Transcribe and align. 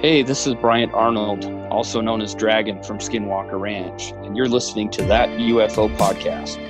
Hey, 0.00 0.22
this 0.22 0.46
is 0.46 0.54
Bryant 0.54 0.94
Arnold, 0.94 1.44
also 1.72 2.00
known 2.00 2.22
as 2.22 2.32
Dragon 2.32 2.80
from 2.84 2.98
Skinwalker 2.98 3.58
Ranch, 3.58 4.12
and 4.22 4.36
you're 4.36 4.46
listening 4.46 4.90
to 4.90 5.02
that 5.06 5.28
UFO 5.30 5.92
podcast. 5.96 6.67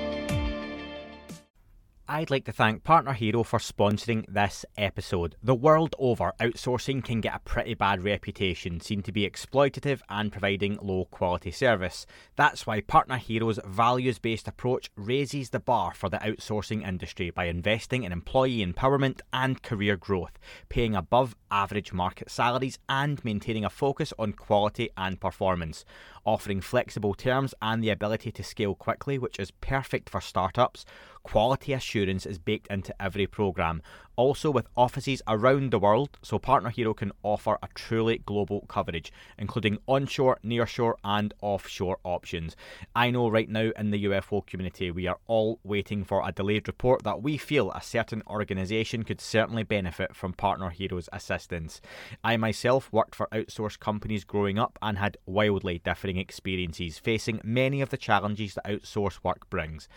I'd 2.11 2.31
like 2.31 2.47
to 2.47 2.53
thank 2.53 2.85
Partner 2.85 3.13
Hero 3.13 3.43
for 3.43 3.59
sponsoring 3.59 4.25
this 4.31 4.65
episode. 4.79 5.37
The 5.43 5.55
world 5.55 5.95
over, 5.99 6.33
outsourcing 6.41 7.05
can 7.05 7.21
get 7.21 7.35
a 7.35 7.41
pretty 7.41 7.75
bad 7.75 8.03
reputation, 8.03 8.81
seen 8.81 9.03
to 9.03 9.13
be 9.13 9.29
exploitative 9.29 10.01
and 10.09 10.33
providing 10.33 10.79
low 10.81 11.05
quality 11.05 11.51
service. 11.51 12.07
That's 12.35 12.67
why 12.67 12.81
Partner 12.81 13.19
Hero's 13.19 13.61
values 13.63 14.19
based 14.19 14.49
approach 14.49 14.91
raises 14.97 15.51
the 15.51 15.61
bar 15.61 15.93
for 15.93 16.09
the 16.09 16.17
outsourcing 16.17 16.83
industry 16.89 17.29
by 17.29 17.45
investing 17.45 18.05
in 18.05 18.13
employee 18.13 18.65
empowerment 18.65 19.21
and 19.31 19.63
career 19.63 19.99
growth, 19.99 20.39
paying 20.71 20.97
above 20.97 21.37
average 21.51 21.93
market 21.93 22.31
salaries, 22.31 22.79
and 22.89 23.23
maintaining 23.23 23.67
a 23.67 23.71
focus 23.71 24.15
on 24.19 24.33
quality 24.33 24.89
and 24.97 25.21
performance 25.21 25.85
offering 26.29 26.61
flexible 26.61 27.15
terms 27.15 27.55
and 27.63 27.83
the 27.83 27.89
ability 27.89 28.31
to 28.31 28.45
scale 28.45 28.75
quickly, 28.75 29.19
which 29.19 29.39
is 29.39 29.51
perfect 29.51 30.11
for 30.11 30.21
startups. 30.21 30.85
Quality 31.23 31.73
assurance 31.73 32.27
is 32.27 32.39
baked 32.39 32.71
into 32.71 32.95
every 33.03 33.27
program, 33.27 33.81
also 34.19 34.51
with 34.51 34.67
offices 34.77 35.23
around 35.29 35.71
the 35.71 35.79
world, 35.79 36.19
so 36.23 36.41
Partner 36.41 36.71
Hero 36.71 36.93
can 36.93 37.13
offer 37.23 37.57
a 37.63 37.69
truly 37.77 38.19
global 38.19 38.67
coverage, 38.69 39.13
including 39.39 39.79
onshore, 39.87 40.39
nearshore, 40.45 40.95
and 41.05 41.33
offshore 41.41 41.99
options. 42.03 42.57
I 42.97 43.13
know 43.13 43.31
right 43.31 43.49
now 43.49 43.71
in 43.79 43.93
the 43.93 44.05
UFO 44.07 44.45
community 44.45 44.91
we 44.91 45.07
are 45.07 45.21
all 45.29 45.61
waiting 45.63 46.03
for 46.03 46.27
a 46.27 46.33
delayed 46.33 46.67
report 46.67 47.05
that 47.05 47.23
we 47.23 47.37
feel 47.37 47.71
a 47.71 47.81
certain 47.81 48.25
organisation 48.27 49.05
could 49.05 49.21
certainly 49.21 49.63
benefit 49.63 50.17
from 50.17 50.33
Partner 50.33 50.71
Hero's 50.71 51.09
assistance. 51.13 51.81
I 52.25 52.37
myself 52.37 52.93
worked 52.93 53.15
for 53.15 53.29
outsourced 53.33 53.79
companies 53.79 54.25
growing 54.25 54.59
up 54.59 54.81
and 54.83 54.99
had 54.99 55.17
wildly 55.27 55.79
differing 55.79 56.17
experiences, 56.17 56.99
facing 56.99 57.41
many 57.45 57.81
of 57.81 57.91
the 57.91 57.97
challenges 57.97 58.55
that 58.55 58.65
outsourced 58.65 59.23
work 59.23 59.49
brings. 59.49 59.89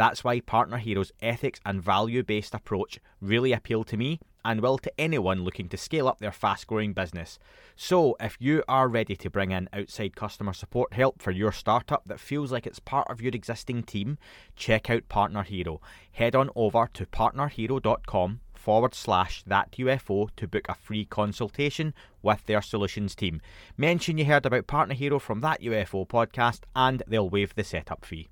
That's 0.00 0.24
why 0.24 0.40
Partner 0.40 0.78
Hero's 0.78 1.12
ethics 1.20 1.60
and 1.66 1.82
value 1.82 2.22
based 2.22 2.54
approach 2.54 2.98
really 3.20 3.52
appeal 3.52 3.84
to 3.84 3.98
me 3.98 4.18
and 4.42 4.62
will 4.62 4.78
to 4.78 4.92
anyone 4.98 5.44
looking 5.44 5.68
to 5.68 5.76
scale 5.76 6.08
up 6.08 6.20
their 6.20 6.32
fast 6.32 6.66
growing 6.66 6.94
business. 6.94 7.38
So, 7.76 8.16
if 8.18 8.38
you 8.40 8.64
are 8.66 8.88
ready 8.88 9.14
to 9.16 9.28
bring 9.28 9.50
in 9.50 9.68
outside 9.74 10.16
customer 10.16 10.54
support 10.54 10.94
help 10.94 11.20
for 11.20 11.32
your 11.32 11.52
startup 11.52 12.04
that 12.06 12.18
feels 12.18 12.50
like 12.50 12.66
it's 12.66 12.78
part 12.78 13.10
of 13.10 13.20
your 13.20 13.32
existing 13.34 13.82
team, 13.82 14.16
check 14.56 14.88
out 14.88 15.06
Partner 15.10 15.42
Hero. 15.42 15.82
Head 16.12 16.34
on 16.34 16.48
over 16.56 16.88
to 16.94 17.04
partnerhero.com 17.04 18.40
forward 18.54 18.94
slash 18.94 19.42
that 19.42 19.72
UFO 19.72 20.30
to 20.36 20.48
book 20.48 20.64
a 20.70 20.74
free 20.76 21.04
consultation 21.04 21.92
with 22.22 22.46
their 22.46 22.62
solutions 22.62 23.14
team. 23.14 23.42
Mention 23.76 24.16
you 24.16 24.24
heard 24.24 24.46
about 24.46 24.66
Partner 24.66 24.94
Hero 24.94 25.18
from 25.18 25.42
that 25.42 25.60
UFO 25.60 26.08
podcast 26.08 26.60
and 26.74 27.02
they'll 27.06 27.28
waive 27.28 27.54
the 27.54 27.64
setup 27.64 28.06
fee. 28.06 28.30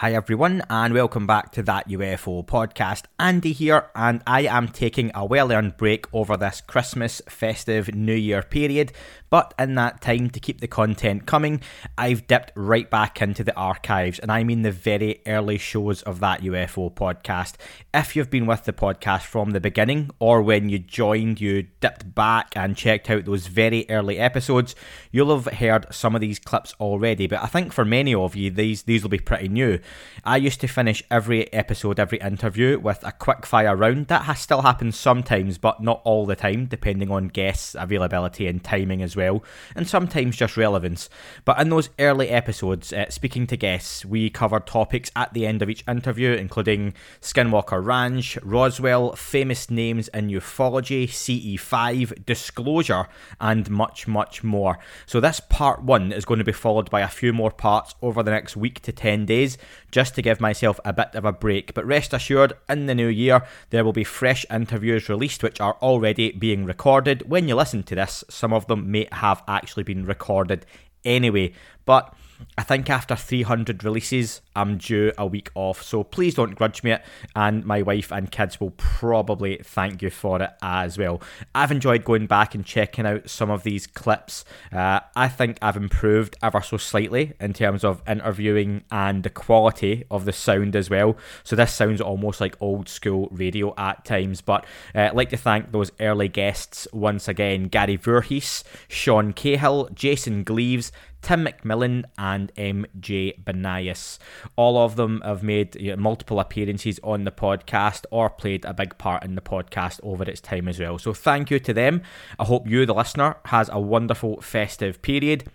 Hi, 0.00 0.12
everyone, 0.12 0.62
and 0.68 0.92
welcome 0.92 1.26
back 1.26 1.52
to 1.52 1.62
that 1.62 1.88
UFO 1.88 2.44
podcast. 2.44 3.04
Andy 3.18 3.54
here, 3.54 3.86
and 3.94 4.22
I 4.26 4.42
am 4.42 4.68
taking 4.68 5.10
a 5.14 5.24
well 5.24 5.50
earned 5.50 5.78
break 5.78 6.04
over 6.12 6.36
this 6.36 6.60
Christmas, 6.60 7.22
festive, 7.30 7.94
New 7.94 8.12
Year 8.12 8.42
period. 8.42 8.92
But 9.30 9.54
in 9.58 9.74
that 9.76 10.02
time, 10.02 10.28
to 10.30 10.38
keep 10.38 10.60
the 10.60 10.68
content 10.68 11.24
coming, 11.24 11.62
I've 11.96 12.26
dipped 12.26 12.52
right 12.54 12.88
back 12.90 13.22
into 13.22 13.42
the 13.42 13.56
archives, 13.56 14.18
and 14.18 14.30
I 14.30 14.44
mean 14.44 14.62
the 14.62 14.70
very 14.70 15.22
early 15.26 15.56
shows 15.56 16.02
of 16.02 16.20
that 16.20 16.42
UFO 16.42 16.92
podcast. 16.94 17.54
If 17.94 18.14
you've 18.14 18.30
been 18.30 18.46
with 18.46 18.64
the 18.64 18.74
podcast 18.74 19.22
from 19.22 19.52
the 19.52 19.60
beginning, 19.60 20.10
or 20.18 20.42
when 20.42 20.68
you 20.68 20.78
joined, 20.78 21.40
you 21.40 21.68
dipped 21.80 22.14
back 22.14 22.52
and 22.54 22.76
checked 22.76 23.08
out 23.08 23.24
those 23.24 23.46
very 23.46 23.86
early 23.88 24.18
episodes, 24.18 24.74
you'll 25.10 25.34
have 25.34 25.54
heard 25.54 25.86
some 25.90 26.14
of 26.14 26.20
these 26.20 26.38
clips 26.38 26.74
already. 26.80 27.26
But 27.26 27.42
I 27.42 27.46
think 27.46 27.72
for 27.72 27.86
many 27.86 28.14
of 28.14 28.36
you, 28.36 28.50
these, 28.50 28.82
these 28.82 29.02
will 29.02 29.08
be 29.08 29.18
pretty 29.18 29.48
new. 29.48 29.80
I 30.24 30.38
used 30.38 30.60
to 30.62 30.66
finish 30.66 31.04
every 31.08 31.52
episode, 31.52 32.00
every 32.00 32.18
interview 32.18 32.80
with 32.80 33.04
a 33.06 33.12
quick 33.12 33.46
fire 33.46 33.76
round. 33.76 34.08
That 34.08 34.22
has 34.22 34.40
still 34.40 34.62
happens 34.62 34.98
sometimes, 34.98 35.56
but 35.56 35.80
not 35.80 36.02
all 36.04 36.26
the 36.26 36.34
time, 36.34 36.66
depending 36.66 37.12
on 37.12 37.28
guests' 37.28 37.76
availability 37.78 38.48
and 38.48 38.62
timing 38.62 39.02
as 39.02 39.14
well, 39.14 39.44
and 39.76 39.88
sometimes 39.88 40.36
just 40.36 40.56
relevance. 40.56 41.08
But 41.44 41.60
in 41.60 41.68
those 41.68 41.90
early 42.00 42.28
episodes, 42.28 42.92
uh, 42.92 43.08
speaking 43.08 43.46
to 43.46 43.56
guests, 43.56 44.04
we 44.04 44.28
covered 44.28 44.66
topics 44.66 45.12
at 45.14 45.32
the 45.32 45.46
end 45.46 45.62
of 45.62 45.70
each 45.70 45.84
interview, 45.86 46.32
including 46.32 46.94
Skinwalker 47.20 47.84
Ranch, 47.84 48.36
Roswell, 48.42 49.14
famous 49.14 49.70
names 49.70 50.08
in 50.08 50.28
ufology, 50.28 51.04
CE5, 51.06 52.26
disclosure, 52.26 53.06
and 53.40 53.70
much, 53.70 54.08
much 54.08 54.42
more. 54.42 54.78
So, 55.06 55.20
this 55.20 55.38
part 55.38 55.84
one 55.84 56.10
is 56.10 56.24
going 56.24 56.38
to 56.38 56.44
be 56.44 56.50
followed 56.50 56.90
by 56.90 57.02
a 57.02 57.08
few 57.08 57.32
more 57.32 57.52
parts 57.52 57.94
over 58.02 58.24
the 58.24 58.32
next 58.32 58.56
week 58.56 58.80
to 58.82 58.92
10 58.92 59.26
days 59.26 59.56
just 59.90 60.14
to 60.14 60.22
give 60.22 60.40
myself 60.40 60.80
a 60.84 60.92
bit 60.92 61.14
of 61.14 61.24
a 61.24 61.32
break. 61.32 61.74
But 61.74 61.86
rest 61.86 62.12
assured, 62.12 62.54
in 62.68 62.86
the 62.86 62.94
new 62.94 63.08
year, 63.08 63.42
there 63.70 63.84
will 63.84 63.92
be 63.92 64.04
fresh 64.04 64.44
interviews 64.50 65.08
released 65.08 65.42
which 65.42 65.60
are 65.60 65.76
already 65.82 66.32
being 66.32 66.64
recorded. 66.64 67.28
When 67.28 67.48
you 67.48 67.54
listen 67.54 67.82
to 67.84 67.94
this, 67.94 68.24
some 68.28 68.52
of 68.52 68.66
them 68.66 68.90
may 68.90 69.08
have 69.12 69.42
actually 69.48 69.84
been 69.84 70.04
recorded 70.04 70.66
anyway. 71.04 71.52
But 71.84 72.14
I 72.58 72.62
think 72.62 72.90
after 72.90 73.14
300 73.14 73.84
releases, 73.84 74.40
I'm 74.54 74.78
due 74.78 75.12
a 75.16 75.26
week 75.26 75.50
off. 75.54 75.82
So 75.82 76.02
please 76.02 76.34
don't 76.34 76.54
grudge 76.54 76.82
me 76.82 76.96
it. 76.96 77.04
And 77.34 77.64
my 77.64 77.82
wife 77.82 78.10
and 78.10 78.30
kids 78.30 78.60
will 78.60 78.72
probably 78.72 79.60
thank 79.62 80.02
you 80.02 80.10
for 80.10 80.42
it 80.42 80.50
as 80.62 80.98
well. 80.98 81.22
I've 81.54 81.70
enjoyed 81.70 82.04
going 82.04 82.26
back 82.26 82.54
and 82.54 82.64
checking 82.64 83.06
out 83.06 83.30
some 83.30 83.50
of 83.50 83.62
these 83.62 83.86
clips. 83.86 84.44
Uh, 84.72 85.00
I 85.14 85.28
think 85.28 85.58
I've 85.62 85.76
improved 85.76 86.36
ever 86.42 86.60
so 86.60 86.76
slightly 86.76 87.34
in 87.40 87.52
terms 87.52 87.84
of 87.84 88.02
interviewing 88.08 88.84
and 88.90 89.22
the 89.22 89.30
quality 89.30 90.04
of 90.10 90.24
the 90.24 90.32
sound 90.32 90.74
as 90.74 90.90
well. 90.90 91.16
So 91.44 91.56
this 91.56 91.72
sounds 91.72 92.00
almost 92.00 92.40
like 92.40 92.60
old 92.60 92.88
school 92.88 93.28
radio 93.30 93.74
at 93.76 94.04
times. 94.04 94.40
But 94.40 94.64
uh, 94.94 95.00
I'd 95.00 95.14
like 95.14 95.30
to 95.30 95.36
thank 95.36 95.72
those 95.72 95.92
early 96.00 96.28
guests 96.28 96.88
once 96.92 97.28
again 97.28 97.68
Gary 97.68 97.98
Voorhis, 97.98 98.64
Sean 98.88 99.32
Cahill, 99.32 99.88
Jason 99.94 100.42
Gleaves, 100.42 100.90
Tim 101.26 101.44
McMillan, 101.44 102.04
and 102.16 102.54
MJ 102.54 103.42
Banias. 103.42 104.18
All 104.54 104.78
of 104.78 104.94
them 104.94 105.20
have 105.24 105.42
made 105.42 105.74
you 105.74 105.90
know, 105.90 105.96
multiple 105.96 106.38
appearances 106.38 107.00
on 107.02 107.24
the 107.24 107.32
podcast 107.32 108.04
or 108.12 108.30
played 108.30 108.64
a 108.64 108.72
big 108.72 108.96
part 108.96 109.24
in 109.24 109.34
the 109.34 109.40
podcast 109.40 109.98
over 110.04 110.22
its 110.22 110.40
time 110.40 110.68
as 110.68 110.78
well. 110.78 111.00
So 111.00 111.12
thank 111.12 111.50
you 111.50 111.58
to 111.58 111.74
them. 111.74 112.02
I 112.38 112.44
hope 112.44 112.68
you, 112.68 112.86
the 112.86 112.94
listener, 112.94 113.38
has 113.46 113.68
a 113.72 113.80
wonderful 113.80 114.40
festive 114.40 115.02
period 115.02 115.50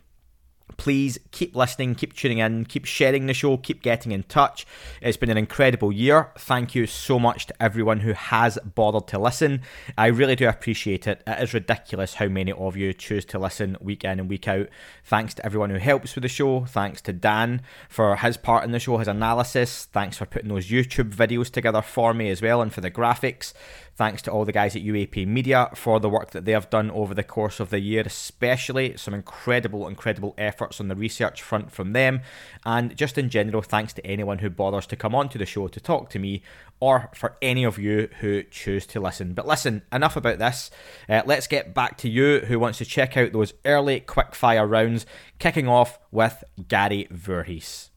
please 0.81 1.19
keep 1.29 1.55
listening, 1.55 1.93
keep 1.93 2.11
tuning 2.11 2.39
in, 2.39 2.65
keep 2.65 2.85
sharing 2.85 3.27
the 3.27 3.35
show, 3.35 3.55
keep 3.55 3.83
getting 3.83 4.11
in 4.11 4.23
touch. 4.23 4.65
It's 4.99 5.15
been 5.15 5.29
an 5.29 5.37
incredible 5.37 5.91
year. 5.91 6.31
Thank 6.39 6.73
you 6.73 6.87
so 6.87 7.19
much 7.19 7.45
to 7.45 7.61
everyone 7.61 7.99
who 7.99 8.13
has 8.13 8.57
bothered 8.73 9.05
to 9.09 9.19
listen. 9.19 9.61
I 9.95 10.07
really 10.07 10.35
do 10.35 10.49
appreciate 10.49 11.05
it. 11.05 11.21
It 11.27 11.39
is 11.39 11.53
ridiculous 11.53 12.15
how 12.15 12.29
many 12.29 12.51
of 12.51 12.75
you 12.75 12.93
choose 12.93 13.25
to 13.25 13.37
listen 13.37 13.77
week 13.79 14.03
in 14.03 14.19
and 14.19 14.27
week 14.27 14.47
out. 14.47 14.69
Thanks 15.03 15.35
to 15.35 15.45
everyone 15.45 15.69
who 15.69 15.77
helps 15.77 16.15
with 16.15 16.23
the 16.23 16.27
show. 16.27 16.65
Thanks 16.65 16.99
to 17.01 17.13
Dan 17.13 17.61
for 17.87 18.15
his 18.15 18.37
part 18.37 18.63
in 18.63 18.71
the 18.71 18.79
show, 18.79 18.97
his 18.97 19.07
analysis. 19.07 19.85
Thanks 19.85 20.17
for 20.17 20.25
putting 20.25 20.49
those 20.49 20.71
YouTube 20.71 21.13
videos 21.13 21.51
together 21.51 21.83
for 21.83 22.11
me 22.15 22.31
as 22.31 22.41
well 22.41 22.59
and 22.59 22.73
for 22.73 22.81
the 22.81 22.89
graphics. 22.89 23.53
Thanks 24.01 24.23
to 24.23 24.31
all 24.31 24.45
the 24.45 24.51
guys 24.51 24.75
at 24.75 24.81
UAP 24.81 25.27
Media 25.27 25.69
for 25.75 25.99
the 25.99 26.09
work 26.09 26.31
that 26.31 26.43
they 26.43 26.53
have 26.53 26.71
done 26.71 26.89
over 26.89 27.13
the 27.13 27.21
course 27.21 27.59
of 27.59 27.69
the 27.69 27.79
year, 27.79 28.01
especially 28.03 28.97
some 28.97 29.13
incredible, 29.13 29.87
incredible 29.87 30.33
efforts 30.39 30.79
on 30.79 30.87
the 30.87 30.95
research 30.95 31.39
front 31.43 31.71
from 31.71 31.93
them. 31.93 32.21
And 32.65 32.97
just 32.97 33.19
in 33.19 33.29
general, 33.29 33.61
thanks 33.61 33.93
to 33.93 34.03
anyone 34.07 34.39
who 34.39 34.49
bothers 34.49 34.87
to 34.87 34.95
come 34.95 35.13
onto 35.13 35.37
the 35.37 35.45
show 35.45 35.67
to 35.67 35.79
talk 35.79 36.09
to 36.09 36.17
me 36.17 36.41
or 36.79 37.11
for 37.13 37.37
any 37.43 37.63
of 37.63 37.77
you 37.77 38.09
who 38.21 38.41
choose 38.41 38.87
to 38.87 38.99
listen. 38.99 39.35
But 39.35 39.45
listen, 39.45 39.83
enough 39.93 40.15
about 40.15 40.39
this. 40.39 40.71
Uh, 41.07 41.21
let's 41.27 41.45
get 41.45 41.75
back 41.75 41.99
to 41.99 42.09
you 42.09 42.39
who 42.39 42.57
wants 42.57 42.79
to 42.79 42.85
check 42.85 43.15
out 43.17 43.33
those 43.33 43.53
early 43.65 44.01
quickfire 44.01 44.67
rounds, 44.67 45.05
kicking 45.37 45.67
off 45.67 45.99
with 46.09 46.43
Gary 46.67 47.07
Voorhis 47.13 47.90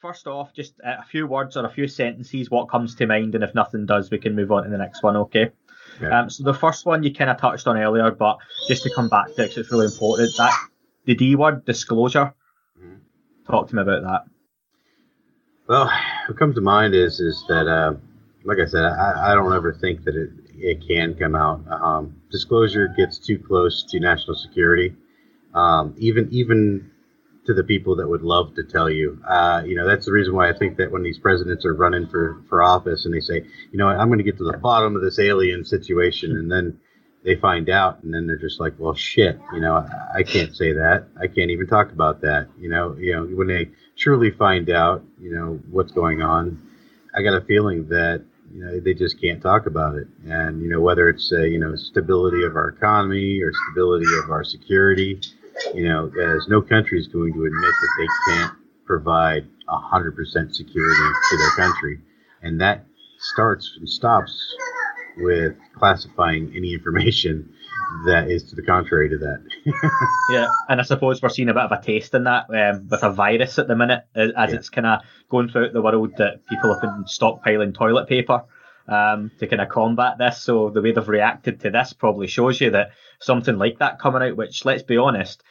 first 0.00 0.26
off, 0.26 0.52
just 0.54 0.74
a 0.84 1.04
few 1.04 1.26
words 1.26 1.56
or 1.56 1.66
a 1.66 1.70
few 1.70 1.88
sentences, 1.88 2.50
what 2.50 2.68
comes 2.68 2.94
to 2.96 3.06
mind, 3.06 3.34
and 3.34 3.44
if 3.44 3.54
nothing 3.54 3.86
does, 3.86 4.10
we 4.10 4.18
can 4.18 4.34
move 4.34 4.52
on 4.52 4.64
to 4.64 4.70
the 4.70 4.78
next 4.78 5.02
one, 5.02 5.16
okay? 5.16 5.50
Yeah. 6.00 6.20
Um, 6.20 6.30
so 6.30 6.44
the 6.44 6.54
first 6.54 6.86
one 6.86 7.02
you 7.02 7.12
kind 7.12 7.30
of 7.30 7.38
touched 7.38 7.66
on 7.66 7.76
earlier, 7.76 8.10
but 8.10 8.38
just 8.68 8.82
to 8.84 8.90
come 8.94 9.08
back 9.08 9.34
to 9.34 9.44
it, 9.44 9.56
it's 9.56 9.72
really 9.72 9.86
important 9.86 10.36
that 10.36 10.52
the 11.04 11.14
D 11.14 11.34
word, 11.34 11.64
disclosure. 11.64 12.32
Mm-hmm. 12.78 12.96
Talk 13.50 13.68
to 13.68 13.76
me 13.76 13.82
about 13.82 14.02
that. 14.02 14.24
Well, 15.66 15.90
what 16.26 16.38
comes 16.38 16.54
to 16.54 16.60
mind 16.60 16.94
is 16.94 17.20
is 17.20 17.44
that, 17.48 17.66
uh, 17.66 17.94
like 18.44 18.58
I 18.58 18.66
said, 18.66 18.84
I, 18.84 19.32
I 19.32 19.34
don't 19.34 19.52
ever 19.52 19.72
think 19.72 20.04
that 20.04 20.14
it 20.14 20.30
it 20.54 20.86
can 20.86 21.14
come 21.14 21.34
out. 21.34 21.64
Um, 21.68 22.16
disclosure 22.30 22.88
gets 22.96 23.18
too 23.18 23.38
close 23.38 23.84
to 23.84 24.00
national 24.00 24.36
security. 24.36 24.94
Um, 25.54 25.94
even 25.98 26.28
even 26.30 26.90
to 27.48 27.54
the 27.54 27.64
people 27.64 27.96
that 27.96 28.06
would 28.06 28.20
love 28.20 28.54
to 28.54 28.62
tell 28.62 28.90
you. 28.90 29.18
Uh, 29.26 29.62
you 29.64 29.74
know, 29.74 29.88
that's 29.88 30.04
the 30.04 30.12
reason 30.12 30.34
why 30.34 30.50
I 30.50 30.52
think 30.52 30.76
that 30.76 30.92
when 30.92 31.02
these 31.02 31.18
presidents 31.18 31.64
are 31.64 31.72
running 31.72 32.06
for, 32.06 32.42
for 32.46 32.62
office 32.62 33.06
and 33.06 33.14
they 33.14 33.20
say, 33.20 33.42
you 33.72 33.78
know, 33.78 33.88
I'm 33.88 34.08
going 34.08 34.18
to 34.18 34.24
get 34.24 34.36
to 34.36 34.44
the 34.44 34.58
bottom 34.58 34.94
of 34.94 35.00
this 35.00 35.18
alien 35.18 35.64
situation, 35.64 36.36
and 36.36 36.52
then 36.52 36.78
they 37.24 37.36
find 37.36 37.70
out, 37.70 38.02
and 38.02 38.12
then 38.12 38.26
they're 38.26 38.36
just 38.36 38.60
like, 38.60 38.74
well, 38.76 38.92
shit, 38.92 39.40
you 39.54 39.60
know, 39.60 39.76
I, 39.76 40.18
I 40.18 40.22
can't 40.24 40.54
say 40.54 40.74
that. 40.74 41.06
I 41.18 41.26
can't 41.26 41.50
even 41.50 41.66
talk 41.66 41.90
about 41.90 42.20
that. 42.20 42.48
You 42.58 42.68
know, 42.68 42.94
you 42.98 43.14
know, 43.14 43.24
when 43.24 43.46
they 43.46 43.70
truly 43.96 44.30
find 44.30 44.68
out, 44.68 45.02
you 45.18 45.34
know, 45.34 45.58
what's 45.70 45.92
going 45.92 46.20
on, 46.20 46.62
I 47.16 47.22
got 47.22 47.34
a 47.34 47.40
feeling 47.46 47.88
that 47.88 48.24
you 48.52 48.62
know 48.62 48.78
they 48.80 48.92
just 48.92 49.20
can't 49.20 49.42
talk 49.42 49.66
about 49.66 49.94
it 49.94 50.06
and 50.26 50.62
you 50.62 50.70
know 50.70 50.80
whether 50.80 51.10
it's 51.10 51.30
uh, 51.32 51.42
you 51.42 51.58
know 51.58 51.76
stability 51.76 52.44
of 52.44 52.56
our 52.56 52.70
economy 52.70 53.42
or 53.42 53.52
stability 53.70 54.06
of 54.24 54.30
our 54.30 54.42
security 54.42 55.20
you 55.74 55.88
know 55.88 56.10
as 56.34 56.48
no 56.48 56.62
country 56.62 56.98
is 56.98 57.08
going 57.08 57.32
to 57.32 57.44
admit 57.44 57.72
that 57.80 57.90
they 57.98 58.32
can't 58.32 58.52
provide 58.84 59.46
100% 59.68 60.54
security 60.54 61.12
to 61.30 61.36
their 61.36 61.50
country 61.50 61.98
and 62.42 62.60
that 62.60 62.86
starts 63.18 63.76
and 63.78 63.88
stops 63.88 64.54
with 65.18 65.54
classifying 65.74 66.52
any 66.56 66.72
information 66.72 67.52
that 68.06 68.30
is 68.30 68.44
to 68.44 68.56
the 68.56 68.62
contrary 68.62 69.08
to 69.08 69.18
that. 69.18 69.42
yeah, 70.30 70.46
and 70.68 70.80
I 70.80 70.84
suppose 70.84 71.22
we're 71.22 71.28
seeing 71.28 71.48
a 71.48 71.54
bit 71.54 71.62
of 71.62 71.72
a 71.72 71.80
taste 71.82 72.14
in 72.14 72.24
that 72.24 72.46
um, 72.50 72.88
with 72.88 73.02
a 73.02 73.10
virus 73.10 73.58
at 73.58 73.66
the 73.66 73.76
minute, 73.76 74.04
as 74.14 74.32
yeah. 74.36 74.46
it's 74.50 74.68
kind 74.68 74.86
of 74.86 75.00
going 75.28 75.48
throughout 75.48 75.72
the 75.72 75.82
world 75.82 76.12
that 76.18 76.46
people 76.48 76.72
have 76.72 76.82
been 76.82 77.04
stockpiling 77.04 77.74
toilet 77.74 78.08
paper 78.08 78.44
um, 78.88 79.30
to 79.38 79.46
kind 79.46 79.62
of 79.62 79.68
combat 79.68 80.18
this. 80.18 80.40
So 80.40 80.70
the 80.70 80.82
way 80.82 80.92
they've 80.92 81.08
reacted 81.08 81.60
to 81.60 81.70
this 81.70 81.92
probably 81.92 82.26
shows 82.26 82.60
you 82.60 82.70
that 82.70 82.90
something 83.20 83.58
like 83.58 83.78
that 83.78 83.98
coming 83.98 84.22
out, 84.22 84.36
which 84.36 84.64
let's 84.64 84.82
be 84.82 84.96
honest, 84.96 85.42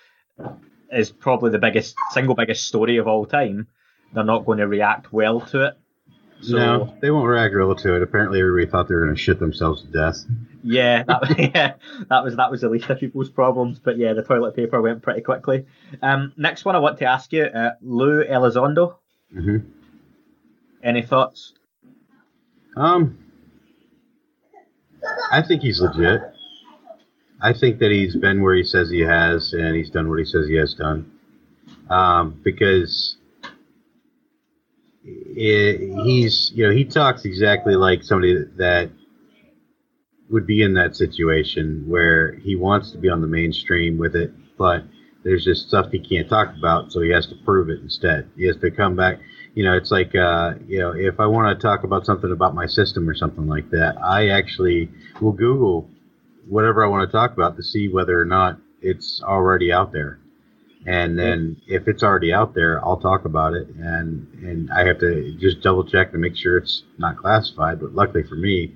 is 0.91 1.11
probably 1.11 1.51
the 1.51 1.59
biggest 1.59 1.95
single 2.11 2.35
biggest 2.35 2.67
story 2.67 2.97
of 2.97 3.07
all 3.07 3.25
time. 3.25 3.67
They're 4.13 4.23
not 4.23 4.45
going 4.45 4.59
to 4.59 4.67
react 4.67 5.11
well 5.11 5.41
to 5.41 5.67
it. 5.67 5.73
So, 6.39 6.55
no, 6.55 6.93
they 7.01 7.09
won't 7.09 7.27
react 7.27 7.55
well 7.55 7.73
to 7.73 7.95
it. 7.95 8.03
Apparently, 8.03 8.39
everybody 8.39 8.69
thought 8.69 8.87
they 8.87 8.93
were 8.93 9.03
going 9.03 9.15
to 9.15 9.21
shit 9.21 9.39
themselves 9.39 9.81
to 9.81 9.87
death. 9.87 10.23
Yeah, 10.63 11.03
that, 11.03 11.35
yeah, 11.55 11.73
that 12.09 12.23
was 12.23 12.35
that 12.35 12.51
was 12.51 12.61
the 12.61 12.69
least 12.69 12.89
of 12.89 12.99
people's 12.99 13.29
problems. 13.29 13.79
But 13.79 13.97
yeah, 13.97 14.13
the 14.13 14.21
toilet 14.21 14.55
paper 14.55 14.81
went 14.81 15.01
pretty 15.01 15.21
quickly. 15.21 15.65
Um, 16.01 16.33
next 16.37 16.63
one 16.63 16.75
I 16.75 16.79
want 16.79 16.99
to 16.99 17.05
ask 17.05 17.33
you, 17.33 17.43
uh, 17.45 17.71
Lou 17.81 18.23
Elizondo. 18.23 18.97
Mm-hmm. 19.35 19.67
Any 20.83 21.01
thoughts? 21.01 21.53
Um, 22.75 23.17
I 25.31 25.42
think 25.42 25.62
he's 25.62 25.81
legit. 25.81 26.21
I 27.42 27.54
think 27.54 27.80
that 27.80 27.92
he's 27.92 28.15
been 28.15 28.42
where 28.42 28.56
he 28.56 28.63
says 28.63 28.89
he 28.89 29.01
has, 29.01 29.54
and 29.54 29.75
he's 29.75 29.89
done 29.89 30.09
what 30.09 30.19
he 30.19 30.25
says 30.25 30.48
he 30.48 30.56
has 30.56 30.74
done. 30.74 31.12
Um, 31.89 32.39
because 32.44 33.18
it, 35.04 36.04
he's, 36.04 36.51
you 36.56 36.65
know, 36.65 36.74
he 36.74 36.83
talks 36.83 37.25
exactly 37.25 37.75
like 37.75 38.04
somebody 38.04 38.44
that 38.57 38.89
would 40.30 40.48
be 40.48 40.62
in 40.62 40.74
that 40.74 40.95
situation 40.95 41.83
where 41.88 42.33
he 42.33 42.56
wants 42.56 42.92
to 42.92 42.98
be 42.98 43.09
on 43.09 43.21
the 43.21 43.27
mainstream 43.27 43.98
with 43.98 44.15
it, 44.15 44.31
but 44.57 44.83
there's 45.27 45.44
just 45.44 45.68
stuff 45.68 45.91
he 45.91 46.00
can't 46.00 46.29
talk 46.29 46.56
about, 46.57 46.89
so 46.94 47.01
he 47.01 47.09
has 47.09 47.25
to 47.27 47.35
prove 47.44 47.69
it 47.69 47.81
instead. 47.81 48.29
He 48.38 48.47
has 48.47 48.56
to 48.57 48.71
come 48.71 48.95
back. 48.95 49.19
You 49.56 49.65
know, 49.65 49.75
it's 49.75 49.91
like, 49.91 50.15
uh, 50.15 50.53
you 50.68 50.79
know, 50.79 50.94
if 50.95 51.19
I 51.19 51.25
want 51.25 51.59
to 51.59 51.62
talk 51.62 51.83
about 51.83 52.06
something 52.06 52.31
about 52.31 52.56
my 52.56 52.65
system 52.65 53.09
or 53.09 53.13
something 53.13 53.45
like 53.45 53.69
that, 53.71 53.97
I 54.01 54.29
actually 54.29 54.89
will 55.19 55.33
Google 55.33 55.89
whatever 56.47 56.85
I 56.85 56.88
want 56.88 57.09
to 57.09 57.12
talk 57.12 57.33
about 57.33 57.57
to 57.57 57.63
see 57.63 57.89
whether 57.89 58.18
or 58.18 58.24
not 58.24 58.57
it's 58.81 59.21
already 59.21 59.69
out 59.69 59.91
there. 59.91 60.19
And 60.85 61.19
then 61.19 61.57
if 61.68 61.89
it's 61.89 62.03
already 62.03 62.31
out 62.31 62.56
there, 62.56 62.80
I'll 62.85 63.01
talk 63.01 63.25
about 63.25 63.53
it, 63.53 63.68
and 63.68 64.25
and 64.41 64.71
I 64.71 64.85
have 64.85 65.00
to 65.00 65.35
just 65.38 65.59
double 65.62 65.83
check 65.83 66.13
to 66.13 66.18
make 66.18 66.38
sure 66.38 66.56
it's 66.56 66.83
not 66.97 67.18
classified. 67.18 67.81
But 67.81 67.94
luckily 67.94 68.23
for 68.23 68.35
me, 68.35 68.71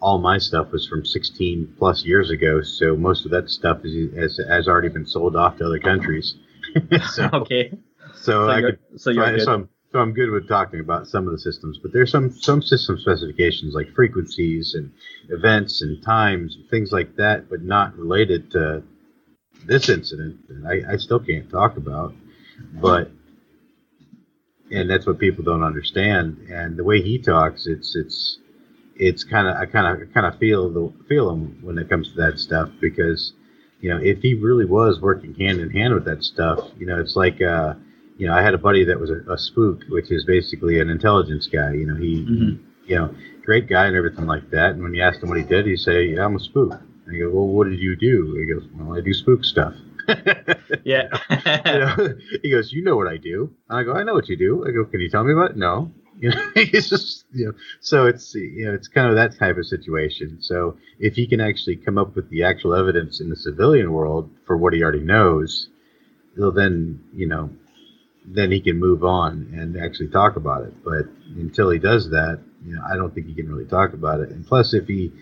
all 0.00 0.18
my 0.18 0.38
stuff 0.38 0.72
was 0.72 0.86
from 0.86 1.04
16 1.04 1.74
plus 1.78 2.04
years 2.04 2.30
ago, 2.30 2.62
so 2.62 2.96
most 2.96 3.24
of 3.24 3.30
that 3.30 3.50
stuff 3.50 3.80
is, 3.84 4.14
has, 4.14 4.40
has 4.48 4.68
already 4.68 4.88
been 4.88 5.06
sold 5.06 5.36
off 5.36 5.56
to 5.58 5.66
other 5.66 5.78
countries. 5.78 6.34
so, 7.12 7.28
okay. 7.32 7.70
So, 8.14 8.46
so 8.46 8.50
I 8.50 8.60
could, 8.60 8.78
so, 8.96 9.10
you're 9.10 9.38
so, 9.38 9.52
I'm, 9.52 9.68
so 9.92 10.00
I'm 10.00 10.12
good 10.12 10.30
with 10.30 10.48
talking 10.48 10.80
about 10.80 11.06
some 11.06 11.26
of 11.26 11.32
the 11.32 11.38
systems, 11.38 11.78
but 11.78 11.92
there's 11.92 12.10
some 12.10 12.30
some 12.30 12.60
system 12.60 12.98
specifications 12.98 13.74
like 13.74 13.94
frequencies 13.94 14.74
and 14.74 14.92
events 15.30 15.80
and 15.80 16.02
times 16.02 16.56
and 16.56 16.68
things 16.68 16.92
like 16.92 17.16
that, 17.16 17.48
but 17.48 17.62
not 17.62 17.96
related 17.96 18.50
to 18.52 18.82
this 19.64 19.88
incident 19.88 20.46
that 20.48 20.84
I, 20.86 20.94
I 20.94 20.96
still 20.96 21.20
can't 21.20 21.48
talk 21.50 21.76
about. 21.76 22.14
But 22.74 23.10
and 24.70 24.90
that's 24.90 25.06
what 25.06 25.18
people 25.18 25.44
don't 25.44 25.62
understand. 25.62 26.48
And 26.50 26.76
the 26.76 26.84
way 26.84 27.00
he 27.00 27.18
talks, 27.18 27.66
it's 27.66 27.94
it's 27.96 28.38
it's 28.98 29.24
kind 29.24 29.46
of 29.46 29.56
I 29.56 29.66
kind 29.66 30.02
of 30.02 30.12
kind 30.12 30.26
of 30.26 30.38
feel 30.38 30.70
the 30.70 30.92
feel 31.08 31.30
him 31.30 31.58
when 31.62 31.78
it 31.78 31.88
comes 31.88 32.10
to 32.10 32.16
that 32.16 32.38
stuff 32.38 32.70
because 32.80 33.32
you 33.80 33.90
know 33.90 33.98
if 34.02 34.18
he 34.20 34.34
really 34.34 34.64
was 34.64 35.00
working 35.00 35.34
hand 35.34 35.60
in 35.60 35.70
hand 35.70 35.94
with 35.94 36.04
that 36.06 36.22
stuff, 36.22 36.60
you 36.78 36.86
know 36.86 36.98
it's 36.98 37.16
like 37.16 37.40
uh, 37.42 37.74
you 38.18 38.26
know 38.26 38.34
I 38.34 38.42
had 38.42 38.54
a 38.54 38.58
buddy 38.58 38.84
that 38.84 38.98
was 38.98 39.10
a, 39.10 39.20
a 39.30 39.38
spook, 39.38 39.82
which 39.88 40.10
is 40.10 40.24
basically 40.24 40.80
an 40.80 40.88
intelligence 40.88 41.46
guy. 41.46 41.72
You 41.72 41.86
know 41.86 41.96
he, 41.96 42.24
mm-hmm. 42.24 42.64
you 42.86 42.96
know 42.96 43.14
great 43.46 43.68
guy 43.68 43.86
and 43.86 43.96
everything 43.96 44.26
like 44.26 44.50
that. 44.50 44.72
And 44.72 44.82
when 44.82 44.92
you 44.92 45.02
asked 45.02 45.22
him 45.22 45.30
what 45.30 45.38
he 45.38 45.44
did, 45.44 45.64
he 45.64 45.76
say, 45.76 46.06
yeah, 46.06 46.24
I'm 46.24 46.34
a 46.34 46.40
spook. 46.40 46.72
And 46.72 47.14
he 47.14 47.20
go, 47.20 47.30
well, 47.30 47.46
what 47.46 47.68
did 47.68 47.78
you 47.78 47.96
do? 47.96 48.34
He 48.34 48.52
goes, 48.52 48.68
well, 48.74 48.98
I 48.98 49.00
do 49.00 49.14
spook 49.14 49.44
stuff. 49.44 49.72
yeah. 50.84 51.04
you 51.64 51.78
know, 51.78 52.14
he 52.42 52.50
goes, 52.50 52.72
you 52.72 52.82
know 52.82 52.96
what 52.96 53.06
I 53.06 53.16
do? 53.16 53.54
And 53.70 53.78
I 53.78 53.84
go, 53.84 53.92
I 53.92 54.02
know 54.02 54.14
what 54.14 54.28
you 54.28 54.36
do. 54.36 54.66
I 54.66 54.72
go, 54.72 54.84
can 54.84 55.00
you 55.00 55.08
tell 55.08 55.22
me 55.22 55.32
about 55.32 55.52
it? 55.52 55.56
No. 55.56 55.92
You 56.18 56.30
know, 56.30 56.50
it's 56.56 56.88
just 56.88 57.24
you 57.32 57.46
know, 57.46 57.52
so 57.80 58.06
it's 58.06 58.34
you 58.34 58.66
know, 58.66 58.74
it's 58.74 58.88
kind 58.88 59.08
of 59.08 59.16
that 59.16 59.38
type 59.38 59.56
of 59.56 59.66
situation. 59.66 60.38
So 60.40 60.76
if 60.98 61.14
he 61.14 61.26
can 61.26 61.40
actually 61.40 61.76
come 61.76 61.98
up 61.98 62.14
with 62.16 62.30
the 62.30 62.44
actual 62.44 62.74
evidence 62.74 63.20
in 63.20 63.30
the 63.30 63.36
civilian 63.36 63.92
world 63.92 64.30
for 64.46 64.56
what 64.56 64.72
he 64.72 64.82
already 64.82 65.00
knows, 65.00 65.68
well, 66.36 66.52
then 66.52 67.00
you 67.14 67.26
know, 67.26 67.50
then 68.24 68.50
he 68.50 68.60
can 68.60 68.78
move 68.78 69.04
on 69.04 69.52
and 69.56 69.76
actually 69.76 70.08
talk 70.08 70.36
about 70.36 70.64
it. 70.64 70.74
But 70.84 71.06
until 71.36 71.70
he 71.70 71.78
does 71.78 72.10
that, 72.10 72.40
you 72.64 72.74
know, 72.74 72.82
I 72.90 72.96
don't 72.96 73.14
think 73.14 73.26
he 73.26 73.34
can 73.34 73.52
really 73.52 73.68
talk 73.68 73.92
about 73.92 74.20
it. 74.20 74.30
And 74.30 74.46
plus, 74.46 74.74
if 74.74 74.86
he 74.86 75.12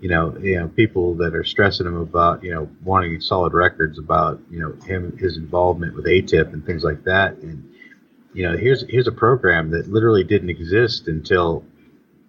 you 0.00 0.08
know, 0.08 0.36
you 0.40 0.58
know, 0.58 0.68
people 0.68 1.14
that 1.16 1.34
are 1.34 1.44
stressing 1.44 1.86
him 1.86 1.96
about, 1.96 2.44
you 2.44 2.54
know, 2.54 2.68
wanting 2.84 3.20
solid 3.20 3.52
records 3.52 3.98
about, 3.98 4.40
you 4.50 4.60
know, 4.60 4.72
him 4.86 5.16
his 5.18 5.36
involvement 5.36 5.94
with 5.94 6.06
AATIP 6.06 6.52
and 6.52 6.64
things 6.64 6.84
like 6.84 7.04
that, 7.04 7.36
and 7.38 7.68
you 8.38 8.48
know, 8.48 8.56
here's 8.56 8.84
here's 8.88 9.08
a 9.08 9.12
program 9.12 9.72
that 9.72 9.88
literally 9.88 10.22
didn't 10.22 10.48
exist 10.48 11.08
until 11.08 11.64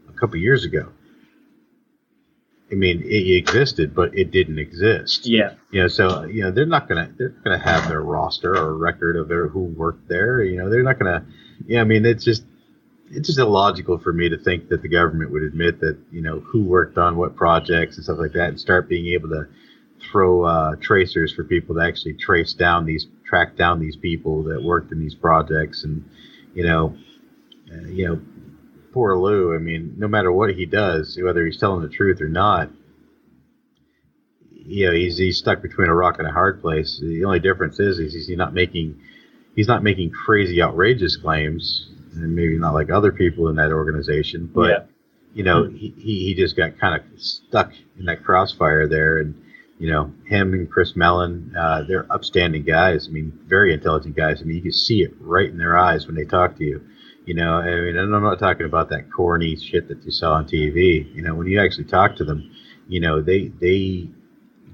a 0.09 0.19
couple 0.19 0.37
years 0.37 0.65
ago. 0.65 0.89
I 2.71 2.73
mean, 2.73 3.03
it 3.03 3.37
existed, 3.37 3.93
but 3.93 4.17
it 4.17 4.31
didn't 4.31 4.57
exist. 4.57 5.27
Yeah. 5.27 5.53
You 5.69 5.83
know, 5.83 5.87
so 5.87 6.23
you 6.23 6.41
know 6.41 6.49
they're 6.49 6.65
not 6.65 6.87
gonna 6.87 7.13
they're 7.15 7.35
gonna 7.43 7.59
have 7.59 7.87
their 7.87 8.01
roster 8.01 8.57
or 8.57 8.75
record 8.75 9.17
of 9.17 9.27
their 9.27 9.49
who 9.49 9.59
worked 9.59 10.09
there. 10.09 10.43
You 10.43 10.57
know, 10.57 10.71
they're 10.71 10.81
not 10.81 10.97
gonna. 10.97 11.27
Yeah, 11.67 11.81
I 11.81 11.83
mean, 11.83 12.07
it's 12.07 12.23
just 12.23 12.43
it's 13.11 13.27
just 13.27 13.37
illogical 13.37 13.99
for 13.99 14.11
me 14.11 14.29
to 14.29 14.37
think 14.39 14.69
that 14.69 14.81
the 14.81 14.89
government 14.89 15.31
would 15.31 15.43
admit 15.43 15.79
that 15.81 15.99
you 16.11 16.23
know 16.23 16.39
who 16.39 16.63
worked 16.63 16.97
on 16.97 17.17
what 17.17 17.35
projects 17.35 17.97
and 17.97 18.03
stuff 18.03 18.17
like 18.17 18.33
that, 18.33 18.49
and 18.49 18.59
start 18.59 18.89
being 18.89 19.13
able 19.13 19.29
to 19.29 19.45
throw 20.11 20.43
uh, 20.43 20.75
tracers 20.77 21.31
for 21.31 21.43
people 21.43 21.75
to 21.75 21.81
actually 21.81 22.13
trace 22.13 22.53
down 22.53 22.85
these 22.85 23.05
track 23.29 23.55
down 23.55 23.79
these 23.79 23.95
people 23.95 24.43
that 24.43 24.63
worked 24.63 24.91
in 24.91 24.99
these 24.99 25.15
projects 25.15 25.83
and 25.83 26.03
you 26.55 26.63
know 26.63 26.97
uh, 27.71 27.87
you 27.87 28.07
know 28.07 28.19
poor 28.91 29.15
Lou 29.15 29.53
I 29.53 29.59
mean 29.59 29.93
no 29.97 30.07
matter 30.07 30.31
what 30.31 30.49
he 30.55 30.65
does 30.65 31.17
whether 31.21 31.45
he's 31.45 31.59
telling 31.59 31.83
the 31.83 31.89
truth 31.89 32.21
or 32.21 32.27
not 32.27 32.71
you 34.51 34.87
know 34.87 34.93
he's 34.93 35.17
he's 35.17 35.37
stuck 35.37 35.61
between 35.61 35.89
a 35.89 35.93
rock 35.93 36.17
and 36.17 36.27
a 36.27 36.31
hard 36.31 36.61
place 36.61 36.99
the 37.01 37.23
only 37.23 37.39
difference 37.39 37.79
is, 37.79 37.99
is 37.99 38.13
he's 38.13 38.29
not 38.29 38.53
making 38.53 38.99
he's 39.55 39.67
not 39.67 39.83
making 39.83 40.09
crazy 40.09 40.61
outrageous 40.61 41.15
claims 41.15 41.87
and 42.13 42.35
maybe 42.35 42.57
not 42.57 42.73
like 42.73 42.89
other 42.89 43.11
people 43.11 43.47
in 43.49 43.55
that 43.57 43.71
organization 43.71 44.49
but 44.53 44.69
yeah. 44.69 44.79
you 45.35 45.43
know 45.43 45.69
he, 45.69 45.93
he 45.97 46.33
just 46.35 46.57
got 46.57 46.79
kind 46.79 46.99
of 46.99 47.19
stuck 47.19 47.71
in 47.99 48.05
that 48.05 48.23
crossfire 48.23 48.87
there 48.87 49.19
and 49.19 49.35
you 49.79 49.89
know, 49.89 50.11
him 50.25 50.53
and 50.53 50.69
Chris 50.69 50.95
Mellon, 50.95 51.55
uh, 51.57 51.83
they're 51.87 52.05
upstanding 52.11 52.63
guys. 52.63 53.07
I 53.07 53.11
mean, 53.11 53.31
very 53.47 53.73
intelligent 53.73 54.15
guys. 54.15 54.41
I 54.41 54.43
mean, 54.43 54.57
you 54.57 54.61
can 54.61 54.73
see 54.73 55.01
it 55.01 55.13
right 55.21 55.49
in 55.49 55.57
their 55.57 55.77
eyes 55.77 56.05
when 56.05 56.15
they 56.15 56.25
talk 56.25 56.57
to 56.57 56.65
you. 56.65 56.81
You 57.25 57.33
know, 57.35 57.53
I 57.53 57.65
mean, 57.65 57.95
and 57.95 58.13
I'm 58.13 58.23
not 58.23 58.39
talking 58.39 58.65
about 58.65 58.89
that 58.89 59.09
corny 59.11 59.55
shit 59.55 59.87
that 59.87 60.03
you 60.03 60.11
saw 60.11 60.33
on 60.33 60.45
TV. 60.45 61.13
You 61.15 61.21
know, 61.21 61.33
when 61.33 61.47
you 61.47 61.61
actually 61.61 61.85
talk 61.85 62.17
to 62.17 62.25
them, 62.25 62.51
you 62.89 62.99
know, 62.99 63.21
they 63.21 63.51
they 63.61 64.09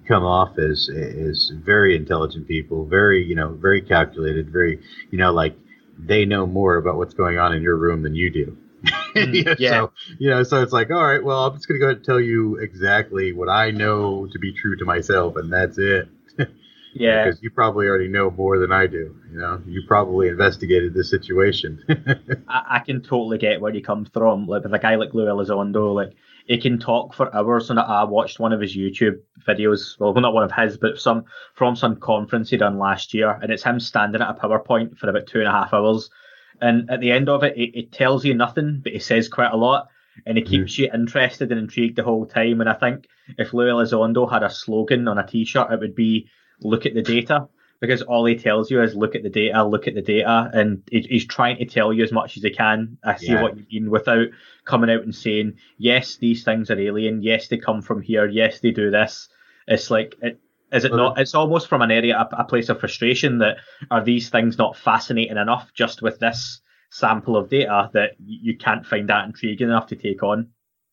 come 0.08 0.24
off 0.24 0.58
as 0.58 0.90
as 0.90 1.52
very 1.54 1.96
intelligent 1.96 2.48
people, 2.48 2.86
very 2.86 3.24
you 3.24 3.36
know, 3.36 3.54
very 3.54 3.82
calculated, 3.82 4.52
very 4.52 4.80
you 5.12 5.20
know, 5.20 5.32
like 5.32 5.56
they 6.00 6.26
know 6.26 6.48
more 6.48 6.78
about 6.78 6.98
what's 6.98 7.14
going 7.14 7.38
on 7.38 7.54
in 7.54 7.62
your 7.62 7.76
room 7.78 8.02
than 8.02 8.16
you 8.16 8.32
do. 8.32 8.58
Mm, 9.16 9.56
yeah. 9.60 9.70
So 9.70 9.92
you 10.20 10.30
know, 10.30 10.44
so 10.44 10.62
it's 10.62 10.74
like, 10.74 10.92
all 10.92 11.02
right, 11.02 11.24
well, 11.24 11.46
I'm 11.46 11.56
just 11.56 11.70
gonna 11.70 11.80
go 11.80 11.86
ahead 11.86 11.98
and 11.98 12.06
tell 12.06 12.20
you 12.20 12.58
exactly 12.58 13.32
what 13.32 13.48
I 13.48 13.72
know 13.72 14.28
to 14.28 14.40
be 14.40 14.52
true 14.52 14.76
to 14.76 14.84
myself, 14.84 15.38
and 15.38 15.54
that's 15.54 15.78
it. 15.78 16.10
yeah. 16.94 17.26
Because 17.26 17.42
you 17.42 17.50
probably 17.50 17.88
already 17.88 18.10
know 18.10 18.32
more 18.32 18.58
than 18.58 18.72
I 18.72 18.88
do. 18.88 19.16
You 19.32 19.40
know, 19.40 19.62
you 19.66 19.84
probably 19.88 20.28
investigated 20.28 20.94
this 20.94 21.10
situation. 21.10 21.82
I, 22.50 22.64
I, 22.72 22.80
can 22.80 23.02
totally 23.02 23.38
get 23.38 23.62
where 23.62 23.74
you 23.74 23.82
come 23.82 24.06
from. 24.06 24.48
Like 24.48 24.64
with 24.64 24.74
a 24.74 24.80
guy 24.80 24.96
like 24.96 25.14
Lou 25.14 25.26
Elizondo, 25.26 25.94
like 25.94 26.14
he 26.46 26.58
can 26.58 26.80
talk 26.80 27.14
for 27.14 27.34
hours. 27.36 27.70
And 27.70 27.80
I 27.80 28.04
watched 28.04 28.40
one 28.40 28.54
of 28.54 28.62
his 28.62 28.76
YouTube 28.76 29.20
videos. 29.48 30.00
Well, 30.00 30.14
not 30.14 30.34
one 30.34 30.44
of 30.44 30.52
his, 30.52 30.78
but 30.78 31.00
some 31.00 31.26
from 31.54 31.76
some 31.76 31.98
conference 31.98 32.50
he 32.50 32.58
done 32.58 32.80
last 32.80 33.14
year, 33.14 33.32
and 33.42 33.52
it's 33.52 33.64
him 33.64 33.80
standing 33.80 34.22
at 34.22 34.30
a 34.30 34.34
PowerPoint 34.34 34.98
for 34.98 35.10
about 35.10 35.28
two 35.28 35.40
and 35.40 35.48
a 35.48 35.52
half 35.52 35.74
hours. 35.74 36.10
And 36.62 36.90
at 36.90 37.00
the 37.00 37.12
end 37.12 37.30
of 37.30 37.44
it, 37.44 37.58
it, 37.58 37.78
it 37.78 37.92
tells 37.92 38.26
you 38.26 38.34
nothing, 38.34 38.82
but 38.84 38.94
it 38.94 39.04
says 39.04 39.28
quite 39.28 39.52
a 39.52 39.58
lot, 39.58 39.90
and 40.26 40.38
it 40.38 40.48
keeps 40.48 40.76
mm. 40.76 40.78
you 40.80 40.90
interested 40.94 41.52
and 41.52 41.60
intrigued 41.60 41.98
the 41.98 42.04
whole 42.04 42.26
time. 42.26 42.62
And 42.62 42.70
I 42.70 42.74
think 42.74 43.08
if 43.38 43.54
Louis 43.54 43.72
Elizondo 43.72 44.30
had 44.32 44.44
a 44.44 44.50
slogan 44.50 45.08
on 45.08 45.18
a 45.18 45.28
T-shirt, 45.28 45.72
it 45.72 45.80
would 45.80 45.96
be 45.96 46.30
"Look 46.62 46.86
at 46.86 46.94
the 46.94 47.02
data." 47.02 47.48
because 47.80 48.02
all 48.02 48.26
he 48.26 48.36
tells 48.36 48.72
you 48.72 48.82
is 48.82 48.96
look 48.96 49.16
at 49.16 49.24
the 49.24 49.30
data, 49.30 49.64
look 49.64 49.88
at 49.88 49.96
the 49.96 50.02
data, 50.02 50.50
and 50.54 50.82
he's 50.92 51.26
trying 51.26 51.58
to 51.58 51.66
tell 51.66 51.92
you 51.92 52.04
as 52.04 52.12
much 52.12 52.38
as 52.38 52.44
he 52.44 52.50
can. 52.50 52.98
I 53.04 53.18
see 53.18 53.28
yeah. 53.28 53.44
what 53.44 53.58
you 53.58 53.82
mean 53.82 53.92
without 53.92 54.28
coming 54.66 54.90
out 54.90 55.04
and 55.04 55.14
saying, 55.14 55.56
yes, 55.78 56.16
these 56.16 56.44
things 56.44 56.72
are 56.72 56.80
alien, 56.80 57.22
yes, 57.22 57.48
they 57.48 57.58
come 57.58 57.82
from 57.82 58.02
here, 58.02 58.28
yes, 58.28 58.60
they 58.60 58.72
do 58.72 58.92
this. 58.92 59.30
It's 59.68 59.92
like, 59.92 60.16
it, 60.22 60.40
is 60.76 60.86
it 60.86 60.94
not? 60.94 61.20
It's 61.20 61.34
almost 61.34 61.68
from 61.68 61.82
an 61.82 61.92
area, 61.92 62.18
a, 62.18 62.42
a 62.42 62.44
place 62.44 62.70
of 62.70 62.80
frustration 62.80 63.40
that 63.40 63.58
are 63.90 64.04
these 64.04 64.30
things 64.30 64.58
not 64.58 64.78
fascinating 64.78 65.38
enough 65.38 65.72
just 65.74 66.02
with 66.02 66.20
this 66.20 66.62
sample 66.92 67.36
of 67.36 67.50
data 67.50 67.90
that 67.94 68.12
you 68.24 68.58
can't 68.58 68.86
find 68.86 69.10
that 69.10 69.26
intriguing 69.26 69.68
enough 69.68 69.88
to 69.88 69.96
take 69.96 70.24
on? 70.24 70.50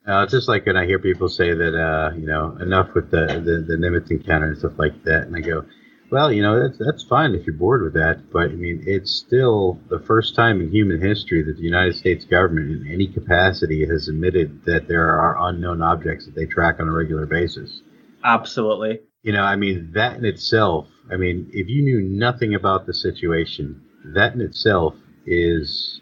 Uh, 0.07 0.27
just 0.27 0.49
like 0.49 0.67
when 0.67 0.77
I 0.77 0.85
hear 0.85 0.99
people 0.99 1.29
say 1.29 1.55
that, 1.55 1.79
uh, 1.79 2.15
you 2.17 2.27
know, 2.27 2.57
enough 2.61 2.93
with 2.95 3.11
the, 3.11 3.27
the, 3.27 3.65
the 3.67 3.77
Nimitz 3.77 4.11
encounter 4.11 4.49
and 4.49 4.59
stuff 4.59 4.73
like 4.77 5.05
that. 5.05 5.23
And 5.23 5.37
I 5.37 5.41
go, 5.41 5.65
well, 6.11 6.33
you 6.33 6.43
know, 6.43 6.61
that's, 6.61 6.79
that's 6.79 7.05
fine 7.05 7.35
if 7.35 7.47
you're 7.47 7.57
bored 7.57 7.83
with 7.83 7.95
that, 7.95 8.31
but 8.33 8.51
I 8.51 8.55
mean, 8.55 8.83
it's 8.85 9.13
still 9.13 9.81
the 9.89 10.01
first 10.01 10.35
time 10.35 10.61
in 10.61 10.71
human 10.71 11.01
history 11.01 11.43
that 11.45 11.57
the 11.57 11.63
United 11.63 11.95
States 11.95 12.25
government, 12.25 12.83
in 12.83 12.93
any 12.93 13.07
capacity, 13.07 13.87
has 13.87 14.09
admitted 14.09 14.65
that 14.67 14.89
there 14.89 15.09
are 15.09 15.49
unknown 15.49 15.83
objects 15.83 16.27
that 16.27 16.35
they 16.35 16.47
track 16.47 16.81
on 16.81 16.89
a 16.89 16.93
regular 16.93 17.25
basis. 17.25 17.81
Absolutely. 18.25 19.01
You 19.23 19.33
know, 19.33 19.43
I 19.43 19.57
mean, 19.57 19.93
that 19.95 20.17
in 20.17 20.25
itself, 20.25 20.89
I 21.11 21.17
mean, 21.17 21.49
if 21.53 21.69
you 21.69 21.83
knew 21.83 22.01
nothing 22.01 22.55
about 22.55 22.87
the 22.87 22.95
situation, 22.95 23.81
that 24.05 24.35
in 24.35 24.41
itself 24.41 24.95
is 25.27 26.01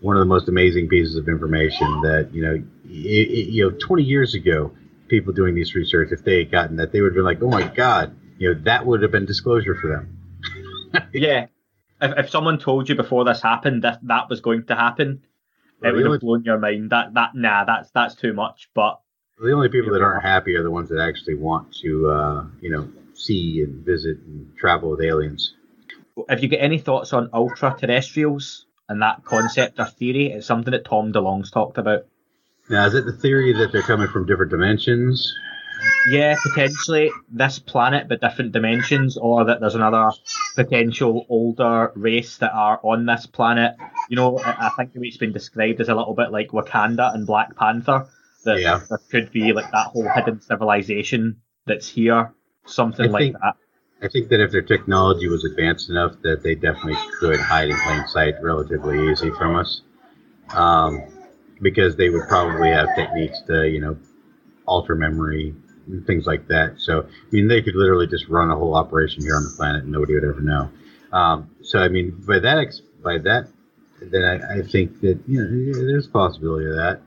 one 0.00 0.16
of 0.16 0.20
the 0.20 0.26
most 0.26 0.48
amazing 0.48 0.88
pieces 0.88 1.16
of 1.16 1.28
information 1.28 1.86
that, 2.02 2.28
you 2.32 2.42
know, 2.42 2.54
it, 2.84 3.28
it, 3.28 3.48
you 3.48 3.68
know, 3.68 3.76
20 3.80 4.02
years 4.02 4.34
ago, 4.34 4.70
people 5.08 5.32
doing 5.32 5.54
this 5.54 5.74
research, 5.74 6.12
if 6.12 6.24
they 6.24 6.38
had 6.38 6.50
gotten 6.52 6.76
that, 6.76 6.92
they 6.92 7.00
would 7.00 7.08
have 7.08 7.14
been 7.14 7.24
like, 7.24 7.42
oh 7.42 7.48
my 7.48 7.66
God 7.66 8.14
you 8.38 8.54
know 8.54 8.60
that 8.64 8.86
would 8.86 9.02
have 9.02 9.10
been 9.10 9.26
disclosure 9.26 9.74
for 9.74 9.88
them. 9.88 11.08
yeah, 11.14 11.46
if, 12.00 12.18
if 12.18 12.30
someone 12.30 12.58
told 12.58 12.88
you 12.88 12.94
before 12.94 13.24
this 13.24 13.42
happened 13.42 13.82
that 13.82 14.00
that 14.02 14.28
was 14.28 14.40
going 14.40 14.66
to 14.66 14.74
happen, 14.74 15.22
well, 15.80 15.92
it 15.92 15.96
would 15.96 16.10
have 16.12 16.20
blown 16.20 16.44
your 16.44 16.58
mind. 16.58 16.90
That 16.90 17.14
that 17.14 17.30
nah, 17.34 17.64
that's 17.64 17.90
that's 17.90 18.14
too 18.14 18.32
much. 18.32 18.68
But 18.74 19.00
the 19.38 19.52
only 19.52 19.68
people 19.68 19.92
that 19.92 20.02
aren't 20.02 20.22
happy 20.22 20.56
are 20.56 20.62
the 20.62 20.70
ones 20.70 20.88
that 20.88 21.00
actually 21.00 21.34
want 21.34 21.74
to, 21.82 22.08
uh, 22.08 22.44
you 22.60 22.70
know, 22.70 22.88
see 23.14 23.62
and 23.62 23.84
visit 23.84 24.18
and 24.18 24.56
travel 24.56 24.90
with 24.90 25.00
aliens. 25.02 25.54
Have 26.28 26.42
you 26.42 26.48
got 26.48 26.60
any 26.60 26.78
thoughts 26.78 27.12
on 27.12 27.28
ultra 27.32 27.76
terrestrials 27.78 28.64
and 28.88 29.02
that 29.02 29.24
concept 29.24 29.78
or 29.78 29.86
theory? 29.86 30.32
It's 30.32 30.46
something 30.46 30.72
that 30.72 30.84
Tom 30.84 31.12
DeLonge's 31.12 31.50
talked 31.50 31.76
about. 31.78 32.06
Now, 32.70 32.86
is 32.86 32.94
it 32.94 33.04
the 33.04 33.12
theory 33.12 33.52
that 33.52 33.72
they're 33.72 33.82
coming 33.82 34.08
from 34.08 34.26
different 34.26 34.50
dimensions? 34.50 35.34
Yeah, 36.08 36.36
potentially 36.42 37.10
this 37.30 37.58
planet, 37.58 38.08
but 38.08 38.20
different 38.20 38.52
dimensions, 38.52 39.16
or 39.18 39.44
that 39.44 39.60
there's 39.60 39.74
another 39.74 40.10
potential 40.56 41.26
older 41.28 41.92
race 41.94 42.38
that 42.38 42.52
are 42.52 42.80
on 42.82 43.04
this 43.06 43.26
planet. 43.26 43.74
You 44.08 44.16
know, 44.16 44.38
I 44.38 44.70
think 44.76 44.92
it's 44.94 45.18
been 45.18 45.32
described 45.32 45.80
as 45.80 45.88
a 45.88 45.94
little 45.94 46.14
bit 46.14 46.32
like 46.32 46.48
Wakanda 46.48 47.14
and 47.14 47.26
Black 47.26 47.54
Panther. 47.56 48.08
That 48.46 48.60
yeah. 48.60 48.80
there 48.88 48.98
could 49.10 49.30
be 49.32 49.52
like 49.52 49.70
that 49.72 49.88
whole 49.88 50.08
hidden 50.14 50.40
civilization 50.40 51.40
that's 51.66 51.88
here, 51.88 52.32
something 52.64 53.06
I 53.06 53.10
like 53.10 53.20
think, 53.20 53.36
that. 53.42 53.56
I 54.02 54.08
think 54.08 54.28
that 54.30 54.40
if 54.40 54.52
their 54.52 54.62
technology 54.62 55.28
was 55.28 55.44
advanced 55.44 55.90
enough, 55.90 56.14
that 56.22 56.42
they 56.42 56.54
definitely 56.54 56.96
could 57.20 57.38
hide 57.38 57.68
in 57.68 57.76
plain 57.76 58.06
sight 58.08 58.34
relatively 58.42 59.10
easy 59.10 59.30
from 59.32 59.56
us. 59.56 59.82
Um, 60.50 61.02
because 61.60 61.96
they 61.96 62.08
would 62.08 62.28
probably 62.28 62.68
have 62.70 62.94
techniques 62.94 63.40
to, 63.46 63.68
you 63.68 63.80
know, 63.80 63.98
alter 64.66 64.94
memory, 64.94 65.54
and 65.86 66.06
things 66.06 66.26
like 66.26 66.48
that. 66.48 66.74
So, 66.78 67.02
I 67.02 67.28
mean, 67.30 67.48
they 67.48 67.62
could 67.62 67.74
literally 67.74 68.06
just 68.06 68.28
run 68.28 68.50
a 68.50 68.56
whole 68.56 68.74
operation 68.74 69.22
here 69.22 69.36
on 69.36 69.44
the 69.44 69.54
planet 69.56 69.84
and 69.84 69.92
nobody 69.92 70.14
would 70.14 70.24
ever 70.24 70.40
know. 70.40 70.70
Um, 71.12 71.50
so, 71.62 71.78
I 71.78 71.88
mean, 71.88 72.22
by 72.26 72.40
that, 72.40 72.74
by 73.02 73.18
that, 73.18 73.48
then 74.00 74.24
I, 74.24 74.58
I, 74.58 74.62
think 74.62 75.00
that 75.00 75.20
you 75.26 75.42
know 75.42 75.86
there's 75.86 76.06
a 76.06 76.10
possibility 76.10 76.66
of 76.66 76.76
that. 76.76 77.00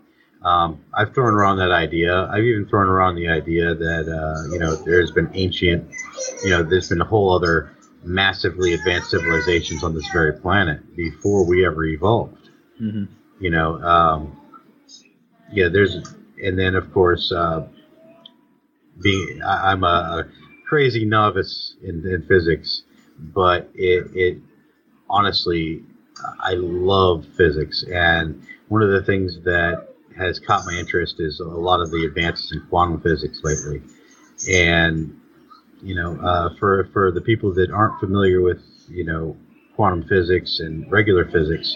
Um, 0.44 0.80
I've 0.94 1.14
thrown 1.14 1.34
around 1.34 1.58
that 1.58 1.72
idea. 1.72 2.28
I've 2.32 2.44
even 2.44 2.66
thrown 2.66 2.88
around 2.88 3.16
the 3.16 3.28
idea 3.28 3.76
that 3.76 4.08
uh, 4.08 4.54
you 4.54 4.60
know 4.60 4.76
there's 4.76 5.12
been 5.12 5.30
ancient, 5.34 5.90
you 6.44 6.52
know, 6.52 6.64
there's 6.64 6.90
been 6.90 7.02
a 7.02 7.06
whole 7.06 7.36
other 7.36 7.76
massively 8.04 8.74
advanced 8.74 9.10
civilizations 9.10 9.84
on 9.84 9.94
this 9.94 10.08
very 10.14 10.34
planet 10.34 10.96
before 10.96 11.46
we 11.46 11.66
ever 11.66 11.84
evolved. 11.86 12.50
Mm-hmm. 12.82 13.06
You 13.42 13.50
know, 13.50 13.82
um, 13.82 14.40
yeah, 15.52 15.68
there's, 15.68 15.96
and 16.42 16.58
then 16.58 16.76
of 16.76 16.94
course, 16.94 17.32
uh, 17.32 17.68
being 19.02 19.42
I, 19.46 19.72
am 19.74 19.84
a, 19.84 19.88
a, 19.88 20.26
crazy 20.68 21.04
novice 21.04 21.76
in, 21.82 22.06
in 22.08 22.24
physics, 22.28 22.84
but 23.18 23.70
it, 23.74 24.08
it 24.14 24.38
honestly 25.10 25.84
I 26.40 26.54
love 26.54 27.26
physics, 27.36 27.84
and 27.92 28.42
one 28.68 28.82
of 28.82 28.92
the 28.92 29.04
things 29.04 29.42
that 29.44 29.89
has 30.20 30.40
caught 30.40 30.66
my 30.66 30.78
interest 30.78 31.16
is 31.20 31.40
a 31.40 31.46
lot 31.46 31.82
of 31.82 31.92
the 31.92 32.06
advances 32.06 32.52
in 32.52 32.62
quantum 32.70 33.02
physics 33.02 33.42
lately, 33.44 33.82
and 34.52 35.20
you 35.82 35.96
know, 35.96 36.20
uh, 36.22 36.50
for 36.60 36.90
for 36.94 37.12
the 37.12 37.22
people 37.22 37.54
that 37.54 37.72
aren't 37.72 38.00
familiar 38.00 38.42
with 38.42 38.62
you 38.88 39.06
know 39.06 39.38
quantum 39.76 40.06
physics 40.08 40.60
and 40.60 40.92
regular 40.92 41.26
physics, 41.26 41.76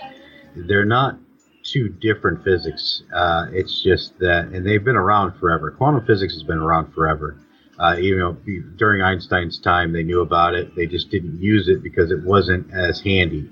they're 0.55 0.85
not 0.85 1.17
two 1.63 1.89
different 1.89 2.43
physics. 2.43 3.03
Uh, 3.15 3.45
it's 3.51 3.81
just 3.81 4.19
that, 4.19 4.47
and 4.47 4.65
they've 4.67 4.83
been 4.83 4.97
around 4.97 5.39
forever. 5.39 5.71
Quantum 5.71 6.05
physics 6.05 6.33
has 6.33 6.43
been 6.43 6.57
around 6.57 6.93
forever. 6.93 7.37
Uh, 7.79 7.95
you 7.95 8.17
know, 8.17 8.37
during 8.77 9.01
Einstein's 9.01 9.59
time, 9.59 9.93
they 9.93 10.03
knew 10.03 10.21
about 10.21 10.53
it. 10.53 10.75
They 10.75 10.85
just 10.85 11.09
didn't 11.09 11.41
use 11.41 11.67
it 11.67 11.81
because 11.81 12.11
it 12.11 12.21
wasn't 12.23 12.71
as 12.73 12.99
handy. 13.01 13.49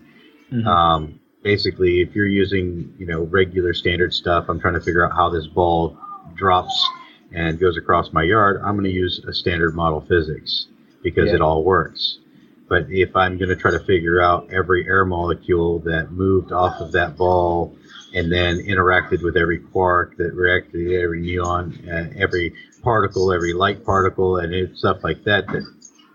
Mm-hmm. 0.51 0.67
Um, 0.67 1.20
basically, 1.43 2.01
if 2.01 2.15
you're 2.15 2.27
using, 2.27 2.93
you 2.97 3.05
know, 3.05 3.23
regular 3.23 3.73
standard 3.73 4.13
stuff, 4.13 4.45
I'm 4.49 4.59
trying 4.59 4.75
to 4.75 4.81
figure 4.81 5.05
out 5.05 5.15
how 5.15 5.29
this 5.29 5.47
ball 5.47 5.97
drops 6.35 6.87
and 7.33 7.59
goes 7.59 7.77
across 7.77 8.13
my 8.13 8.23
yard. 8.23 8.61
I'm 8.63 8.75
going 8.75 8.85
to 8.85 8.91
use 8.91 9.19
a 9.27 9.33
standard 9.33 9.75
model 9.75 10.01
physics 10.01 10.67
because 11.03 11.27
yeah. 11.27 11.35
it 11.35 11.41
all 11.41 11.63
works. 11.63 12.19
But 12.67 12.85
if 12.89 13.15
I'm 13.15 13.37
going 13.37 13.49
to 13.49 13.55
try 13.55 13.71
to 13.71 13.79
figure 13.79 14.21
out 14.21 14.49
every 14.51 14.87
air 14.87 15.03
molecule 15.03 15.79
that 15.79 16.11
moved 16.11 16.51
off 16.51 16.79
of 16.79 16.93
that 16.93 17.17
ball 17.17 17.75
and 18.13 18.31
then 18.31 18.59
interacted 18.59 19.23
with 19.23 19.35
every 19.35 19.59
quark 19.59 20.15
that 20.17 20.33
reacted 20.33 20.87
with 20.87 20.93
every 20.93 21.21
neon, 21.21 21.77
uh, 21.89 22.09
every 22.17 22.53
particle, 22.81 23.33
every 23.33 23.53
light 23.53 23.83
particle, 23.83 24.37
and 24.37 24.77
stuff 24.77 25.03
like 25.03 25.23
that. 25.25 25.47
That 25.47 25.63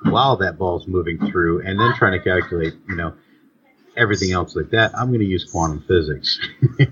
while 0.04 0.37
that 0.38 0.59
ball's 0.59 0.87
moving 0.87 1.18
through, 1.30 1.61
and 1.66 1.78
then 1.78 1.95
trying 1.95 2.12
to 2.12 2.25
calculate, 2.25 2.75
you 2.88 2.97
know, 2.97 3.14
everything 3.97 4.33
else 4.33 4.55
like 4.55 4.71
that, 4.71 4.97
I'm 4.97 5.09
going 5.09 5.21
to 5.21 5.26
use 5.26 5.45
quantum 5.45 5.85
physics. 5.87 6.38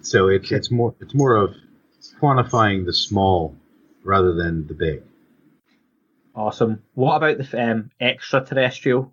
so 0.00 0.28
it's 0.28 0.50
it's 0.52 0.70
more 0.70 0.94
it's 1.00 1.14
more 1.14 1.36
of 1.36 1.54
quantifying 2.20 2.86
the 2.86 2.92
small 2.92 3.54
rather 4.04 4.34
than 4.34 4.66
the 4.66 4.74
big. 4.74 5.02
Awesome. 6.34 6.82
What 6.94 7.16
about 7.16 7.38
the 7.38 7.70
um, 7.70 7.90
extraterrestrial? 8.00 9.12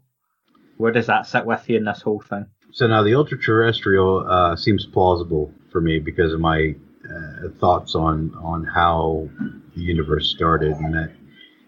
Where 0.77 0.91
does 0.91 1.07
that 1.07 1.25
sit 1.25 1.45
with 1.45 1.67
you 1.69 1.77
in 1.77 1.85
this 1.85 2.01
whole 2.01 2.21
thing? 2.21 2.45
So 2.71 2.87
now 2.87 3.03
the 3.03 3.15
ultra 3.15 3.39
terrestrial 3.39 4.25
uh, 4.29 4.55
seems 4.55 4.85
plausible 4.85 5.51
for 5.71 5.81
me 5.81 5.99
because 5.99 6.33
of 6.33 6.39
my 6.39 6.75
uh, 7.09 7.49
thoughts 7.59 7.95
on 7.95 8.33
on 8.41 8.63
how 8.63 9.27
the 9.75 9.81
universe 9.81 10.29
started, 10.29 10.73
and 10.73 10.93
that 10.93 11.11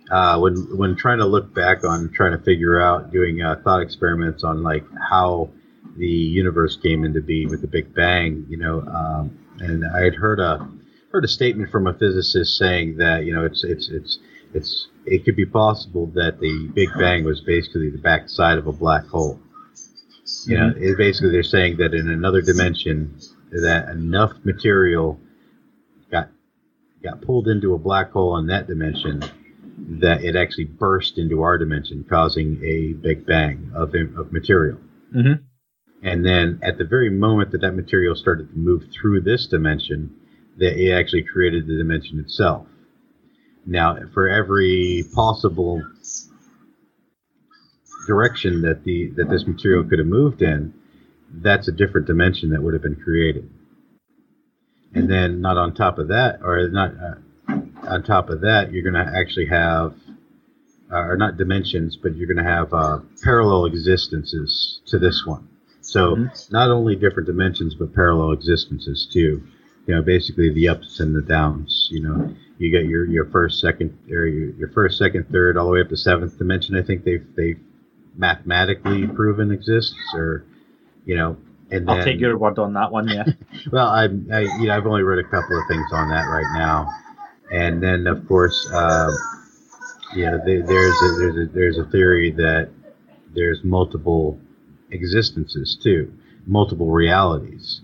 uh, 0.10 0.40
when 0.40 0.56
when 0.78 0.96
trying 0.96 1.20
to 1.20 1.26
look 1.26 1.54
back 1.54 1.84
on 1.84 2.12
trying 2.14 2.38
to 2.38 2.44
figure 2.44 2.82
out 2.82 3.12
doing 3.12 3.42
uh, 3.42 3.56
thought 3.64 3.82
experiments 3.82 4.44
on 4.44 4.64
like 4.64 4.86
how 5.10 5.50
the 5.98 6.08
universe 6.08 6.78
came 6.78 7.04
into 7.04 7.22
being 7.22 7.50
with 7.50 7.62
the 7.62 7.68
Big 7.68 7.94
Bang, 7.94 8.46
you 8.48 8.58
know, 8.58 8.82
um, 8.82 9.38
and 9.60 9.86
I 9.86 10.04
had 10.04 10.16
heard 10.16 10.40
a 10.40 10.70
heard 11.12 11.26
a 11.26 11.28
statement 11.28 11.72
from 11.72 11.88
a 11.88 11.94
physicist 11.94 12.58
saying 12.58 12.98
that 12.98 13.26
you 13.26 13.34
know 13.34 13.44
it's 13.44 13.64
it's 13.64 13.90
it's 13.90 14.20
it's 14.54 14.88
it 15.06 15.26
could 15.26 15.36
be 15.36 15.46
possible 15.46 16.08
that 16.08 16.40
the 16.40 16.70
Big 16.74 16.90
Bang 16.98 17.26
was 17.26 17.42
basically 17.42 17.90
the 17.90 17.98
backside 17.98 18.58
of 18.58 18.68
a 18.68 18.74
black 18.74 19.06
hole. 19.08 19.40
You 20.46 20.58
know, 20.58 20.74
it 20.76 20.98
basically 20.98 21.32
they're 21.32 21.44
saying 21.44 21.78
that 21.78 21.94
in 21.94 22.10
another 22.10 22.42
dimension, 22.42 23.18
that 23.52 23.90
enough 23.90 24.34
material 24.44 25.20
got 26.12 26.30
got 27.04 27.22
pulled 27.22 27.48
into 27.48 27.74
a 27.74 27.78
black 27.78 28.12
hole 28.12 28.38
in 28.38 28.48
that 28.48 28.68
dimension 28.68 29.24
that 29.78 30.24
it 30.24 30.36
actually 30.36 30.66
burst 30.66 31.18
into 31.18 31.44
our 31.44 31.58
dimension, 31.58 32.06
causing 32.10 32.60
a 32.64 32.94
big 32.94 33.26
bang 33.26 33.72
of 33.76 33.94
of 33.94 34.34
material. 34.34 34.80
Mm-hmm. 35.16 35.44
And 36.04 36.26
then 36.26 36.60
at 36.64 36.78
the 36.78 36.86
very 36.86 37.10
moment 37.10 37.52
that 37.52 37.62
that 37.62 37.74
material 37.74 38.16
started 38.16 38.50
to 38.52 38.58
move 38.58 38.86
through 38.92 39.22
this 39.22 39.48
dimension, 39.48 40.16
that 40.58 40.78
it 40.78 40.92
actually 40.92 41.24
created 41.24 41.68
the 41.68 41.78
dimension 41.78 42.20
itself. 42.20 42.68
Now, 43.66 43.98
for 44.14 44.28
every 44.30 45.04
possible 45.14 45.84
direction 48.08 48.62
that 48.62 48.84
the 48.84 49.12
that 49.18 49.30
this 49.30 49.46
material 49.46 49.84
could 49.84 50.00
have 50.00 50.08
moved 50.08 50.42
in, 50.42 50.74
that's 51.30 51.68
a 51.68 51.72
different 51.72 52.08
dimension 52.08 52.52
that 52.52 52.64
would 52.64 52.74
have 52.74 52.84
been 52.84 52.96
created. 52.96 53.50
And 54.94 55.10
then, 55.10 55.42
not 55.42 55.58
on 55.58 55.76
top 55.76 56.00
of 56.00 56.08
that, 56.08 56.40
or 56.42 56.70
not 56.70 56.92
uh, 56.92 57.16
on 57.88 58.04
top 58.04 58.30
of 58.30 58.42
that, 58.42 58.72
you're 58.72 58.84
going 58.84 59.06
to 59.06 59.12
actually 59.18 59.48
have, 59.48 59.94
uh, 60.92 60.98
or 60.98 61.18
not 61.18 61.38
dimensions, 61.38 61.98
but 61.98 62.16
you're 62.16 62.28
going 62.28 62.44
to 62.44 62.50
have 62.50 62.74
uh, 62.74 63.00
parallel 63.24 63.66
existences 63.66 64.82
to 64.88 65.00
this 65.00 65.26
one. 65.26 65.48
So 65.82 66.16
mm-hmm. 66.16 66.54
not 66.54 66.70
only 66.70 66.96
different 66.96 67.28
dimensions, 67.28 67.74
but 67.76 67.94
parallel 67.94 68.32
existences 68.34 69.08
too. 69.12 69.42
You 69.86 69.96
know, 69.96 70.02
basically 70.02 70.54
the 70.54 70.68
ups 70.68 71.00
and 71.00 71.16
the 71.16 71.22
downs. 71.22 71.88
You 71.92 72.02
know, 72.02 72.36
you 72.58 72.72
get 72.72 72.90
your 72.90 73.06
your 73.06 73.26
first, 73.26 73.62
second, 73.62 73.98
or 74.12 74.28
your, 74.28 74.50
your 74.52 74.68
first, 74.70 74.98
second, 74.98 75.32
third, 75.32 75.58
all 75.58 75.68
the 75.68 75.72
way 75.72 75.82
up 75.82 75.90
to 75.90 75.98
seventh 75.98 76.38
dimension. 76.38 76.76
I 76.76 76.84
think 76.84 77.06
they've 77.06 77.26
they've 77.38 77.60
mathematically 78.18 79.08
proven 79.08 79.52
exists, 79.52 79.96
or 80.14 80.44
you 81.06 81.16
know, 81.16 81.38
and 81.72 81.88
then, 81.88 81.98
I'll 82.00 82.04
take 82.04 82.20
your 82.20 82.38
word 82.38 82.60
on 82.60 82.74
that 82.74 82.92
one. 82.92 83.08
Yeah. 83.08 83.26
well, 83.72 83.88
I, 83.88 84.04
I 84.04 84.40
you 84.60 84.68
know 84.68 84.76
I've 84.76 84.88
only 84.88 85.04
read 85.04 85.20
a 85.20 85.24
couple 85.30 85.58
of 85.58 85.64
things 85.70 85.86
on 85.92 86.10
that 86.10 86.26
right 86.26 86.58
now, 86.58 86.90
and 87.52 87.82
then 87.82 88.08
of 88.08 88.28
course, 88.28 88.70
uh, 88.72 89.12
you 90.16 90.26
know, 90.26 90.40
there's 90.46 90.66
a, 90.66 91.16
there's 91.18 91.38
a 91.38 91.54
there's 91.54 91.78
a 91.78 91.86
theory 91.86 92.32
that 92.32 92.70
there's 93.34 93.64
multiple 93.64 94.40
existences 94.92 95.78
too, 95.82 96.14
multiple 96.46 96.92
realities. 96.92 97.82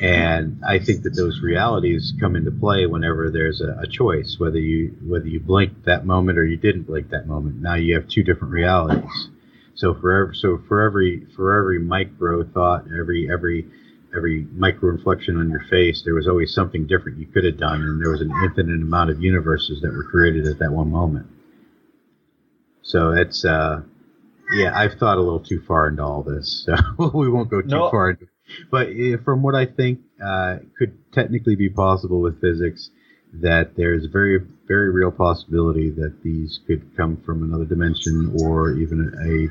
And 0.00 0.60
I 0.66 0.78
think 0.78 1.04
that 1.04 1.16
those 1.16 1.40
realities 1.40 2.12
come 2.20 2.36
into 2.36 2.50
play 2.50 2.84
whenever 2.84 3.30
there's 3.30 3.62
a, 3.62 3.78
a, 3.80 3.86
choice, 3.86 4.36
whether 4.38 4.58
you 4.58 4.94
whether 5.02 5.26
you 5.26 5.40
blinked 5.40 5.86
that 5.86 6.04
moment 6.04 6.38
or 6.38 6.44
you 6.44 6.58
didn't 6.58 6.82
blink 6.82 7.10
that 7.10 7.26
moment. 7.26 7.62
Now 7.62 7.76
you 7.76 7.94
have 7.94 8.06
two 8.06 8.22
different 8.22 8.52
realities. 8.52 9.28
So 9.74 9.94
for 9.94 10.12
every, 10.22 10.34
so 10.34 10.60
for 10.68 10.82
every 10.82 11.26
for 11.34 11.58
every 11.58 11.78
micro 11.78 12.44
thought, 12.44 12.86
every 12.98 13.30
every 13.32 13.66
every 14.16 14.46
micro 14.52 14.90
inflection 14.90 15.36
on 15.36 15.50
your 15.50 15.64
face, 15.70 16.02
there 16.04 16.14
was 16.14 16.26
always 16.26 16.54
something 16.54 16.86
different 16.86 17.18
you 17.18 17.26
could 17.26 17.44
have 17.44 17.58
done, 17.58 17.82
and 17.82 18.00
there 18.02 18.10
was 18.10 18.20
an 18.20 18.30
infinite 18.44 18.82
amount 18.82 19.10
of 19.10 19.20
universes 19.20 19.80
that 19.82 19.92
were 19.92 20.04
created 20.04 20.46
at 20.46 20.58
that 20.58 20.72
one 20.72 20.90
moment. 20.90 21.26
So 22.82 23.12
it's 23.12 23.44
uh, 23.44 23.82
yeah, 24.52 24.76
I've 24.76 24.94
thought 24.94 25.18
a 25.18 25.20
little 25.20 25.40
too 25.40 25.62
far 25.66 25.88
into 25.88 26.02
all 26.02 26.22
this, 26.22 26.64
so 26.64 26.74
we 27.14 27.28
won't 27.28 27.50
go 27.50 27.60
too 27.60 27.68
no. 27.68 27.90
far. 27.90 28.10
Into, 28.10 28.28
but 28.70 28.88
from 29.24 29.42
what 29.42 29.54
I 29.54 29.66
think 29.66 30.00
uh, 30.24 30.58
could 30.78 30.96
technically 31.12 31.56
be 31.56 31.68
possible 31.68 32.20
with 32.20 32.40
physics, 32.40 32.90
that 33.34 33.76
there's 33.76 34.04
a 34.04 34.08
very 34.08 34.40
very 34.66 34.90
real 34.90 35.10
possibility 35.10 35.90
that 35.90 36.22
these 36.22 36.60
could 36.66 36.96
come 36.96 37.16
from 37.24 37.42
another 37.42 37.64
dimension 37.64 38.36
or 38.40 38.72
even 38.72 39.50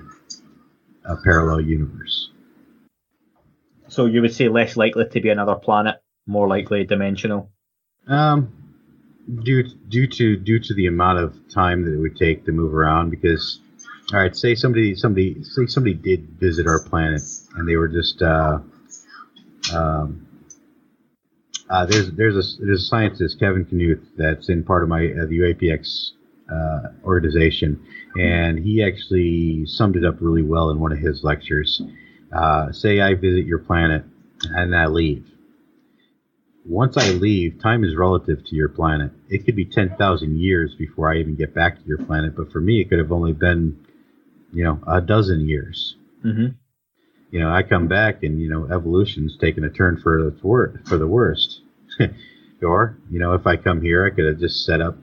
a 1.05 1.11
a 1.11 1.17
parallel 1.23 1.61
universe. 1.61 2.31
So 3.95 4.07
you 4.07 4.21
would 4.21 4.33
say 4.33 4.49
less 4.49 4.75
likely 4.75 5.07
to 5.07 5.21
be 5.21 5.29
another 5.29 5.55
planet, 5.55 5.95
more 6.27 6.49
likely 6.49 6.83
dimensional. 6.83 7.49
Um, 8.09 8.51
due 9.43 9.63
due 9.87 10.07
to 10.07 10.35
due 10.35 10.59
to 10.59 10.73
the 10.73 10.87
amount 10.87 11.19
of 11.19 11.33
time 11.49 11.85
that 11.85 11.93
it 11.93 11.97
would 11.97 12.17
take 12.17 12.45
to 12.45 12.51
move 12.51 12.75
around, 12.75 13.09
because 13.09 13.61
all 14.11 14.19
right, 14.19 14.35
say 14.35 14.53
somebody 14.53 14.95
somebody 14.95 15.41
say 15.43 15.67
somebody 15.67 15.93
did 15.93 16.27
visit 16.37 16.67
our 16.67 16.83
planet 16.83 17.21
and 17.55 17.69
they 17.69 17.77
were 17.77 17.87
just 17.87 18.21
uh, 18.21 18.59
um, 19.73 20.27
uh, 21.69 21.85
there's 21.85 22.11
there's 22.11 22.35
a 22.35 22.65
there's 22.65 22.83
a 22.83 22.85
scientist 22.85 23.39
Kevin 23.39 23.65
Knuth 23.65 24.05
that's 24.17 24.49
in 24.49 24.65
part 24.65 24.83
of 24.83 24.89
my 24.89 25.05
uh, 25.05 25.25
the 25.25 25.39
UAPX 25.39 26.11
uh, 26.51 26.89
organization, 27.05 27.81
and 28.19 28.59
he 28.59 28.83
actually 28.83 29.65
summed 29.65 29.95
it 29.95 30.03
up 30.03 30.15
really 30.19 30.43
well 30.43 30.69
in 30.69 30.81
one 30.81 30.91
of 30.91 30.99
his 30.99 31.23
lectures. 31.23 31.81
Uh, 32.35 32.71
say 32.73 32.99
I 32.99 33.13
visit 33.13 33.45
your 33.45 33.59
planet 33.59 34.03
and 34.43 34.75
I 34.75 34.87
leave. 34.87 35.25
Once 36.65 36.97
I 36.97 37.11
leave, 37.11 37.61
time 37.61 37.83
is 37.83 37.95
relative 37.95 38.43
to 38.43 38.55
your 38.55 38.67
planet. 38.67 39.11
It 39.29 39.45
could 39.45 39.55
be 39.55 39.65
10,000 39.65 40.37
years 40.37 40.75
before 40.75 41.11
I 41.11 41.19
even 41.19 41.35
get 41.35 41.53
back 41.53 41.77
to 41.77 41.85
your 41.85 41.99
planet, 41.99 42.35
but 42.35 42.51
for 42.51 42.59
me, 42.59 42.81
it 42.81 42.89
could 42.89 42.99
have 42.99 43.11
only 43.11 43.33
been, 43.33 43.85
you 44.51 44.63
know, 44.63 44.79
a 44.87 44.99
dozen 44.99 45.47
years. 45.47 45.95
Mm-hmm. 46.25 46.47
You 47.29 47.39
know, 47.39 47.51
I 47.51 47.63
come 47.63 47.87
back 47.87 48.23
and, 48.23 48.41
you 48.41 48.49
know, 48.49 48.65
evolution's 48.65 49.37
taken 49.37 49.63
a 49.63 49.69
turn 49.69 49.99
for 50.01 50.23
the, 50.23 50.37
for, 50.41 50.81
for 50.85 50.97
the 50.97 51.07
worst. 51.07 51.61
or, 52.63 52.97
you 53.09 53.19
know, 53.19 53.33
if 53.33 53.45
I 53.47 53.55
come 53.57 53.81
here, 53.81 54.05
I 54.05 54.13
could 54.13 54.25
have 54.25 54.39
just 54.39 54.65
set 54.65 54.81
up 54.81 54.97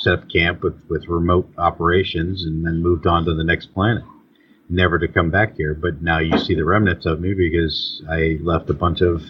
set 0.00 0.14
up 0.14 0.30
camp 0.30 0.62
with, 0.62 0.78
with 0.88 1.06
remote 1.08 1.48
operations 1.56 2.44
and 2.44 2.66
then 2.66 2.82
moved 2.82 3.06
on 3.06 3.24
to 3.24 3.32
the 3.32 3.44
next 3.44 3.72
planet 3.72 4.04
never 4.68 4.98
to 4.98 5.08
come 5.08 5.30
back 5.30 5.56
here. 5.56 5.74
But 5.74 6.02
now 6.02 6.18
you 6.18 6.38
see 6.38 6.54
the 6.54 6.64
remnants 6.64 7.06
of 7.06 7.20
me 7.20 7.34
because 7.34 8.02
I 8.08 8.38
left 8.40 8.70
a 8.70 8.74
bunch 8.74 9.00
of, 9.00 9.22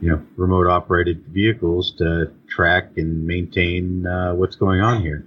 you 0.00 0.10
know, 0.10 0.22
remote 0.36 0.66
operated 0.66 1.26
vehicles 1.28 1.94
to 1.98 2.32
track 2.48 2.92
and 2.96 3.26
maintain 3.26 4.06
uh, 4.06 4.34
what's 4.34 4.56
going 4.56 4.80
on 4.80 5.02
here. 5.02 5.26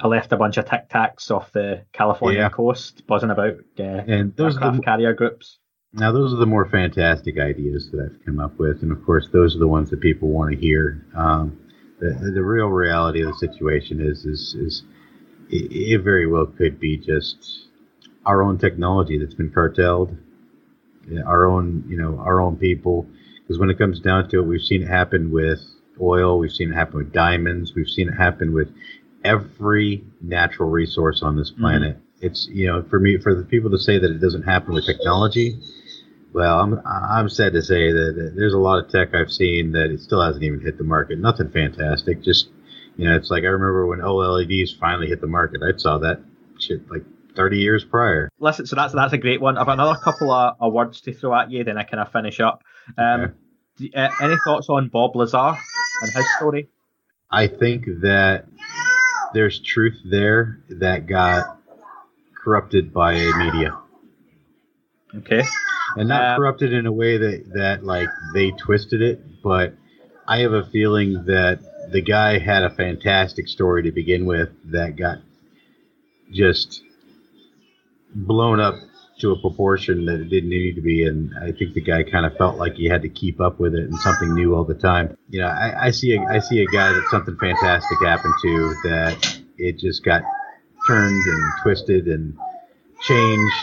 I 0.00 0.08
left 0.08 0.32
a 0.32 0.36
bunch 0.36 0.58
of 0.58 0.66
tic 0.66 0.90
tacs 0.90 1.30
off 1.30 1.52
the 1.52 1.84
California 1.92 2.40
yeah. 2.40 2.48
coast, 2.50 3.06
buzzing 3.06 3.30
about 3.30 3.54
uh, 3.78 3.82
and 3.82 4.36
those 4.36 4.56
are 4.58 4.72
the, 4.72 4.82
carrier 4.82 5.14
groups. 5.14 5.58
Now, 5.94 6.12
those 6.12 6.34
are 6.34 6.36
the 6.36 6.46
more 6.46 6.66
fantastic 6.68 7.38
ideas 7.38 7.90
that 7.90 8.00
I've 8.00 8.24
come 8.24 8.40
up 8.40 8.58
with, 8.58 8.82
and 8.82 8.90
of 8.90 9.04
course, 9.06 9.28
those 9.32 9.54
are 9.54 9.60
the 9.60 9.68
ones 9.68 9.90
that 9.90 10.00
people 10.00 10.28
want 10.28 10.52
to 10.52 10.58
hear. 10.58 11.06
Um, 11.16 11.58
the, 12.00 12.32
the 12.34 12.42
real 12.42 12.66
reality 12.66 13.22
of 13.22 13.28
the 13.28 13.38
situation 13.38 14.00
is, 14.00 14.24
is, 14.24 14.54
is 14.58 14.82
it, 15.48 15.70
it 15.72 16.02
very 16.02 16.26
well 16.26 16.46
could 16.46 16.80
be 16.80 16.98
just 16.98 17.63
our 18.26 18.42
own 18.42 18.58
technology 18.58 19.18
that's 19.18 19.34
been 19.34 19.50
cartelled, 19.50 20.16
our 21.26 21.46
own, 21.46 21.84
you 21.88 21.96
know, 21.96 22.18
our 22.18 22.40
own 22.40 22.56
people. 22.56 23.06
Because 23.42 23.58
when 23.58 23.70
it 23.70 23.78
comes 23.78 24.00
down 24.00 24.28
to 24.30 24.38
it, 24.38 24.46
we've 24.46 24.62
seen 24.62 24.82
it 24.82 24.88
happen 24.88 25.30
with 25.30 25.60
oil, 26.00 26.38
we've 26.38 26.52
seen 26.52 26.72
it 26.72 26.74
happen 26.74 26.98
with 26.98 27.12
diamonds, 27.12 27.74
we've 27.74 27.88
seen 27.88 28.08
it 28.08 28.14
happen 28.14 28.52
with 28.54 28.68
every 29.24 30.04
natural 30.20 30.70
resource 30.70 31.22
on 31.22 31.36
this 31.36 31.50
mm-hmm. 31.50 31.60
planet. 31.60 31.96
Mm-hmm. 31.96 32.26
It's 32.26 32.48
you 32.50 32.66
know, 32.66 32.82
for 32.88 32.98
me, 32.98 33.18
for 33.18 33.34
the 33.34 33.44
people 33.44 33.70
to 33.70 33.78
say 33.78 33.98
that 33.98 34.10
it 34.10 34.20
doesn't 34.20 34.44
happen 34.44 34.72
with 34.72 34.86
technology, 34.86 35.58
well, 36.32 36.58
I'm 36.58 36.80
I'm 36.86 37.28
sad 37.28 37.52
to 37.52 37.62
say 37.62 37.92
that 37.92 38.32
there's 38.34 38.54
a 38.54 38.58
lot 38.58 38.82
of 38.82 38.90
tech 38.90 39.14
I've 39.14 39.30
seen 39.30 39.72
that 39.72 39.90
it 39.90 40.00
still 40.00 40.22
hasn't 40.22 40.42
even 40.42 40.60
hit 40.60 40.78
the 40.78 40.84
market. 40.84 41.18
Nothing 41.18 41.50
fantastic, 41.50 42.22
just 42.22 42.48
you 42.96 43.08
know, 43.08 43.16
it's 43.16 43.30
like 43.30 43.42
I 43.44 43.48
remember 43.48 43.86
when 43.86 43.98
OLEDs 43.98 44.78
finally 44.78 45.08
hit 45.08 45.20
the 45.20 45.26
market. 45.26 45.60
I 45.62 45.76
saw 45.76 45.98
that 45.98 46.20
shit 46.58 46.88
like 46.90 47.04
30 47.34 47.58
years 47.58 47.84
prior. 47.84 48.28
Listen, 48.38 48.66
so 48.66 48.76
that's 48.76 48.94
that's 48.94 49.12
a 49.12 49.18
great 49.18 49.40
one. 49.40 49.58
I've 49.58 49.68
another 49.68 49.98
couple 49.98 50.30
of, 50.30 50.56
of 50.60 50.72
words 50.72 51.00
to 51.02 51.12
throw 51.12 51.34
at 51.34 51.50
you, 51.50 51.64
then 51.64 51.78
I 51.78 51.84
kind 51.84 52.00
of 52.00 52.12
finish 52.12 52.40
up. 52.40 52.62
Um, 52.96 53.34
okay. 53.80 53.90
uh, 53.94 54.08
any 54.20 54.36
thoughts 54.44 54.68
on 54.68 54.88
Bob 54.88 55.16
Lazar 55.16 55.56
and 56.02 56.12
his 56.12 56.36
story? 56.36 56.68
I 57.30 57.48
think 57.48 57.86
that 58.02 58.46
there's 59.32 59.60
truth 59.60 59.98
there 60.08 60.60
that 60.68 61.06
got 61.06 61.60
corrupted 62.42 62.92
by 62.92 63.14
media. 63.14 63.78
Okay. 65.16 65.42
And 65.96 66.08
not 66.08 66.30
um, 66.30 66.36
corrupted 66.36 66.72
in 66.72 66.86
a 66.86 66.92
way 66.92 67.18
that, 67.18 67.52
that 67.54 67.84
like 67.84 68.08
they 68.34 68.50
twisted 68.52 69.02
it, 69.02 69.42
but 69.42 69.74
I 70.26 70.38
have 70.38 70.52
a 70.52 70.64
feeling 70.64 71.24
that 71.26 71.60
the 71.90 72.00
guy 72.00 72.38
had 72.38 72.62
a 72.62 72.70
fantastic 72.70 73.48
story 73.48 73.84
to 73.84 73.92
begin 73.92 74.24
with 74.26 74.50
that 74.72 74.96
got 74.96 75.18
just 76.32 76.82
blown 78.14 78.60
up 78.60 78.76
to 79.20 79.30
a 79.30 79.40
proportion 79.40 80.06
that 80.06 80.20
it 80.20 80.28
didn't 80.28 80.50
need 80.50 80.74
to 80.74 80.80
be. 80.80 81.06
And 81.06 81.32
I 81.40 81.52
think 81.52 81.74
the 81.74 81.80
guy 81.80 82.02
kind 82.02 82.26
of 82.26 82.36
felt 82.36 82.56
like 82.56 82.74
he 82.74 82.86
had 82.86 83.02
to 83.02 83.08
keep 83.08 83.40
up 83.40 83.60
with 83.60 83.74
it 83.74 83.84
and 83.84 83.94
something 83.98 84.34
new 84.34 84.54
all 84.54 84.64
the 84.64 84.74
time. 84.74 85.16
You 85.28 85.40
know, 85.40 85.48
I, 85.48 85.86
I 85.86 85.90
see 85.90 86.16
a, 86.16 86.22
I 86.22 86.40
see 86.40 86.62
a 86.62 86.66
guy 86.66 86.92
that 86.92 87.06
something 87.10 87.36
fantastic 87.36 87.98
happened 88.00 88.34
to 88.42 88.74
that 88.84 89.40
it 89.56 89.78
just 89.78 90.04
got 90.04 90.22
turned 90.86 91.22
and 91.22 91.52
twisted 91.62 92.06
and 92.08 92.36
changed 93.00 93.54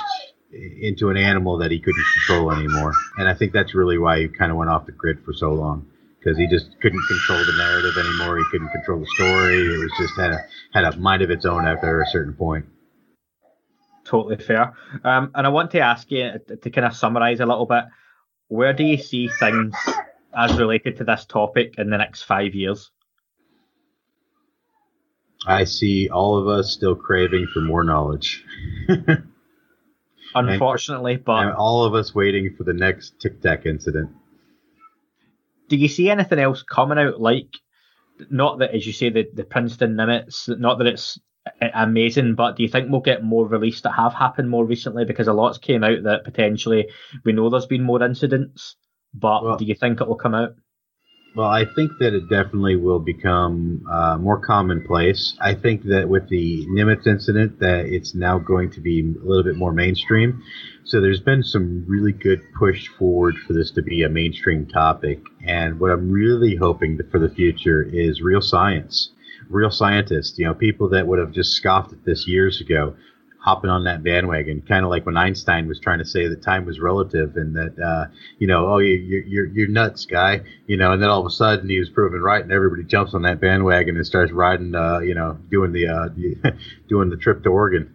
into 0.81 1.09
an 1.09 1.17
animal 1.17 1.57
that 1.57 1.71
he 1.71 1.79
couldn't 1.79 2.05
control 2.25 2.51
anymore. 2.51 2.93
And 3.17 3.27
I 3.27 3.33
think 3.33 3.53
that's 3.53 3.73
really 3.73 3.97
why 3.97 4.21
he 4.21 4.27
kind 4.27 4.51
of 4.51 4.57
went 4.57 4.69
off 4.69 4.85
the 4.85 4.91
grid 4.91 5.23
for 5.23 5.33
so 5.33 5.53
long 5.53 5.85
because 6.19 6.37
he 6.37 6.47
just 6.47 6.67
couldn't 6.81 7.01
control 7.07 7.39
the 7.39 7.57
narrative 7.57 7.97
anymore. 7.97 8.37
He 8.37 8.43
couldn't 8.51 8.69
control 8.69 8.99
the 8.99 9.07
story. 9.15 9.55
It 9.55 9.79
was 9.79 9.91
just 9.99 10.17
had 10.17 10.31
a 10.31 10.39
had 10.73 10.93
a 10.93 10.97
mind 10.97 11.23
of 11.23 11.29
its 11.29 11.45
own 11.45 11.65
after 11.65 12.01
a 12.01 12.07
certain 12.07 12.33
point 12.33 12.65
totally 14.11 14.37
fair. 14.37 14.73
Um, 15.03 15.31
and 15.33 15.47
I 15.47 15.49
want 15.49 15.71
to 15.71 15.79
ask 15.79 16.11
you 16.11 16.33
to 16.61 16.69
kind 16.69 16.85
of 16.85 16.95
summarize 16.95 17.39
a 17.39 17.45
little 17.45 17.65
bit. 17.65 17.85
Where 18.49 18.73
do 18.73 18.83
you 18.83 18.97
see 18.97 19.29
things 19.39 19.73
as 20.37 20.57
related 20.57 20.97
to 20.97 21.05
this 21.05 21.25
topic 21.25 21.75
in 21.77 21.89
the 21.89 21.97
next 21.97 22.23
five 22.23 22.53
years? 22.53 22.91
I 25.47 25.63
see 25.63 26.09
all 26.09 26.37
of 26.37 26.47
us 26.47 26.73
still 26.73 26.95
craving 26.95 27.47
for 27.53 27.61
more 27.61 27.85
knowledge. 27.85 28.43
Unfortunately, 30.35 31.15
and, 31.15 31.25
but 31.25 31.43
and 31.43 31.55
all 31.55 31.85
of 31.85 31.95
us 31.95 32.13
waiting 32.13 32.53
for 32.57 32.63
the 32.63 32.73
next 32.73 33.19
Tic 33.19 33.41
Tac 33.41 33.65
incident. 33.65 34.11
do 35.67 35.75
you 35.75 35.87
see 35.87 36.09
anything 36.09 36.39
else 36.39 36.63
coming 36.63 36.97
out 36.97 37.19
like 37.19 37.57
not 38.29 38.59
that 38.59 38.73
as 38.73 38.85
you 38.85 38.93
say 38.93 39.09
the, 39.09 39.27
the 39.33 39.43
Princeton 39.43 39.95
Nimitz, 39.95 40.47
not 40.57 40.77
that 40.77 40.87
it's 40.87 41.19
amazing, 41.61 42.35
but 42.35 42.55
do 42.55 42.63
you 42.63 42.69
think 42.69 42.89
we'll 42.89 43.01
get 43.01 43.23
more 43.23 43.47
released 43.47 43.83
that 43.83 43.93
have 43.93 44.13
happened 44.13 44.49
more 44.49 44.65
recently? 44.65 45.05
Because 45.05 45.27
a 45.27 45.33
lot's 45.33 45.57
came 45.57 45.83
out 45.83 46.03
that 46.03 46.23
potentially 46.23 46.89
we 47.23 47.33
know 47.33 47.49
there's 47.49 47.65
been 47.65 47.83
more 47.83 48.03
incidents, 48.03 48.75
but 49.13 49.43
well, 49.43 49.57
do 49.57 49.65
you 49.65 49.75
think 49.75 50.01
it 50.01 50.07
will 50.07 50.15
come 50.15 50.35
out? 50.35 50.55
Well, 51.33 51.47
I 51.47 51.63
think 51.63 51.91
that 51.99 52.13
it 52.13 52.29
definitely 52.29 52.75
will 52.75 52.99
become 52.99 53.85
uh, 53.89 54.17
more 54.17 54.37
commonplace. 54.37 55.37
I 55.39 55.53
think 55.53 55.83
that 55.83 56.09
with 56.09 56.27
the 56.27 56.65
Nimitz 56.67 57.07
incident, 57.07 57.59
that 57.59 57.85
it's 57.85 58.13
now 58.13 58.37
going 58.37 58.69
to 58.71 58.81
be 58.81 58.99
a 58.99 59.25
little 59.25 59.43
bit 59.43 59.55
more 59.55 59.71
mainstream. 59.71 60.43
So 60.83 60.99
there's 60.99 61.21
been 61.21 61.41
some 61.41 61.85
really 61.87 62.11
good 62.11 62.41
push 62.59 62.89
forward 62.99 63.37
for 63.47 63.53
this 63.53 63.71
to 63.71 63.81
be 63.81 64.03
a 64.03 64.09
mainstream 64.09 64.65
topic. 64.65 65.21
And 65.47 65.79
what 65.79 65.91
I'm 65.91 66.11
really 66.11 66.57
hoping 66.57 66.99
for 67.09 67.19
the 67.19 67.29
future 67.29 67.81
is 67.81 68.21
real 68.21 68.41
science, 68.41 69.11
real 69.53 69.71
scientists. 69.71 70.37
You 70.37 70.45
know, 70.45 70.53
people 70.53 70.89
that 70.89 71.07
would 71.07 71.19
have 71.19 71.31
just 71.31 71.51
scoffed 71.53 71.93
at 71.93 72.05
this 72.05 72.27
years 72.27 72.61
ago 72.61 72.95
hopping 73.41 73.71
on 73.71 73.85
that 73.85 74.03
bandwagon, 74.03 74.61
kind 74.61 74.85
of 74.85 74.91
like 74.91 75.05
when 75.05 75.17
Einstein 75.17 75.67
was 75.67 75.79
trying 75.79 75.97
to 75.97 76.05
say 76.05 76.27
that 76.27 76.43
time 76.43 76.63
was 76.63 76.79
relative 76.79 77.35
and 77.35 77.55
that 77.55 77.75
uh, 77.83 78.05
you 78.37 78.47
know, 78.47 78.67
oh, 78.67 78.77
you, 78.77 78.93
you're 79.27 79.47
you're 79.47 79.67
nuts, 79.67 80.05
guy, 80.05 80.41
you 80.67 80.77
know, 80.77 80.93
and 80.93 81.01
then 81.01 81.09
all 81.09 81.19
of 81.19 81.25
a 81.25 81.31
sudden 81.31 81.67
he 81.67 81.79
was 81.79 81.89
proven 81.89 82.21
right, 82.21 82.43
and 82.43 82.51
everybody 82.51 82.83
jumps 82.83 83.13
on 83.13 83.23
that 83.23 83.41
bandwagon 83.41 83.97
and 83.97 84.05
starts 84.05 84.31
riding, 84.31 84.75
uh, 84.75 84.99
you 84.99 85.15
know, 85.15 85.37
doing 85.49 85.71
the 85.73 85.87
uh, 85.87 86.51
doing 86.89 87.09
the 87.09 87.17
trip 87.17 87.43
to 87.43 87.49
Oregon. 87.49 87.93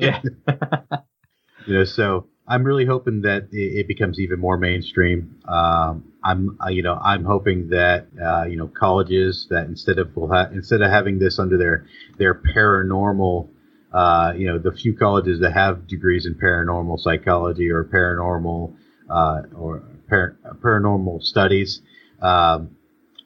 yeah. 0.00 0.22
you 1.66 1.74
know, 1.74 1.84
so 1.84 2.26
I'm 2.46 2.64
really 2.64 2.84
hoping 2.84 3.22
that 3.22 3.48
it, 3.52 3.86
becomes 3.86 4.18
even 4.18 4.40
more 4.40 4.56
mainstream. 4.56 5.40
Um, 5.46 6.12
I'm, 6.24 6.58
uh, 6.64 6.70
you 6.70 6.82
know, 6.82 6.94
I'm 6.94 7.24
hoping 7.24 7.68
that 7.68 8.08
uh, 8.22 8.44
you 8.44 8.56
know 8.56 8.68
colleges 8.68 9.46
that 9.50 9.66
instead 9.66 9.98
of 9.98 10.10
instead 10.52 10.82
of 10.82 10.90
having 10.90 11.18
this 11.18 11.38
under 11.38 11.56
their 11.56 11.86
their 12.18 12.34
paranormal 12.34 13.48
uh, 13.92 14.32
you 14.36 14.46
know, 14.46 14.58
the 14.58 14.72
few 14.72 14.96
colleges 14.96 15.40
that 15.40 15.52
have 15.52 15.86
degrees 15.86 16.24
in 16.26 16.34
paranormal 16.34 16.98
psychology 16.98 17.70
or 17.70 17.84
paranormal 17.84 18.74
uh, 19.10 19.42
or 19.54 19.82
par- 20.08 20.36
paranormal 20.62 21.22
studies. 21.22 21.82
Um, 22.20 22.76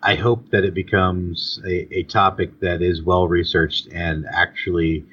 I 0.02 0.16
hope 0.16 0.50
that 0.50 0.64
it 0.64 0.74
becomes 0.74 1.60
a, 1.64 1.98
a, 1.98 2.02
topic 2.04 2.60
that 2.60 2.82
is 2.82 3.02
well 3.02 3.28
researched 3.28 3.88
and 3.92 4.26
actually 4.30 5.04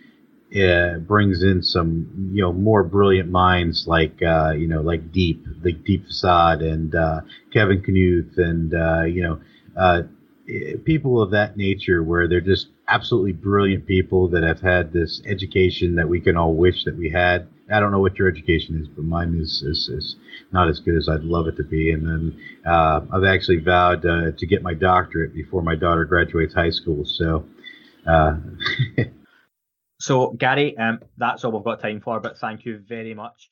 uh, 0.56 1.00
brings 1.00 1.42
in 1.44 1.64
some, 1.64 2.30
you 2.32 2.42
know, 2.42 2.54
more 2.54 2.84
brilliant 2.84 3.30
minds 3.30 3.86
like, 3.88 4.22
uh, 4.22 4.52
you 4.52 4.68
know, 4.68 4.82
like 4.82 5.12
Deep, 5.12 5.46
like 5.64 5.84
Deep 5.84 6.06
Facade 6.06 6.62
and 6.62 6.94
uh, 6.94 7.22
Kevin 7.52 7.82
Knuth 7.82 8.38
and, 8.38 8.74
uh, 8.74 9.04
you 9.04 9.24
know, 9.24 9.40
people 10.86 11.22
of 11.22 11.32
that 11.32 11.58
nature 11.58 12.04
where 12.04 12.28
they're 12.28 12.42
just 12.42 12.68
absolutely 12.88 13.32
brilliant 13.32 13.88
people 13.88 14.28
that 14.28 14.44
have 14.44 14.60
had 14.60 14.92
this 14.92 15.22
education 15.26 15.96
that 15.96 16.08
we 16.08 16.20
can 16.20 16.38
all 16.38 16.54
wish 16.54 16.84
that 16.84 16.98
we 16.98 17.10
had. 17.10 17.48
I 17.72 17.80
don't 17.80 17.92
know 17.92 18.02
what 18.02 18.20
your 18.20 18.28
education 18.28 18.80
is, 18.82 18.88
but 18.90 19.06
mine 19.06 19.40
is, 19.42 19.64
is, 19.66 19.90
is 19.90 20.16
not 20.52 20.68
as 20.70 20.80
good 20.80 20.98
as 20.98 21.08
I'd 21.08 21.24
love 21.24 21.48
it 21.48 21.56
to 21.58 21.64
be. 21.64 21.92
And 21.92 22.06
then 22.06 22.40
uh, 22.68 23.02
I've 23.12 23.24
actually 23.24 23.60
vowed 23.60 24.06
uh, 24.06 24.32
to 24.38 24.46
get 24.46 24.62
my 24.62 24.74
doctorate 24.74 25.34
before 25.34 25.62
my 25.62 25.76
daughter 25.76 26.06
graduates 26.06 26.54
high 26.54 26.72
school. 26.72 27.06
So, 27.06 27.46
uh, 28.06 28.38
so 30.04 30.32
Gary, 30.32 30.78
um, 30.78 31.00
that's 31.16 31.46
all 31.46 31.54
we've 31.54 31.64
got 31.64 31.80
time 31.80 32.02
for. 32.02 32.20
But 32.20 32.38
thank 32.38 32.66
you 32.66 32.80
very 32.86 33.14
much 33.14 33.50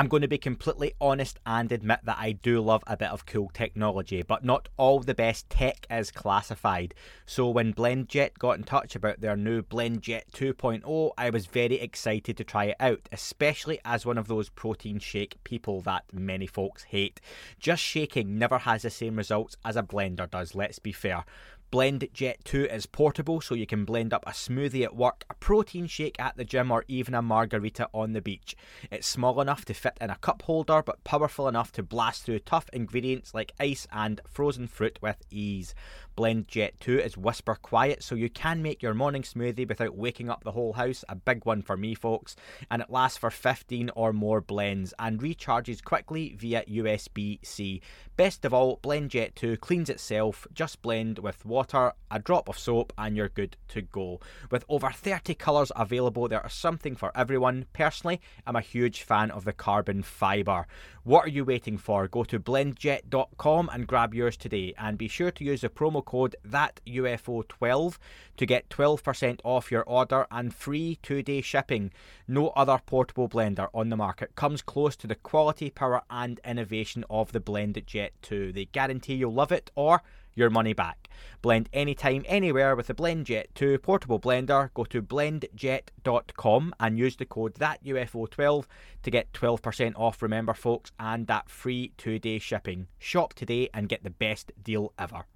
I'm 0.00 0.08
going 0.08 0.22
to 0.22 0.28
be 0.28 0.38
completely 0.38 0.94
honest 0.98 1.38
and 1.44 1.70
admit 1.70 2.00
that 2.04 2.16
I 2.18 2.32
do 2.32 2.62
love 2.62 2.82
a 2.86 2.96
bit 2.96 3.10
of 3.10 3.26
cool 3.26 3.50
technology, 3.52 4.22
but 4.22 4.42
not 4.44 4.68
all 4.78 5.00
the 5.00 5.14
best 5.14 5.50
tech 5.50 5.86
is 5.90 6.10
classified. 6.10 6.94
So 7.26 7.50
when 7.50 7.74
BlendJet 7.74 8.38
got 8.38 8.56
in 8.56 8.62
touch 8.64 8.96
about 8.96 9.20
their 9.20 9.36
new 9.36 9.62
BlendJet 9.62 10.30
2.0, 10.32 11.10
I 11.18 11.28
was 11.28 11.44
very 11.44 11.80
excited 11.80 12.38
to 12.38 12.44
try 12.44 12.66
it 12.66 12.76
out, 12.80 13.08
especially 13.12 13.78
as 13.84 14.06
one 14.06 14.16
of 14.16 14.28
those 14.28 14.48
protein 14.48 15.00
shake 15.00 15.42
people 15.44 15.82
that 15.82 16.04
many 16.12 16.46
folks 16.46 16.84
hate. 16.84 17.20
Just 17.58 17.82
shaking 17.82 18.38
never 18.38 18.58
has 18.58 18.82
the 18.82 18.90
same 18.90 19.16
results 19.16 19.56
as 19.66 19.76
a 19.76 19.82
blender 19.82 20.30
does, 20.30 20.54
let's 20.54 20.78
be 20.78 20.92
fair. 20.92 21.24
Blend 21.70 22.08
Jet 22.12 22.44
2 22.46 22.64
is 22.64 22.86
portable, 22.86 23.40
so 23.40 23.54
you 23.54 23.64
can 23.64 23.84
blend 23.84 24.12
up 24.12 24.24
a 24.26 24.30
smoothie 24.30 24.82
at 24.82 24.96
work, 24.96 25.24
a 25.30 25.34
protein 25.34 25.86
shake 25.86 26.18
at 26.18 26.36
the 26.36 26.44
gym, 26.44 26.72
or 26.72 26.84
even 26.88 27.14
a 27.14 27.22
margarita 27.22 27.88
on 27.94 28.12
the 28.12 28.20
beach. 28.20 28.56
It's 28.90 29.06
small 29.06 29.40
enough 29.40 29.64
to 29.66 29.74
fit 29.74 29.96
in 30.00 30.10
a 30.10 30.16
cup 30.16 30.42
holder, 30.42 30.82
but 30.82 31.04
powerful 31.04 31.46
enough 31.46 31.70
to 31.72 31.84
blast 31.84 32.24
through 32.24 32.40
tough 32.40 32.68
ingredients 32.72 33.34
like 33.34 33.52
ice 33.60 33.86
and 33.92 34.20
frozen 34.28 34.66
fruit 34.66 34.98
with 35.00 35.22
ease. 35.30 35.72
Blend 36.20 36.48
Jet 36.48 36.78
2 36.80 36.98
is 36.98 37.16
whisper 37.16 37.54
quiet, 37.54 38.02
so 38.02 38.14
you 38.14 38.28
can 38.28 38.60
make 38.60 38.82
your 38.82 38.92
morning 38.92 39.22
smoothie 39.22 39.66
without 39.66 39.96
waking 39.96 40.28
up 40.28 40.44
the 40.44 40.52
whole 40.52 40.74
house. 40.74 41.02
A 41.08 41.14
big 41.14 41.46
one 41.46 41.62
for 41.62 41.78
me, 41.78 41.94
folks. 41.94 42.36
And 42.70 42.82
it 42.82 42.90
lasts 42.90 43.16
for 43.16 43.30
15 43.30 43.90
or 43.96 44.12
more 44.12 44.42
blends 44.42 44.92
and 44.98 45.18
recharges 45.18 45.82
quickly 45.82 46.34
via 46.38 46.62
USB 46.64 47.38
C. 47.42 47.80
Best 48.18 48.44
of 48.44 48.52
all, 48.52 48.80
Blend 48.82 49.12
Jet 49.12 49.34
2 49.34 49.56
cleans 49.56 49.88
itself. 49.88 50.46
Just 50.52 50.82
blend 50.82 51.20
with 51.20 51.46
water, 51.46 51.94
a 52.10 52.18
drop 52.18 52.50
of 52.50 52.58
soap, 52.58 52.92
and 52.98 53.16
you're 53.16 53.30
good 53.30 53.56
to 53.68 53.80
go. 53.80 54.20
With 54.50 54.66
over 54.68 54.90
30 54.90 55.34
colours 55.36 55.72
available, 55.74 56.28
there 56.28 56.44
is 56.44 56.52
something 56.52 56.96
for 56.96 57.12
everyone. 57.14 57.64
Personally, 57.72 58.20
I'm 58.46 58.56
a 58.56 58.60
huge 58.60 59.04
fan 59.04 59.30
of 59.30 59.46
the 59.46 59.54
carbon 59.54 60.02
fibre. 60.02 60.66
What 61.02 61.24
are 61.24 61.30
you 61.30 61.46
waiting 61.46 61.78
for? 61.78 62.06
Go 62.08 62.24
to 62.24 62.38
blendjet.com 62.38 63.70
and 63.72 63.86
grab 63.86 64.12
yours 64.12 64.36
today. 64.36 64.74
And 64.76 64.98
be 64.98 65.08
sure 65.08 65.30
to 65.30 65.44
use 65.44 65.62
the 65.62 65.70
promo 65.70 66.04
code 66.10 66.34
ThatUFO12 66.44 67.96
to 68.36 68.44
get 68.44 68.68
12% 68.68 69.38
off 69.44 69.70
your 69.70 69.84
order 69.84 70.26
and 70.32 70.52
free 70.52 70.98
two 71.04 71.22
day 71.22 71.40
shipping. 71.40 71.92
No 72.26 72.48
other 72.48 72.80
portable 72.84 73.28
blender 73.28 73.68
on 73.72 73.90
the 73.90 73.96
market 73.96 74.34
comes 74.34 74.60
close 74.60 74.96
to 74.96 75.06
the 75.06 75.14
quality, 75.14 75.70
power, 75.70 76.02
and 76.10 76.40
innovation 76.44 77.04
of 77.08 77.30
the 77.30 77.38
BlendJet 77.38 78.10
2. 78.22 78.52
They 78.52 78.64
guarantee 78.64 79.14
you'll 79.14 79.32
love 79.32 79.52
it 79.52 79.70
or 79.76 80.02
your 80.34 80.50
money 80.50 80.72
back. 80.72 81.08
Blend 81.42 81.68
anytime, 81.72 82.24
anywhere 82.26 82.74
with 82.74 82.88
the 82.88 82.94
BlendJet 82.94 83.46
2 83.54 83.78
portable 83.78 84.18
blender. 84.18 84.74
Go 84.74 84.82
to 84.86 85.00
blendjet.com 85.00 86.74
and 86.80 86.98
use 86.98 87.16
the 87.16 87.24
code 87.24 87.54
ThatUFO12 87.54 88.64
to 89.04 89.10
get 89.12 89.32
12% 89.32 89.92
off, 89.94 90.22
remember, 90.22 90.54
folks, 90.54 90.90
and 90.98 91.28
that 91.28 91.48
free 91.48 91.92
two 91.96 92.18
day 92.18 92.40
shipping. 92.40 92.88
Shop 92.98 93.32
today 93.34 93.68
and 93.72 93.88
get 93.88 94.02
the 94.02 94.10
best 94.10 94.50
deal 94.60 94.92
ever. 94.98 95.26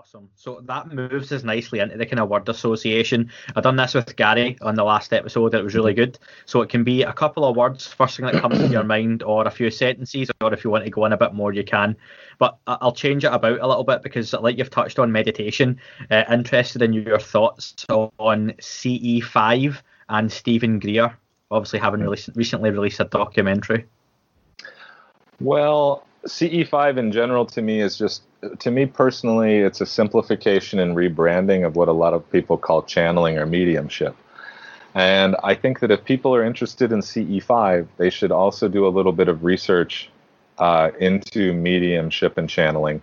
Awesome. 0.00 0.30
So 0.34 0.62
that 0.64 0.90
moves 0.90 1.30
us 1.30 1.44
nicely 1.44 1.78
into 1.78 1.98
the 1.98 2.06
kind 2.06 2.20
of 2.20 2.30
word 2.30 2.48
association. 2.48 3.30
I've 3.54 3.64
done 3.64 3.76
this 3.76 3.92
with 3.92 4.16
Gary 4.16 4.56
on 4.62 4.74
the 4.74 4.82
last 4.82 5.12
episode. 5.12 5.52
It 5.52 5.62
was 5.62 5.74
really 5.74 5.92
good. 5.92 6.18
So 6.46 6.62
it 6.62 6.70
can 6.70 6.84
be 6.84 7.02
a 7.02 7.12
couple 7.12 7.44
of 7.44 7.54
words, 7.54 7.86
first 7.86 8.16
thing 8.16 8.24
that 8.24 8.40
comes 8.40 8.56
to 8.56 8.66
your 8.68 8.82
mind, 8.82 9.22
or 9.22 9.46
a 9.46 9.50
few 9.50 9.70
sentences, 9.70 10.30
or 10.40 10.54
if 10.54 10.64
you 10.64 10.70
want 10.70 10.84
to 10.84 10.90
go 10.90 11.04
in 11.04 11.12
a 11.12 11.18
bit 11.18 11.34
more, 11.34 11.52
you 11.52 11.64
can. 11.64 11.94
But 12.38 12.56
I'll 12.66 12.94
change 12.94 13.26
it 13.26 13.32
about 13.34 13.60
a 13.60 13.66
little 13.66 13.84
bit 13.84 14.02
because, 14.02 14.32
like 14.32 14.56
you've 14.56 14.70
touched 14.70 14.98
on 14.98 15.12
meditation, 15.12 15.78
uh, 16.10 16.24
interested 16.30 16.80
in 16.80 16.94
your 16.94 17.18
thoughts 17.18 17.84
on 17.90 18.54
CE5 18.58 19.82
and 20.08 20.32
Stephen 20.32 20.78
Greer, 20.78 21.14
obviously 21.50 21.78
having 21.78 22.00
released, 22.00 22.30
recently 22.36 22.70
released 22.70 23.00
a 23.00 23.04
documentary. 23.04 23.84
Well, 25.40 26.06
CE5 26.26 26.98
in 26.98 27.12
general 27.12 27.46
to 27.46 27.62
me 27.62 27.80
is 27.80 27.96
just, 27.96 28.22
to 28.58 28.70
me 28.70 28.86
personally, 28.86 29.58
it's 29.58 29.80
a 29.80 29.86
simplification 29.86 30.78
and 30.78 30.96
rebranding 30.96 31.66
of 31.66 31.76
what 31.76 31.88
a 31.88 31.92
lot 31.92 32.12
of 32.12 32.30
people 32.30 32.58
call 32.58 32.82
channeling 32.82 33.38
or 33.38 33.46
mediumship. 33.46 34.14
And 34.94 35.36
I 35.42 35.54
think 35.54 35.80
that 35.80 35.90
if 35.90 36.04
people 36.04 36.34
are 36.34 36.44
interested 36.44 36.92
in 36.92 37.00
CE5, 37.00 37.86
they 37.96 38.10
should 38.10 38.32
also 38.32 38.68
do 38.68 38.86
a 38.86 38.90
little 38.90 39.12
bit 39.12 39.28
of 39.28 39.44
research 39.44 40.10
uh, 40.58 40.90
into 40.98 41.54
mediumship 41.54 42.36
and 42.36 42.48
channeling. 42.48 43.00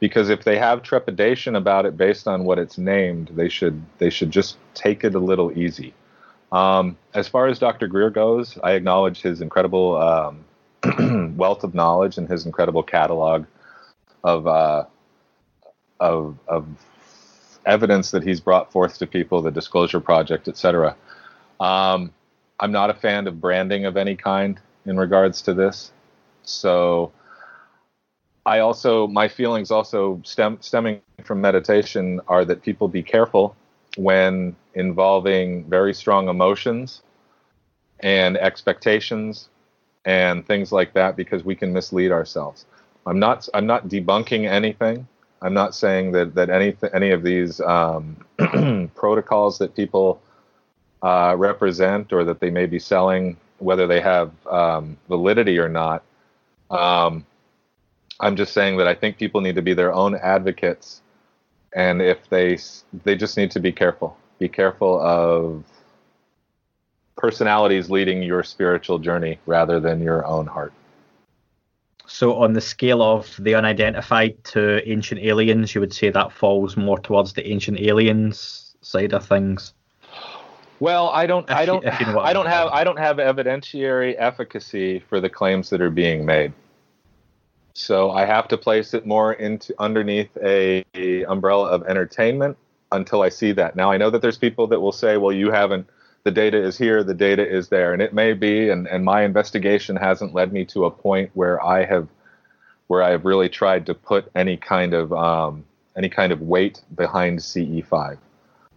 Because 0.00 0.28
if 0.28 0.44
they 0.44 0.58
have 0.58 0.82
trepidation 0.82 1.56
about 1.56 1.86
it 1.86 1.96
based 1.96 2.28
on 2.28 2.44
what 2.44 2.58
it's 2.58 2.76
named, 2.76 3.30
they 3.34 3.48
should 3.48 3.82
they 3.98 4.10
should 4.10 4.32
just 4.32 4.56
take 4.74 5.04
it 5.04 5.14
a 5.14 5.18
little 5.18 5.56
easy. 5.56 5.94
Um, 6.50 6.98
as 7.14 7.28
far 7.28 7.46
as 7.46 7.58
Dr. 7.58 7.86
Greer 7.86 8.10
goes, 8.10 8.58
I 8.62 8.72
acknowledge 8.72 9.22
his 9.22 9.40
incredible 9.40 9.96
um, 9.96 10.44
wealth 11.36 11.64
of 11.64 11.74
knowledge 11.74 12.18
and 12.18 12.28
his 12.28 12.46
incredible 12.46 12.82
catalog 12.82 13.46
of 14.24 14.46
uh, 14.46 14.84
of 16.00 16.36
of 16.48 16.66
evidence 17.64 18.10
that 18.10 18.24
he's 18.24 18.40
brought 18.40 18.72
forth 18.72 18.98
to 18.98 19.06
people, 19.06 19.40
the 19.42 19.50
Disclosure 19.50 20.00
Project, 20.00 20.48
etc. 20.48 20.96
Um, 21.60 22.12
I'm 22.58 22.72
not 22.72 22.90
a 22.90 22.94
fan 22.94 23.26
of 23.26 23.40
branding 23.40 23.84
of 23.84 23.96
any 23.96 24.16
kind 24.16 24.58
in 24.84 24.96
regards 24.96 25.42
to 25.42 25.54
this, 25.54 25.92
so 26.42 27.12
I 28.44 28.58
also 28.58 29.06
my 29.06 29.28
feelings 29.28 29.70
also 29.70 30.20
stem, 30.24 30.58
stemming 30.60 31.00
from 31.22 31.40
meditation 31.40 32.20
are 32.26 32.44
that 32.44 32.62
people 32.62 32.88
be 32.88 33.02
careful 33.02 33.54
when 33.96 34.56
involving 34.74 35.64
very 35.64 35.94
strong 35.94 36.28
emotions 36.28 37.02
and 38.00 38.36
expectations 38.36 39.48
and 40.04 40.46
things 40.46 40.72
like 40.72 40.92
that 40.94 41.16
because 41.16 41.44
we 41.44 41.54
can 41.54 41.72
mislead 41.72 42.12
ourselves. 42.12 42.66
I'm 43.06 43.18
not 43.18 43.48
I'm 43.54 43.66
not 43.66 43.88
debunking 43.88 44.48
anything. 44.48 45.06
I'm 45.42 45.54
not 45.54 45.74
saying 45.74 46.12
that 46.12 46.34
that 46.34 46.50
any 46.50 46.76
any 46.94 47.10
of 47.10 47.22
these 47.22 47.60
um, 47.60 48.16
protocols 48.94 49.58
that 49.58 49.74
people 49.74 50.20
uh, 51.02 51.34
represent 51.36 52.12
or 52.12 52.24
that 52.24 52.40
they 52.40 52.50
may 52.50 52.66
be 52.66 52.78
selling, 52.78 53.36
whether 53.58 53.86
they 53.86 54.00
have 54.00 54.32
um, 54.46 54.96
validity 55.08 55.58
or 55.58 55.68
not. 55.68 56.04
Um, 56.70 57.26
I'm 58.20 58.36
just 58.36 58.52
saying 58.52 58.76
that 58.78 58.86
I 58.86 58.94
think 58.94 59.18
people 59.18 59.40
need 59.40 59.56
to 59.56 59.62
be 59.62 59.74
their 59.74 59.92
own 59.92 60.14
advocates, 60.14 61.02
and 61.74 62.00
if 62.00 62.28
they 62.30 62.58
they 63.04 63.16
just 63.16 63.36
need 63.36 63.50
to 63.52 63.60
be 63.60 63.72
careful. 63.72 64.16
Be 64.38 64.48
careful 64.48 65.00
of 65.00 65.64
personalities 67.16 67.90
leading 67.90 68.22
your 68.22 68.42
spiritual 68.42 68.98
journey 68.98 69.38
rather 69.46 69.80
than 69.80 70.00
your 70.00 70.24
own 70.26 70.46
heart. 70.46 70.72
So, 72.06 72.42
on 72.42 72.52
the 72.52 72.60
scale 72.60 73.00
of 73.00 73.34
the 73.38 73.54
unidentified 73.54 74.42
to 74.44 74.86
ancient 74.88 75.20
aliens, 75.20 75.74
you 75.74 75.80
would 75.80 75.94
say 75.94 76.10
that 76.10 76.32
falls 76.32 76.76
more 76.76 76.98
towards 76.98 77.32
the 77.32 77.46
ancient 77.46 77.80
aliens 77.80 78.74
side 78.82 79.12
of 79.12 79.24
things. 79.24 79.72
Well, 80.80 81.10
I 81.10 81.26
don't, 81.26 81.48
if 81.48 81.56
I 81.56 81.64
don't, 81.64 81.84
you, 81.84 81.92
you 82.00 82.06
know 82.06 82.18
I 82.18 82.32
don't 82.32 82.46
have, 82.46 82.68
I 82.68 82.82
don't 82.82 82.98
have 82.98 83.18
evidentiary 83.18 84.16
efficacy 84.18 84.98
for 84.98 85.20
the 85.20 85.30
claims 85.30 85.70
that 85.70 85.80
are 85.80 85.90
being 85.90 86.26
made. 86.26 86.52
So 87.74 88.10
I 88.10 88.26
have 88.26 88.48
to 88.48 88.58
place 88.58 88.92
it 88.92 89.06
more 89.06 89.34
into 89.34 89.74
underneath 89.78 90.36
a, 90.42 90.84
a 90.94 91.24
umbrella 91.24 91.68
of 91.68 91.84
entertainment 91.84 92.58
until 92.90 93.22
I 93.22 93.28
see 93.28 93.52
that. 93.52 93.76
Now 93.76 93.90
I 93.90 93.96
know 93.96 94.10
that 94.10 94.22
there's 94.22 94.36
people 94.36 94.66
that 94.66 94.80
will 94.80 94.92
say, 94.92 95.16
"Well, 95.16 95.32
you 95.32 95.50
haven't." 95.50 95.88
The 96.24 96.30
data 96.30 96.62
is 96.62 96.78
here, 96.78 97.02
the 97.02 97.14
data 97.14 97.46
is 97.46 97.68
there, 97.68 97.92
and 97.92 98.00
it 98.00 98.14
may 98.14 98.32
be, 98.32 98.68
and, 98.68 98.86
and 98.86 99.04
my 99.04 99.22
investigation 99.22 99.96
hasn't 99.96 100.34
led 100.34 100.52
me 100.52 100.64
to 100.66 100.84
a 100.84 100.90
point 100.90 101.30
where 101.34 101.64
I 101.64 101.84
have, 101.84 102.08
where 102.86 103.02
I 103.02 103.10
have 103.10 103.24
really 103.24 103.48
tried 103.48 103.86
to 103.86 103.94
put 103.94 104.30
any 104.34 104.56
kind 104.56 104.94
of 104.94 105.12
um, 105.12 105.64
any 105.96 106.08
kind 106.08 106.32
of 106.32 106.40
weight 106.40 106.80
behind 106.94 107.40
CE5. 107.40 108.18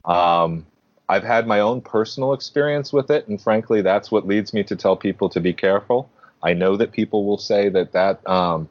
Um, 0.06 0.66
I've 1.08 1.24
had 1.24 1.46
my 1.46 1.60
own 1.60 1.82
personal 1.82 2.34
experience 2.34 2.92
with 2.92 3.12
it, 3.12 3.28
and 3.28 3.40
frankly, 3.40 3.82
that's 3.82 4.12
what 4.12 4.26
leads 4.26 4.54
me 4.54 4.64
to 4.64 4.76
tell 4.76 4.96
people 4.96 5.30
to 5.30 5.40
be 5.40 5.54
careful. 5.54 6.10
I 6.42 6.54
know 6.54 6.78
that 6.78 6.92
people 6.92 7.26
will 7.26 7.38
say 7.38 7.70
that 7.70 7.92
that 7.92 8.28
um, 8.28 8.68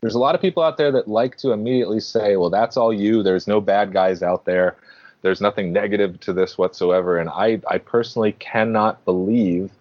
there's 0.00 0.14
a 0.14 0.18
lot 0.18 0.34
of 0.34 0.40
people 0.40 0.62
out 0.62 0.76
there 0.76 0.92
that 0.92 1.08
like 1.08 1.36
to 1.38 1.52
immediately 1.52 2.00
say, 2.00 2.36
well, 2.36 2.50
that's 2.50 2.76
all 2.76 2.92
you. 2.92 3.22
There's 3.22 3.48
no 3.48 3.60
bad 3.60 3.92
guys 3.92 4.22
out 4.22 4.44
there. 4.44 4.76
There's 5.22 5.40
nothing 5.40 5.72
negative 5.72 6.20
to 6.20 6.32
this 6.32 6.56
whatsoever. 6.56 7.18
And 7.18 7.28
I, 7.28 7.60
I 7.68 7.78
personally 7.78 8.32
cannot 8.32 9.04
believe 9.04 9.72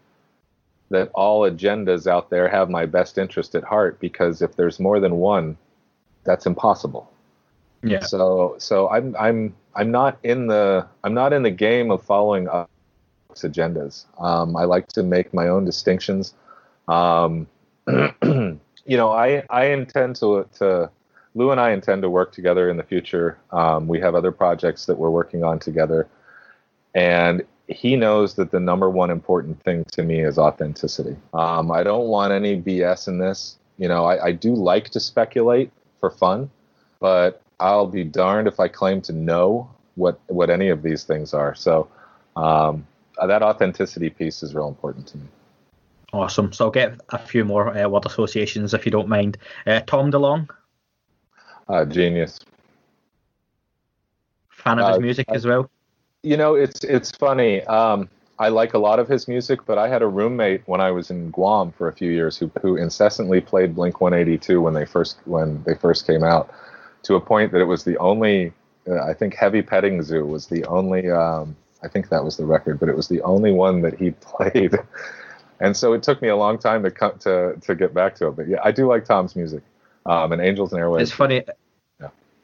that 0.90 1.12
all 1.14 1.42
agendas 1.42 2.08
out 2.08 2.30
there 2.30 2.48
have 2.48 2.70
my 2.70 2.86
best 2.86 3.18
interest 3.18 3.56
at 3.56 3.64
heart 3.64 4.00
because 4.00 4.42
if 4.42 4.56
there's 4.56 4.80
more 4.80 5.00
than 5.00 5.18
one, 5.18 5.58
that's 6.24 6.46
impossible. 6.46 7.12
Yeah. 7.84 8.00
So 8.00 8.56
so 8.58 8.90
I'm 8.90 9.16
I'm 9.20 9.56
I'm 9.76 9.92
not 9.92 10.18
in 10.24 10.48
the 10.48 10.88
I'm 11.04 11.14
not 11.14 11.34
in 11.34 11.44
the 11.44 11.52
game 11.52 11.92
of 11.92 12.04
following 12.04 12.48
up 12.48 12.70
agendas. 13.36 14.06
Um, 14.20 14.56
I 14.56 14.64
like 14.64 14.88
to 14.90 15.04
make 15.04 15.34
my 15.34 15.48
own 15.48 15.66
distinctions. 15.66 16.34
Um, 16.88 17.48
you 17.88 18.60
know, 18.86 19.12
I 19.12 19.44
I 19.50 19.66
intend 19.66 20.16
to 20.18 20.48
to 20.58 20.90
Lou 21.38 21.52
and 21.52 21.62
I 21.62 21.70
intend 21.70 22.02
to 22.02 22.10
work 22.10 22.32
together 22.32 22.68
in 22.68 22.78
the 22.78 22.84
future. 22.84 23.38
Um, 23.52 23.88
we 23.88 24.00
have 24.00 24.16
other 24.16 24.32
projects 24.32 24.88
that 24.88 24.98
we're 24.98 25.12
working 25.12 25.44
on 25.44 25.60
together, 25.60 26.08
and 26.96 27.44
he 27.68 27.96
knows 27.96 28.34
that 28.36 28.50
the 28.50 28.60
number 28.60 28.90
one 28.90 29.12
important 29.12 29.62
thing 29.62 29.86
to 29.92 30.02
me 30.02 30.22
is 30.22 30.40
authenticity. 30.40 31.16
Um, 31.36 31.72
I 31.72 31.84
don't 31.84 32.08
want 32.08 32.34
any 32.34 32.60
BS 32.60 33.08
in 33.08 33.20
this. 33.20 33.58
You 33.78 33.88
know, 33.88 34.06
I, 34.06 34.26
I 34.26 34.32
do 34.32 34.56
like 34.56 34.90
to 34.90 35.00
speculate 35.00 35.72
for 36.00 36.10
fun, 36.10 36.50
but 37.00 37.40
I'll 37.60 37.86
be 37.86 38.04
darned 38.04 38.48
if 38.48 38.60
I 38.60 38.68
claim 38.68 39.00
to 39.04 39.14
know 39.14 39.70
what 39.94 40.20
what 40.28 40.50
any 40.50 40.70
of 40.70 40.82
these 40.82 41.04
things 41.04 41.36
are. 41.36 41.54
So 41.54 41.88
um, 42.36 42.88
that 43.24 43.44
authenticity 43.44 44.10
piece 44.10 44.42
is 44.42 44.56
real 44.56 44.68
important 44.68 45.06
to 45.10 45.18
me. 45.18 45.28
Awesome. 46.14 46.52
So 46.52 46.66
I'll 46.66 46.72
get 46.72 47.00
a 47.10 47.20
few 47.20 47.46
more 47.46 47.78
uh, 47.78 47.88
word 47.88 48.08
associations 48.08 48.74
if 48.74 48.86
you 48.86 48.92
don't 48.92 49.08
mind. 49.08 49.38
Uh, 49.68 49.82
Tom 49.86 50.12
DeLonge. 50.12 50.50
Uh, 51.70 51.86
genius. 51.86 52.40
Fan 54.50 54.80
of 54.80 54.88
his 54.88 54.98
uh, 54.98 55.00
music 55.00 55.26
as 55.30 55.46
well. 55.46 55.70
You 56.24 56.38
know, 56.38 56.56
it's 56.56 56.84
it's 56.84 57.12
funny. 57.12 57.62
Um, 57.64 58.10
I 58.40 58.50
like 58.50 58.74
a 58.74 58.78
lot 58.78 59.00
of 59.00 59.08
his 59.08 59.28
music, 59.28 59.66
but 59.66 59.78
I 59.78 59.88
had 59.88 60.02
a 60.02 60.08
roommate 60.08 60.62
when 60.68 60.82
I 60.82 60.92
was 60.92 61.10
in 61.10 61.32
Guam 61.32 61.72
for 61.72 61.88
a 61.88 61.94
few 61.94 62.12
years 62.12 62.38
who 62.38 62.52
who 62.62 62.76
incessantly 62.76 63.42
played 63.42 63.76
Blink 63.76 64.02
182 64.02 64.62
when 64.62 64.74
they 64.74 64.86
first 64.86 65.18
when 65.26 65.64
they 65.64 65.76
first 65.76 66.08
came 66.08 66.24
out, 66.24 66.50
to 67.04 67.16
a 67.16 67.22
point 67.22 67.52
that 67.52 67.62
it 67.62 67.66
was 67.66 67.84
the 67.84 67.98
only. 67.98 68.54
Uh, 68.90 69.04
I 69.04 69.14
think 69.14 69.36
Heavy 69.36 69.62
Petting 69.62 70.02
Zoo 70.04 70.26
was 70.26 70.48
the 70.48 70.66
only. 70.66 71.10
Um, 71.12 71.56
I 71.84 71.88
think 71.88 72.10
that 72.10 72.24
was 72.24 72.38
the 72.38 72.46
record, 72.46 72.80
but 72.80 72.90
it 72.90 72.96
was 72.96 73.08
the 73.08 73.22
only 73.22 73.52
one 73.52 73.82
that 73.82 74.00
he 74.00 74.12
played 74.22 74.78
and 75.60 75.76
so 75.76 75.94
it 75.94 76.04
took 76.04 76.22
me 76.22 76.28
a 76.28 76.36
long 76.36 76.58
time 76.58 76.84
to 76.84 76.92
come 76.92 77.18
to 77.20 77.56
to 77.62 77.76
get 77.76 77.94
back 77.94 78.16
to 78.16 78.28
it. 78.28 78.36
But 78.36 78.48
yeah, 78.48 78.58
I 78.64 78.72
do 78.72 78.88
like 78.88 79.06
Tom's 79.06 79.36
music, 79.36 79.64
um, 80.06 80.32
and 80.32 80.42
Angels 80.42 80.74
and 80.74 80.82
Airwaves. 80.82 81.02
It's 81.02 81.12
funny. 81.12 81.44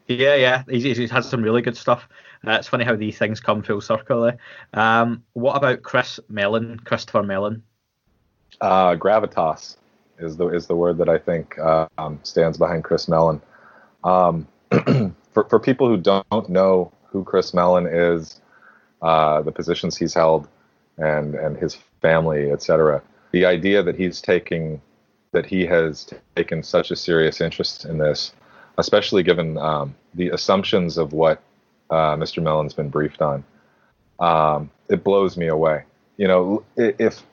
Yeah, 0.08 0.36
yeah. 0.36 0.64
He's, 0.70 0.98
he's 0.98 1.12
had 1.12 1.24
some 1.24 1.42
really 1.42 1.62
good 1.62 1.78
stuff. 1.78 2.08
Uh, 2.46 2.52
it's 2.52 2.68
funny 2.68 2.84
how 2.84 2.96
these 2.96 3.18
things 3.18 3.40
come 3.40 3.64
full 3.64 3.82
circle. 3.82 4.26
Eh? 4.26 4.34
Um, 4.74 5.24
what 5.34 5.56
about 5.56 5.82
Chris 5.82 6.20
Mellon, 6.28 6.80
Christopher 6.84 7.24
Mellon? 7.24 7.64
Uh, 8.60 8.96
gravitas 8.96 9.78
is 10.20 10.38
the 10.38 10.48
is 10.48 10.68
the 10.68 10.76
word 10.76 10.98
that 10.98 11.10
I 11.10 11.18
think 11.18 11.58
uh, 11.58 11.88
um, 11.98 12.20
stands 12.24 12.58
behind 12.58 12.84
Chris 12.84 13.08
Mellon. 13.08 13.42
Um, 14.04 14.48
for 15.32 15.46
for 15.50 15.60
people 15.60 15.88
who 15.88 15.98
don't 15.98 16.50
know 16.50 16.92
who 17.08 17.24
Chris 17.24 17.54
Mellon 17.54 17.88
is, 17.88 18.42
uh, 19.02 19.42
the 19.42 19.52
positions 19.52 19.98
he's 19.98 20.14
held, 20.14 20.48
and 20.98 21.36
and 21.36 21.58
his 21.58 21.78
family, 22.02 22.52
etc. 22.52 23.02
The 23.32 23.46
idea 23.46 23.82
that 23.84 23.96
he's 23.96 24.22
taking 24.22 24.82
that 25.32 25.46
he 25.46 25.66
has 25.66 26.08
taken 26.36 26.62
such 26.62 26.92
a 26.92 26.96
serious 26.96 27.42
interest 27.42 27.86
in 27.86 27.98
this, 27.98 28.34
especially 28.78 29.24
given 29.24 29.58
um, 29.58 29.96
the 30.14 30.30
assumptions 30.30 30.98
of 30.98 31.14
what 31.14 31.42
uh, 31.90 32.16
Mr. 32.16 32.42
Mellon's 32.42 32.74
been 32.74 32.90
briefed 32.90 33.22
on, 33.22 33.44
um, 34.20 34.70
it 34.90 35.04
blows 35.04 35.38
me 35.38 35.48
away. 35.48 35.84
You 36.18 36.28
know, 36.28 36.64
if 36.76 37.24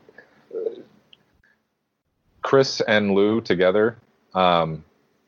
Chris 2.43 2.81
and 2.89 3.15
Lou 3.15 3.41
together 3.41 3.97
um, 4.35 4.85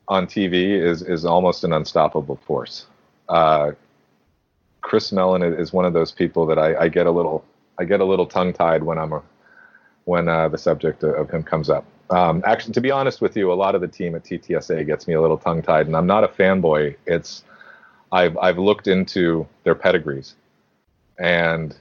on 0.08 0.26
TV 0.26 0.80
is 0.80 1.02
is 1.02 1.24
almost 1.24 1.64
an 1.64 1.72
unstoppable 1.72 2.36
force. 2.46 2.86
Uh, 3.28 3.72
Chris 4.80 5.12
Mellon 5.12 5.42
is 5.42 5.72
one 5.72 5.84
of 5.84 5.92
those 5.92 6.12
people 6.12 6.46
that 6.46 6.58
I, 6.58 6.74
I, 6.76 6.88
get 6.88 7.06
a 7.06 7.10
little 7.10 7.44
I 7.78 7.84
get 7.84 8.00
a 8.00 8.04
little 8.04 8.26
tongue 8.26 8.52
tied 8.52 8.82
when 8.82 8.98
I'm 8.98 9.12
a, 9.12 9.22
when 10.04 10.28
uh, 10.28 10.48
the 10.48 10.58
subject 10.58 11.04
of 11.04 11.30
him 11.30 11.42
comes 11.42 11.70
up. 11.70 11.84
Um, 12.12 12.42
actually, 12.44 12.74
to 12.74 12.80
be 12.82 12.90
honest 12.90 13.22
with 13.22 13.36
you, 13.38 13.50
a 13.50 13.54
lot 13.54 13.74
of 13.74 13.80
the 13.80 13.88
team 13.88 14.14
at 14.14 14.22
TTSA 14.22 14.86
gets 14.86 15.08
me 15.08 15.14
a 15.14 15.20
little 15.20 15.38
tongue 15.38 15.62
tied, 15.62 15.86
and 15.86 15.96
I'm 15.96 16.06
not 16.06 16.24
a 16.24 16.28
fanboy. 16.28 16.96
It's 17.06 17.42
I've 18.12 18.36
I've 18.36 18.58
looked 18.58 18.86
into 18.86 19.46
their 19.64 19.74
pedigrees, 19.74 20.34
and 21.18 21.74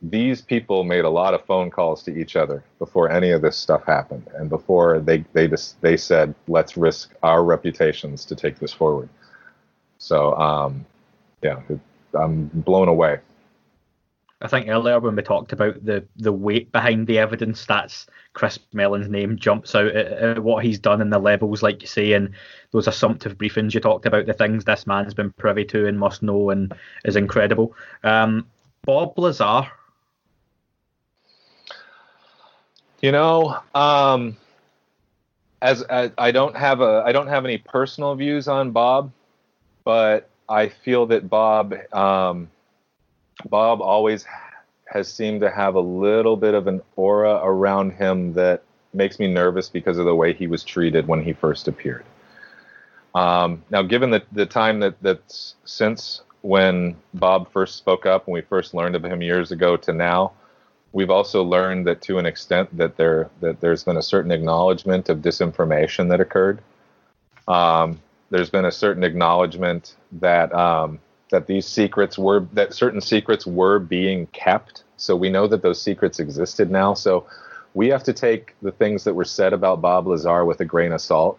these 0.00 0.40
people 0.40 0.84
made 0.84 1.04
a 1.04 1.10
lot 1.10 1.34
of 1.34 1.44
phone 1.44 1.68
calls 1.68 2.02
to 2.04 2.16
each 2.16 2.36
other 2.36 2.62
before 2.78 3.10
any 3.10 3.30
of 3.30 3.42
this 3.42 3.56
stuff 3.56 3.84
happened, 3.84 4.28
and 4.36 4.48
before 4.48 5.00
they 5.00 5.24
they 5.32 5.48
just 5.48 5.80
they 5.80 5.96
said 5.96 6.32
let's 6.46 6.76
risk 6.76 7.14
our 7.24 7.42
reputations 7.42 8.24
to 8.26 8.36
take 8.36 8.60
this 8.60 8.72
forward. 8.72 9.08
So 9.98 10.36
um, 10.36 10.86
yeah, 11.42 11.60
I'm 12.14 12.46
blown 12.54 12.86
away 12.86 13.18
I 14.42 14.48
think 14.48 14.68
earlier 14.68 14.98
when 14.98 15.14
we 15.14 15.22
talked 15.22 15.52
about 15.52 15.84
the 15.84 16.04
the 16.16 16.32
weight 16.32 16.72
behind 16.72 17.06
the 17.06 17.18
evidence, 17.18 17.64
that's 17.64 18.06
Chris 18.32 18.58
Mellon's 18.72 19.08
name 19.08 19.38
jumps 19.38 19.74
out 19.74 19.86
at, 19.86 20.06
at, 20.12 20.38
what 20.40 20.64
he's 20.64 20.80
done 20.80 21.00
and 21.00 21.12
the 21.12 21.18
levels, 21.20 21.62
like 21.62 21.80
you 21.80 21.86
say, 21.86 22.12
and 22.12 22.34
those 22.72 22.88
assumptive 22.88 23.38
briefings 23.38 23.72
you 23.72 23.80
talked 23.80 24.04
about, 24.04 24.26
the 24.26 24.32
things 24.32 24.64
this 24.64 24.86
man's 24.86 25.14
been 25.14 25.32
privy 25.32 25.64
to 25.66 25.86
and 25.86 25.98
must 25.98 26.24
know 26.24 26.50
and 26.50 26.74
is 27.04 27.14
incredible. 27.14 27.74
Um, 28.02 28.46
Bob 28.84 29.16
Lazar. 29.16 29.70
You 33.00 33.12
know, 33.12 33.58
um, 33.74 34.36
as, 35.60 35.82
as 35.82 36.10
I 36.18 36.32
don't 36.32 36.56
have 36.56 36.80
a 36.80 37.04
I 37.06 37.12
don't 37.12 37.28
have 37.28 37.44
any 37.44 37.58
personal 37.58 38.16
views 38.16 38.48
on 38.48 38.72
Bob, 38.72 39.12
but 39.84 40.28
I 40.48 40.68
feel 40.68 41.06
that 41.06 41.30
Bob. 41.30 41.74
Um, 41.94 42.48
Bob 43.48 43.80
always 43.80 44.24
has 44.86 45.12
seemed 45.12 45.40
to 45.40 45.50
have 45.50 45.74
a 45.74 45.80
little 45.80 46.36
bit 46.36 46.54
of 46.54 46.66
an 46.66 46.82
aura 46.96 47.40
around 47.42 47.92
him 47.92 48.34
that 48.34 48.62
makes 48.92 49.18
me 49.18 49.26
nervous 49.26 49.68
because 49.68 49.98
of 49.98 50.04
the 50.04 50.14
way 50.14 50.32
he 50.32 50.46
was 50.46 50.62
treated 50.62 51.06
when 51.06 51.22
he 51.22 51.32
first 51.32 51.66
appeared. 51.66 52.04
Um, 53.14 53.62
now, 53.70 53.82
given 53.82 54.10
the, 54.10 54.22
the 54.32 54.46
time 54.46 54.80
that 54.80 55.00
that's 55.02 55.54
since 55.64 56.22
when 56.42 56.96
Bob 57.14 57.50
first 57.52 57.76
spoke 57.76 58.06
up 58.06 58.26
and 58.26 58.34
we 58.34 58.40
first 58.42 58.74
learned 58.74 58.96
of 58.96 59.04
him 59.04 59.22
years 59.22 59.52
ago 59.52 59.76
to 59.78 59.92
now, 59.92 60.32
we've 60.92 61.10
also 61.10 61.42
learned 61.42 61.86
that 61.86 62.02
to 62.02 62.18
an 62.18 62.26
extent 62.26 62.74
that 62.76 62.96
there 62.96 63.30
that 63.40 63.60
there's 63.60 63.84
been 63.84 63.96
a 63.96 64.02
certain 64.02 64.30
acknowledgement 64.30 65.08
of 65.08 65.18
disinformation 65.18 66.08
that 66.10 66.20
occurred. 66.20 66.60
Um, 67.48 68.00
there's 68.30 68.50
been 68.50 68.64
a 68.64 68.72
certain 68.72 69.04
acknowledgement 69.04 69.96
that 70.12 70.54
um, 70.54 70.98
that 71.32 71.48
these 71.48 71.66
secrets 71.66 72.16
were 72.16 72.46
that 72.52 72.72
certain 72.72 73.00
secrets 73.00 73.46
were 73.46 73.80
being 73.80 74.26
kept. 74.28 74.84
So 74.96 75.16
we 75.16 75.28
know 75.28 75.48
that 75.48 75.62
those 75.62 75.82
secrets 75.82 76.20
existed 76.20 76.70
now. 76.70 76.94
So 76.94 77.26
we 77.74 77.88
have 77.88 78.04
to 78.04 78.12
take 78.12 78.54
the 78.62 78.70
things 78.70 79.02
that 79.04 79.14
were 79.14 79.24
said 79.24 79.52
about 79.52 79.80
Bob 79.80 80.06
Lazar 80.06 80.44
with 80.44 80.60
a 80.60 80.64
grain 80.64 80.92
of 80.92 81.00
salt, 81.00 81.38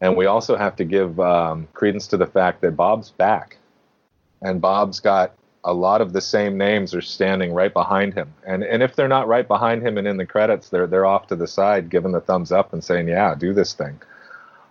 and 0.00 0.16
we 0.16 0.26
also 0.26 0.56
have 0.56 0.76
to 0.76 0.84
give 0.84 1.18
um, 1.18 1.66
credence 1.72 2.06
to 2.08 2.16
the 2.16 2.26
fact 2.26 2.60
that 2.60 2.76
Bob's 2.76 3.10
back, 3.10 3.56
and 4.40 4.60
Bob's 4.60 5.00
got 5.00 5.34
a 5.64 5.72
lot 5.72 6.00
of 6.00 6.12
the 6.12 6.20
same 6.20 6.58
names 6.58 6.94
are 6.94 7.00
standing 7.00 7.52
right 7.52 7.72
behind 7.72 8.14
him. 8.14 8.32
And 8.46 8.62
and 8.62 8.82
if 8.82 8.96
they're 8.96 9.08
not 9.08 9.28
right 9.28 9.46
behind 9.46 9.86
him 9.86 9.98
and 9.98 10.06
in 10.06 10.16
the 10.16 10.26
credits, 10.26 10.68
they're 10.68 10.86
they're 10.86 11.06
off 11.06 11.26
to 11.28 11.36
the 11.36 11.46
side, 11.46 11.90
giving 11.90 12.12
the 12.12 12.20
thumbs 12.20 12.52
up 12.52 12.72
and 12.72 12.82
saying, 12.82 13.08
"Yeah, 13.08 13.34
do 13.34 13.52
this 13.52 13.72
thing." 13.72 14.00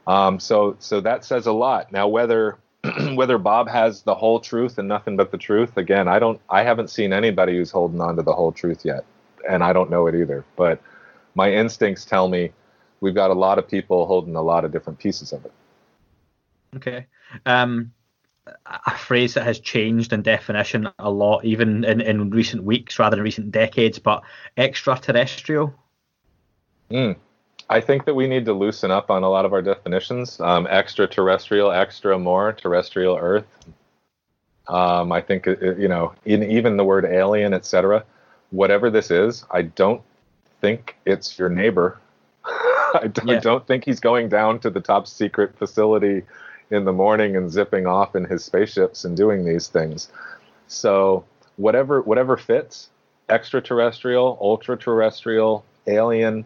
Um, 0.07 0.39
so 0.39 0.75
so 0.79 1.01
that 1.01 1.25
says 1.25 1.45
a 1.45 1.51
lot. 1.51 1.91
Now 1.91 2.07
whether 2.07 2.57
whether 3.13 3.37
Bob 3.37 3.69
has 3.69 4.01
the 4.01 4.15
whole 4.15 4.39
truth 4.39 4.77
and 4.77 4.87
nothing 4.87 5.15
but 5.15 5.31
the 5.31 5.37
truth, 5.37 5.77
again, 5.77 6.07
I 6.07 6.19
don't 6.19 6.41
I 6.49 6.63
haven't 6.63 6.89
seen 6.89 7.13
anybody 7.13 7.57
who's 7.57 7.71
holding 7.71 8.01
on 8.01 8.15
to 8.15 8.23
the 8.23 8.33
whole 8.33 8.51
truth 8.51 8.83
yet, 8.83 9.05
and 9.47 9.63
I 9.63 9.73
don't 9.73 9.89
know 9.89 10.07
it 10.07 10.15
either. 10.15 10.43
But 10.55 10.81
my 11.35 11.51
instincts 11.51 12.05
tell 12.05 12.27
me 12.27 12.51
we've 12.99 13.15
got 13.15 13.29
a 13.29 13.35
lot 13.35 13.59
of 13.59 13.67
people 13.67 14.05
holding 14.07 14.35
a 14.35 14.41
lot 14.41 14.65
of 14.65 14.71
different 14.71 14.99
pieces 14.99 15.31
of 15.31 15.45
it. 15.45 15.53
Okay. 16.75 17.05
Um, 17.45 17.91
a 18.65 18.97
phrase 18.97 19.35
that 19.35 19.43
has 19.43 19.59
changed 19.59 20.13
in 20.13 20.23
definition 20.23 20.89
a 20.97 21.09
lot, 21.09 21.45
even 21.45 21.83
in, 21.83 22.01
in 22.01 22.29
recent 22.31 22.63
weeks 22.63 22.97
rather 22.97 23.15
than 23.15 23.23
recent 23.23 23.51
decades, 23.51 23.99
but 23.99 24.23
extraterrestrial. 24.57 25.73
Mm. 26.89 27.15
I 27.71 27.79
think 27.79 28.03
that 28.03 28.15
we 28.15 28.27
need 28.27 28.43
to 28.45 28.53
loosen 28.53 28.91
up 28.91 29.09
on 29.09 29.23
a 29.23 29.29
lot 29.29 29.45
of 29.45 29.53
our 29.53 29.61
definitions. 29.61 30.41
Um, 30.41 30.67
extraterrestrial, 30.67 31.71
extra 31.71 32.19
more, 32.19 32.51
terrestrial 32.51 33.17
Earth. 33.17 33.47
Um, 34.67 35.13
I 35.13 35.21
think 35.21 35.47
uh, 35.47 35.55
you 35.77 35.87
know, 35.87 36.13
in, 36.25 36.43
even 36.43 36.75
the 36.75 36.83
word 36.83 37.05
alien, 37.05 37.53
etc. 37.53 38.03
Whatever 38.49 38.89
this 38.89 39.09
is, 39.09 39.45
I 39.49 39.61
don't 39.61 40.01
think 40.59 40.97
it's 41.05 41.39
your 41.39 41.47
neighbor. 41.47 41.97
I, 42.45 43.09
don't, 43.11 43.27
yeah. 43.29 43.37
I 43.37 43.39
don't 43.39 43.65
think 43.65 43.85
he's 43.85 44.01
going 44.01 44.27
down 44.27 44.59
to 44.59 44.69
the 44.69 44.81
top 44.81 45.07
secret 45.07 45.57
facility 45.57 46.23
in 46.71 46.83
the 46.83 46.91
morning 46.91 47.37
and 47.37 47.49
zipping 47.49 47.87
off 47.87 48.17
in 48.17 48.25
his 48.25 48.43
spaceships 48.43 49.05
and 49.05 49.15
doing 49.15 49.45
these 49.45 49.69
things. 49.69 50.09
So 50.67 51.23
whatever 51.55 52.01
whatever 52.01 52.35
fits, 52.35 52.89
extraterrestrial, 53.29 54.37
ultra 54.41 54.77
terrestrial, 54.77 55.63
alien, 55.87 56.45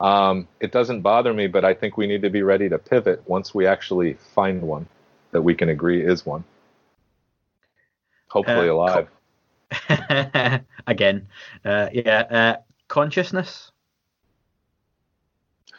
um, 0.00 0.48
it 0.60 0.72
doesn't 0.72 1.02
bother 1.02 1.32
me, 1.32 1.46
but 1.46 1.64
I 1.64 1.74
think 1.74 1.96
we 1.96 2.06
need 2.06 2.22
to 2.22 2.30
be 2.30 2.42
ready 2.42 2.68
to 2.68 2.78
pivot 2.78 3.22
once 3.26 3.54
we 3.54 3.66
actually 3.66 4.14
find 4.34 4.62
one 4.62 4.86
that 5.32 5.42
we 5.42 5.54
can 5.54 5.68
agree 5.68 6.04
is 6.04 6.24
one. 6.26 6.44
Hopefully 8.28 8.68
uh, 8.68 8.72
alive. 8.72 9.08
Co- 9.88 10.58
Again, 10.86 11.26
uh, 11.64 11.88
yeah, 11.92 12.20
uh, 12.30 12.56
consciousness. 12.88 13.70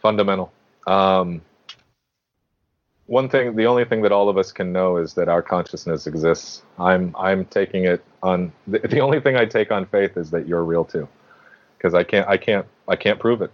Fundamental. 0.02 0.52
Um, 0.88 1.42
one 3.08 3.30
thing 3.30 3.56
the 3.56 3.66
only 3.66 3.86
thing 3.86 4.02
that 4.02 4.12
all 4.12 4.30
of 4.30 4.38
us 4.38 4.52
can 4.52 4.72
know 4.72 4.98
is 4.98 5.14
that 5.14 5.30
our 5.30 5.42
consciousness 5.42 6.08
exists 6.08 6.64
i'm 6.80 7.16
i'm 7.18 7.46
taking 7.46 7.86
it 7.86 8.04
on 8.24 8.52
the, 8.68 8.80
the 8.80 9.00
only 9.00 9.20
thing 9.20 9.36
i 9.36 9.46
take 9.46 9.72
on 9.72 9.86
faith 9.86 10.18
is 10.18 10.32
that 10.32 10.48
you're 10.48 10.64
real 10.64 10.84
too 10.84 11.08
because 11.78 11.94
i 11.94 12.04
can't 12.04 12.28
i 12.28 12.38
can't 12.38 12.66
i 12.88 12.96
can't 12.96 13.20
prove 13.20 13.42
it 13.42 13.52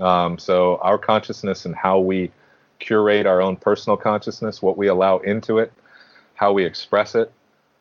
um, 0.00 0.38
so 0.38 0.76
our 0.78 0.98
consciousness 0.98 1.64
and 1.64 1.74
how 1.74 1.98
we 1.98 2.30
curate 2.78 3.26
our 3.26 3.40
own 3.40 3.56
personal 3.56 3.96
consciousness 3.96 4.60
what 4.60 4.76
we 4.76 4.88
allow 4.88 5.18
into 5.18 5.58
it 5.58 5.72
how 6.34 6.52
we 6.52 6.64
express 6.64 7.14
it 7.14 7.32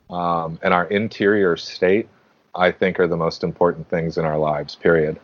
um, 0.10 0.60
and 0.62 0.74
our 0.74 0.86
interior 0.86 1.58
state 1.58 2.08
i 2.56 2.72
think 2.72 3.00
are 3.00 3.08
the 3.08 3.18
most 3.18 3.44
important 3.44 3.90
things 3.90 4.18
in 4.18 4.26
our 4.26 4.38
lives 4.38 4.76
period 4.76 5.20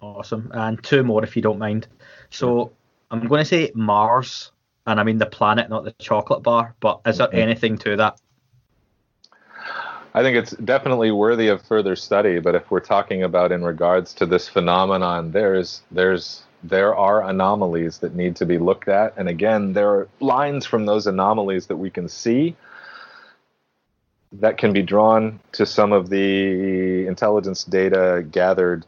awesome 0.00 0.50
and 0.54 0.82
two 0.82 1.02
more 1.02 1.24
if 1.24 1.34
you 1.36 1.42
don't 1.42 1.58
mind 1.58 1.86
so 2.30 2.72
I'm 3.12 3.28
going 3.28 3.40
to 3.40 3.44
say 3.44 3.70
Mars, 3.74 4.50
and 4.86 4.98
I 4.98 5.04
mean 5.04 5.18
the 5.18 5.26
planet, 5.26 5.68
not 5.68 5.84
the 5.84 5.92
chocolate 6.00 6.42
bar. 6.42 6.74
But 6.80 7.02
is 7.06 7.18
there 7.18 7.28
mm-hmm. 7.28 7.36
anything 7.36 7.78
to 7.78 7.96
that? 7.96 8.18
I 10.14 10.22
think 10.22 10.36
it's 10.36 10.52
definitely 10.52 11.10
worthy 11.10 11.48
of 11.48 11.62
further 11.62 11.96
study. 11.96 12.38
But 12.38 12.54
if 12.54 12.70
we're 12.70 12.80
talking 12.80 13.22
about 13.22 13.52
in 13.52 13.64
regards 13.64 14.12
to 14.14 14.26
this 14.26 14.48
phenomenon, 14.48 15.32
there's 15.32 15.82
there's 15.90 16.42
there 16.62 16.94
are 16.94 17.28
anomalies 17.28 17.98
that 17.98 18.14
need 18.14 18.36
to 18.36 18.46
be 18.46 18.58
looked 18.58 18.88
at, 18.88 19.14
and 19.16 19.28
again, 19.28 19.72
there 19.72 19.90
are 19.90 20.08
lines 20.20 20.64
from 20.66 20.86
those 20.86 21.06
anomalies 21.06 21.66
that 21.66 21.76
we 21.76 21.90
can 21.90 22.08
see 22.08 22.54
that 24.32 24.58
can 24.58 24.72
be 24.72 24.82
drawn 24.82 25.40
to 25.52 25.66
some 25.66 25.92
of 25.92 26.08
the 26.08 27.06
intelligence 27.06 27.64
data 27.64 28.24
gathered 28.30 28.86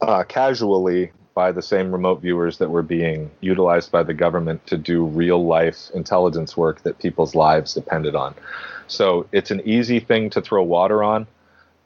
uh, 0.00 0.22
casually 0.24 1.12
by 1.36 1.52
the 1.52 1.60
same 1.60 1.92
remote 1.92 2.22
viewers 2.22 2.56
that 2.56 2.70
were 2.70 2.82
being 2.82 3.30
utilized 3.42 3.92
by 3.92 4.02
the 4.02 4.14
government 4.14 4.66
to 4.66 4.78
do 4.78 5.04
real 5.04 5.44
life 5.44 5.90
intelligence 5.94 6.56
work 6.56 6.80
that 6.80 6.98
people's 6.98 7.34
lives 7.34 7.74
depended 7.74 8.14
on. 8.14 8.34
So 8.86 9.26
it's 9.32 9.50
an 9.50 9.60
easy 9.66 10.00
thing 10.00 10.30
to 10.30 10.40
throw 10.40 10.62
water 10.62 11.04
on, 11.04 11.26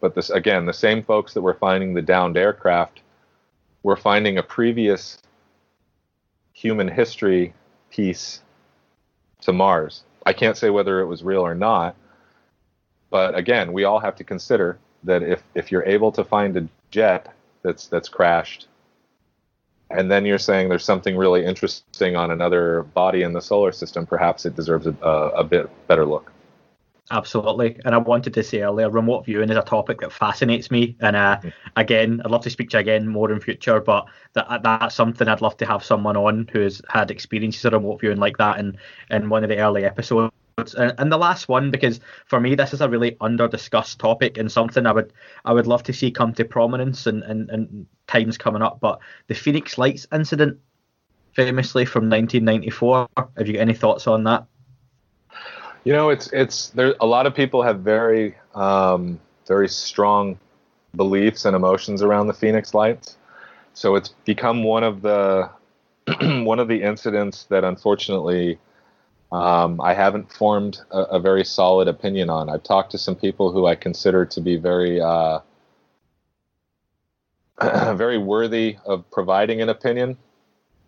but 0.01 0.15
this 0.15 0.31
again, 0.31 0.67
the 0.67 0.73
same 0.73 1.03
folks 1.03 1.35
that 1.35 1.43
were 1.43 1.55
finding 1.55 1.95
the 1.95 2.01
downed 2.01 2.37
aircraft 2.37 3.01
were 3.83 3.97
finding 3.97 4.39
a 4.39 4.43
previous 4.43 5.19
human 6.53 6.87
history 6.87 7.53
piece 7.91 8.43
to 9.41 9.53
Mars. 9.53 10.05
I 10.25 10.33
can't 10.33 10.57
say 10.57 10.71
whether 10.71 11.01
it 11.01 11.07
was 11.07 11.25
real 11.25 11.45
or 11.45 11.57
not, 11.57 11.97
but 13.11 13.37
again, 13.37 13.73
we 13.73 13.83
all 13.83 13.99
have 13.99 14.15
to 14.17 14.25
consider 14.25 14.79
that 15.03 15.25
if 15.25 15.43
if 15.57 15.73
you're 15.73 15.87
able 15.87 16.13
to 16.13 16.23
find 16.23 16.57
a 16.57 16.69
jet 16.93 17.35
that's 17.63 17.89
that's 17.89 18.09
crashed 18.09 18.69
and 19.91 20.11
then 20.11 20.25
you're 20.25 20.39
saying 20.39 20.69
there's 20.69 20.85
something 20.85 21.17
really 21.17 21.45
interesting 21.45 22.17
on 22.17 22.31
another 22.31 22.85
body 22.95 23.23
in 23.23 23.33
the 23.33 23.41
solar 23.41 23.73
system, 23.73 24.07
perhaps 24.07 24.47
it 24.47 24.55
deserves 24.55 24.87
a, 24.87 24.93
a, 25.03 25.43
bit 25.43 25.69
better 25.89 26.07
look. 26.07 26.33
Absolutely. 27.11 27.77
And 27.85 27.93
I 27.93 27.99
wanted 27.99 28.33
to 28.35 28.43
say 28.45 28.61
earlier, 28.63 28.89
remote 28.89 29.27
viewing 29.27 29.51
is 29.51 29.57
a 29.57 29.63
topic 29.63 30.01
that 30.01 30.13
fascinates 30.13 30.71
me. 30.71 30.97
And 31.01 31.17
uh, 31.17 31.39
mm-hmm. 31.39 31.49
again, 31.75 32.23
I'd 32.25 32.31
love 32.31 32.45
to 32.45 32.51
speak 32.51 32.71
to 32.71 32.77
you 32.77 32.83
again 32.83 33.09
more 33.09 33.33
in 33.33 33.41
future, 33.41 33.81
but 33.81 34.07
that 34.35 34.63
that's 34.63 34.95
something 34.95 35.27
I'd 35.27 35.41
love 35.41 35.57
to 35.57 35.67
have 35.67 35.85
someone 35.85 36.17
on 36.17 36.49
who 36.53 36.61
has 36.61 36.81
had 36.89 37.11
experiences 37.11 37.65
of 37.65 37.73
remote 37.73 38.01
viewing 38.01 38.19
like 38.19 38.39
that 38.39 38.61
in, 38.61 38.79
in 39.11 39.29
one 39.29 39.43
of 39.43 39.51
the 39.51 39.59
early 39.59 39.85
episodes 39.85 40.33
and 40.77 41.13
the 41.13 41.19
last 41.19 41.49
one 41.49 41.71
because 41.71 42.01
for 42.27 42.41
me 42.41 42.55
this 42.55 42.73
is 42.73 42.81
a 42.81 42.89
really 42.89 43.17
under 43.21 43.49
discussed 43.49 43.99
topic 43.99 44.39
and 44.39 44.51
something 44.51 44.87
I 44.87 44.93
would 44.93 45.13
I 45.45 45.53
would 45.53 45.67
love 45.67 45.83
to 45.85 45.93
see 45.93 46.11
come 46.11 46.33
to 46.35 46.45
prominence 46.45 47.07
and, 47.07 47.23
and, 47.23 47.51
and 47.51 47.87
times 48.07 48.37
coming 48.37 48.63
up. 48.63 48.81
But 48.81 49.01
the 49.29 49.35
Phoenix 49.35 49.79
Lights 49.79 50.07
incident, 50.13 50.59
famously 51.35 51.85
from 51.85 52.11
1994, 52.11 53.09
have 53.17 53.47
you 53.47 53.55
got 53.55 53.61
any 53.61 53.75
thoughts 53.75 54.07
on 54.07 54.25
that? 54.25 54.47
You 55.85 55.93
know, 55.93 56.11
it's 56.11 56.31
it's 56.33 56.69
there. 56.71 56.95
A 57.01 57.07
lot 57.07 57.27
of 57.27 57.35
people 57.35 57.63
have 57.63 57.81
very 57.81 58.37
um, 58.55 59.19
very 59.47 59.69
strong 59.69 60.39
beliefs 60.95 61.45
and 61.45 61.57
emotions 61.57 62.03
around 62.03 62.27
the 62.27 62.35
Phoenix 62.35 62.75
Lights, 62.75 63.17
so 63.73 63.95
it's 63.95 64.11
become 64.27 64.63
one 64.63 64.85
of 64.85 65.01
the 65.01 65.49
one 66.21 66.59
of 66.59 66.69
the 66.69 66.83
incidents 66.83 67.45
that 67.45 67.65
unfortunately 67.65 68.59
um, 69.33 69.81
I 69.81 69.95
haven't 69.95 70.33
formed 70.33 70.81
a, 70.91 71.03
a, 71.03 71.21
very 71.21 71.45
solid 71.45 71.87
opinion 71.87 72.31
on. 72.31 72.49
I've 72.49 72.65
talked 72.65 72.91
to 72.93 72.99
some 72.99 73.15
people 73.15 73.53
who 73.53 73.65
I 73.65 73.77
consider 73.77 74.27
to 74.27 74.41
be 74.41 74.57
very, 74.57 75.01
uh, 75.01 75.39
very 77.95 78.19
worthy 78.19 78.77
of 78.85 79.09
providing 79.13 79.61
an 79.61 79.69
opinion 79.69 80.17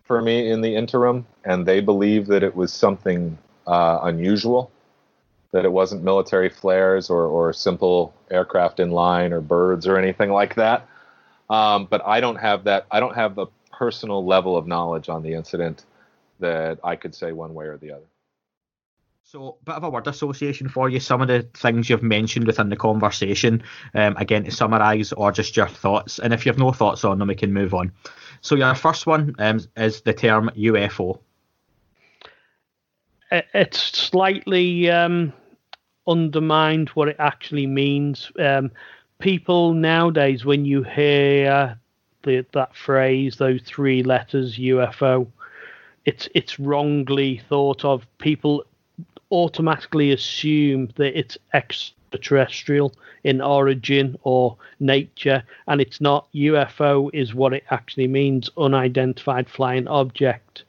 for 0.03 0.21
me 0.21 0.51
in 0.51 0.59
the 0.59 0.75
interim, 0.75 1.25
and 1.45 1.65
they 1.65 1.79
believe 1.79 2.27
that 2.27 2.43
it 2.43 2.53
was 2.53 2.73
something 2.73 3.37
uh, 3.65 3.99
unusual, 4.03 4.69
that 5.51 5.63
it 5.63 5.71
wasn't 5.71 6.03
military 6.03 6.49
flares 6.49 7.09
or, 7.09 7.25
or 7.25 7.53
simple 7.53 8.13
aircraft 8.29 8.81
in 8.81 8.91
line 8.91 9.31
or 9.31 9.39
birds 9.39 9.87
or 9.87 9.97
anything 9.97 10.31
like 10.31 10.55
that. 10.55 10.85
Um, 11.49 11.87
but 11.89 12.05
I 12.05 12.19
don't 12.19 12.37
have 12.37 12.65
that. 12.65 12.87
I 12.91 12.99
don't 12.99 13.15
have 13.15 13.35
the 13.35 13.47
personal 13.71 14.25
level 14.25 14.57
of 14.57 14.67
knowledge 14.67 15.07
on 15.07 15.23
the 15.23 15.33
incident 15.33 15.85
that 16.39 16.79
I 16.83 16.97
could 16.97 17.15
say 17.15 17.31
one 17.31 17.53
way 17.53 17.67
or 17.67 17.77
the 17.77 17.91
other. 17.91 18.03
So, 19.33 19.57
bit 19.65 19.73
of 19.73 19.83
a 19.83 19.89
word 19.89 20.05
association 20.05 20.69
for 20.69 20.89
you. 20.89 20.99
Some 20.99 21.19
of 21.19 21.27
the 21.27 21.41
things 21.55 21.89
you've 21.89 22.03
mentioned 22.03 22.45
within 22.45 22.69
the 22.69 22.75
conversation, 22.75 23.63
um, 23.95 24.15
again, 24.17 24.43
to 24.43 24.51
summarise 24.51 25.11
or 25.11 25.31
just 25.31 25.57
your 25.57 25.67
thoughts. 25.67 26.19
And 26.19 26.35
if 26.35 26.45
you 26.45 26.51
have 26.51 26.59
no 26.59 26.71
thoughts 26.71 27.03
on 27.03 27.17
them, 27.17 27.29
we 27.29 27.33
can 27.33 27.51
move 27.51 27.73
on. 27.73 27.91
So, 28.41 28.53
your 28.53 28.75
first 28.75 29.07
one 29.07 29.33
um, 29.39 29.59
is 29.75 30.01
the 30.01 30.13
term 30.13 30.51
UFO. 30.55 31.17
It's 33.31 33.79
slightly 33.79 34.91
um, 34.91 35.33
undermined 36.05 36.89
what 36.89 37.07
it 37.07 37.15
actually 37.17 37.65
means. 37.65 38.31
Um, 38.37 38.69
people 39.17 39.73
nowadays, 39.73 40.45
when 40.45 40.63
you 40.63 40.83
hear 40.83 41.79
the, 42.21 42.45
that 42.53 42.75
phrase, 42.75 43.37
those 43.37 43.63
three 43.63 44.03
letters 44.03 44.59
UFO, 44.59 45.25
it's 46.05 46.29
it's 46.35 46.59
wrongly 46.59 47.41
thought 47.49 47.83
of. 47.83 48.05
People 48.19 48.63
automatically 49.33 50.11
assume 50.11 50.89
that 50.95 51.17
it's 51.17 51.37
extraterrestrial 51.53 52.93
in 53.23 53.41
origin 53.41 54.15
or 54.21 54.55
nature, 54.79 55.43
and 55.67 55.81
it's 55.81 55.99
not. 55.99 56.27
UFO 56.35 57.09
is 57.13 57.33
what 57.33 57.53
it 57.53 57.63
actually 57.71 58.07
means 58.07 58.49
unidentified 58.57 59.49
flying 59.49 59.87
object. 59.87 60.65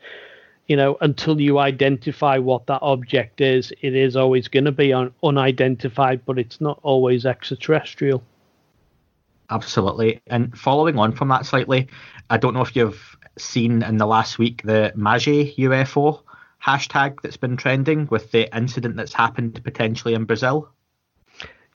You 0.67 0.77
know, 0.77 0.97
until 1.03 1.39
you 1.39 1.59
identify 1.59 2.39
what 2.39 2.67
that 2.69 2.79
object 2.81 3.43
is, 3.43 3.71
it 3.83 3.95
is 3.95 4.17
always 4.17 4.49
going 4.49 4.65
to 4.65 4.73
be 4.73 4.95
un- 4.95 5.12
unidentified, 5.23 6.25
but 6.25 6.39
it's 6.39 6.59
not 6.59 6.81
always 6.83 7.27
extraterrestrial. 7.27 8.23
Absolutely. 9.51 10.23
And 10.29 10.57
following 10.59 10.99
on 10.99 11.12
from 11.12 11.29
that 11.29 11.45
slightly, 11.45 11.87
I 12.31 12.39
don't 12.39 12.55
know 12.55 12.62
if 12.62 12.75
you've 12.75 13.15
seen 13.37 13.83
in 13.83 13.99
the 13.99 14.07
last 14.07 14.39
week 14.39 14.62
the 14.65 14.91
Mage 14.97 15.27
UFO 15.27 16.24
hashtag 16.65 17.21
that's 17.23 17.37
been 17.37 17.57
trending 17.57 18.09
with 18.11 18.31
the 18.31 18.55
incident 18.57 18.97
that's 18.97 19.12
happened 19.12 19.62
potentially 19.65 20.15
in 20.15 20.25
Brazil. 20.25 20.69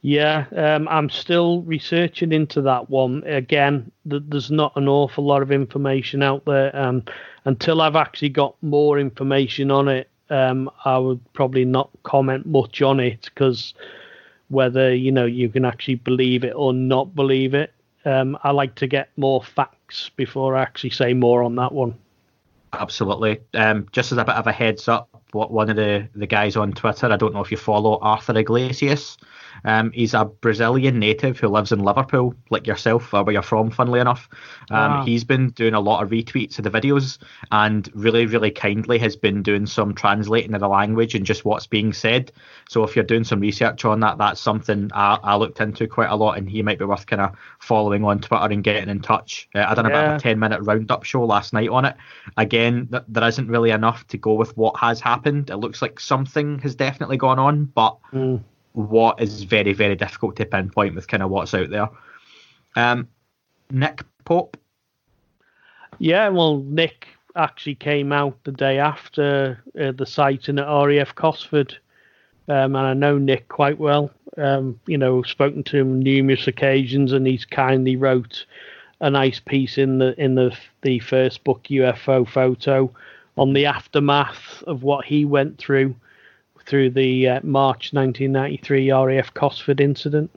Yeah, 0.01 0.45
um, 0.55 0.87
I'm 0.87 1.09
still 1.09 1.61
researching 1.63 2.31
into 2.31 2.61
that 2.61 2.89
one. 2.89 3.23
Again, 3.25 3.91
th- 4.09 4.23
there's 4.27 4.49
not 4.49 4.75
an 4.77 4.87
awful 4.87 5.25
lot 5.25 5.41
of 5.41 5.51
information 5.51 6.23
out 6.23 6.45
there. 6.45 6.73
Um, 6.75 7.03
until 7.43 7.81
I've 7.81 7.97
actually 7.97 8.29
got 8.29 8.55
more 8.63 8.97
information 8.97 9.71
on 9.71 9.89
it, 9.89 10.09
um, 10.29 10.69
I 10.85 10.97
would 10.97 11.19
probably 11.33 11.65
not 11.65 11.89
comment 12.03 12.45
much 12.45 12.81
on 12.81 12.99
it 12.99 13.25
because 13.25 13.73
whether 14.47 14.93
you 14.93 15.11
know 15.11 15.25
you 15.25 15.49
can 15.49 15.65
actually 15.65 15.95
believe 15.95 16.43
it 16.43 16.53
or 16.55 16.71
not 16.73 17.13
believe 17.13 17.53
it, 17.53 17.73
um, 18.05 18.37
I 18.43 18.51
like 18.51 18.75
to 18.75 18.87
get 18.87 19.09
more 19.17 19.43
facts 19.43 20.09
before 20.15 20.55
I 20.55 20.61
actually 20.61 20.91
say 20.91 21.13
more 21.13 21.43
on 21.43 21.55
that 21.55 21.73
one. 21.73 21.95
Absolutely. 22.73 23.41
Um, 23.53 23.87
just 23.91 24.11
as 24.11 24.17
a 24.17 24.25
bit 24.25 24.35
of 24.35 24.47
a 24.47 24.51
heads 24.51 24.87
up, 24.87 25.09
one 25.31 25.69
of 25.69 25.75
the, 25.75 26.07
the 26.15 26.27
guys 26.27 26.55
on 26.55 26.73
Twitter, 26.73 27.07
I 27.07 27.17
don't 27.17 27.33
know 27.33 27.41
if 27.41 27.51
you 27.51 27.57
follow 27.57 27.99
Arthur 28.01 28.37
Iglesias, 28.37 29.17
um, 29.63 29.91
he's 29.91 30.13
a 30.13 30.25
Brazilian 30.25 30.99
native 30.99 31.39
who 31.39 31.47
lives 31.47 31.71
in 31.71 31.79
Liverpool, 31.79 32.33
like 32.49 32.67
yourself, 32.67 33.11
where 33.11 33.31
you're 33.31 33.41
from, 33.41 33.71
funnily 33.71 33.99
enough. 33.99 34.29
Um, 34.71 34.91
wow. 34.91 35.05
He's 35.05 35.23
been 35.23 35.49
doing 35.51 35.73
a 35.73 35.79
lot 35.79 36.03
of 36.03 36.09
retweets 36.09 36.57
of 36.57 36.63
the 36.63 36.71
videos 36.71 37.17
and 37.51 37.89
really, 37.93 38.25
really 38.25 38.51
kindly 38.51 38.99
has 38.99 39.15
been 39.15 39.43
doing 39.43 39.65
some 39.65 39.93
translating 39.93 40.53
of 40.53 40.61
the 40.61 40.67
language 40.67 41.15
and 41.15 41.25
just 41.25 41.45
what's 41.45 41.67
being 41.67 41.93
said. 41.93 42.31
So 42.69 42.83
if 42.83 42.95
you're 42.95 43.05
doing 43.05 43.23
some 43.23 43.39
research 43.39 43.85
on 43.85 43.99
that, 44.01 44.17
that's 44.17 44.39
something 44.39 44.89
I, 44.93 45.17
I 45.23 45.35
looked 45.35 45.59
into 45.59 45.87
quite 45.87 46.09
a 46.09 46.15
lot 46.15 46.37
and 46.37 46.49
he 46.49 46.61
might 46.61 46.79
be 46.79 46.85
worth 46.85 47.05
kind 47.05 47.21
of 47.21 47.35
following 47.59 48.03
on 48.03 48.19
Twitter 48.19 48.53
and 48.53 48.63
getting 48.63 48.89
in 48.89 49.01
touch. 49.01 49.49
Uh, 49.55 49.65
I 49.67 49.75
done 49.75 49.85
yeah. 49.85 49.91
about 49.91 50.17
a 50.17 50.19
10 50.19 50.39
minute 50.39 50.61
roundup 50.61 51.03
show 51.03 51.23
last 51.25 51.53
night 51.53 51.69
on 51.69 51.85
it. 51.85 51.95
Again, 52.37 52.87
th- 52.91 53.03
there 53.07 53.27
isn't 53.27 53.47
really 53.47 53.71
enough 53.71 54.07
to 54.07 54.17
go 54.17 54.33
with 54.33 54.55
what 54.55 54.77
has 54.79 54.99
happened. 54.99 55.18
It 55.27 55.57
looks 55.57 55.81
like 55.81 55.99
something 55.99 56.59
has 56.59 56.75
definitely 56.75 57.17
gone 57.17 57.39
on, 57.39 57.65
but. 57.65 57.97
Mm 58.13 58.43
what 58.73 59.19
is 59.21 59.43
very, 59.43 59.73
very 59.73 59.95
difficult 59.95 60.35
to 60.37 60.45
pinpoint 60.45 60.95
with 60.95 61.07
kind 61.07 61.23
of 61.23 61.29
what's 61.29 61.53
out 61.53 61.69
there. 61.69 61.89
Um, 62.75 63.07
Nick 63.71 64.03
Pope. 64.25 64.57
Yeah, 65.97 66.29
well, 66.29 66.59
Nick 66.59 67.07
actually 67.35 67.75
came 67.75 68.11
out 68.11 68.37
the 68.43 68.51
day 68.51 68.79
after 68.79 69.61
uh, 69.79 69.91
the 69.91 70.05
sighting 70.05 70.59
at 70.59 70.67
RAF 70.67 71.13
Cosford, 71.15 71.77
um, 72.47 72.75
and 72.75 72.87
I 72.87 72.93
know 72.93 73.17
Nick 73.17 73.47
quite 73.49 73.77
well. 73.77 74.11
Um, 74.37 74.79
you 74.85 74.97
know, 74.97 75.23
spoken 75.23 75.63
to 75.63 75.77
him 75.77 75.99
numerous 75.99 76.47
occasions, 76.47 77.11
and 77.11 77.27
he's 77.27 77.45
kindly 77.45 77.95
wrote 77.95 78.45
a 79.01 79.09
nice 79.09 79.39
piece 79.39 79.77
in 79.77 79.97
the 79.97 80.19
in 80.21 80.35
the 80.35 80.55
the 80.81 80.99
first 80.99 81.43
book 81.43 81.63
UFO 81.69 82.27
photo 82.27 82.93
on 83.39 83.53
the 83.53 83.65
aftermath 83.65 84.61
of 84.67 84.83
what 84.83 85.05
he 85.05 85.23
went 85.23 85.57
through 85.57 85.95
through 86.65 86.89
the 86.89 87.27
uh, 87.27 87.39
March 87.41 87.93
1993 87.93 88.91
RAF 88.91 89.33
Cosford 89.33 89.79
incident. 89.79 90.29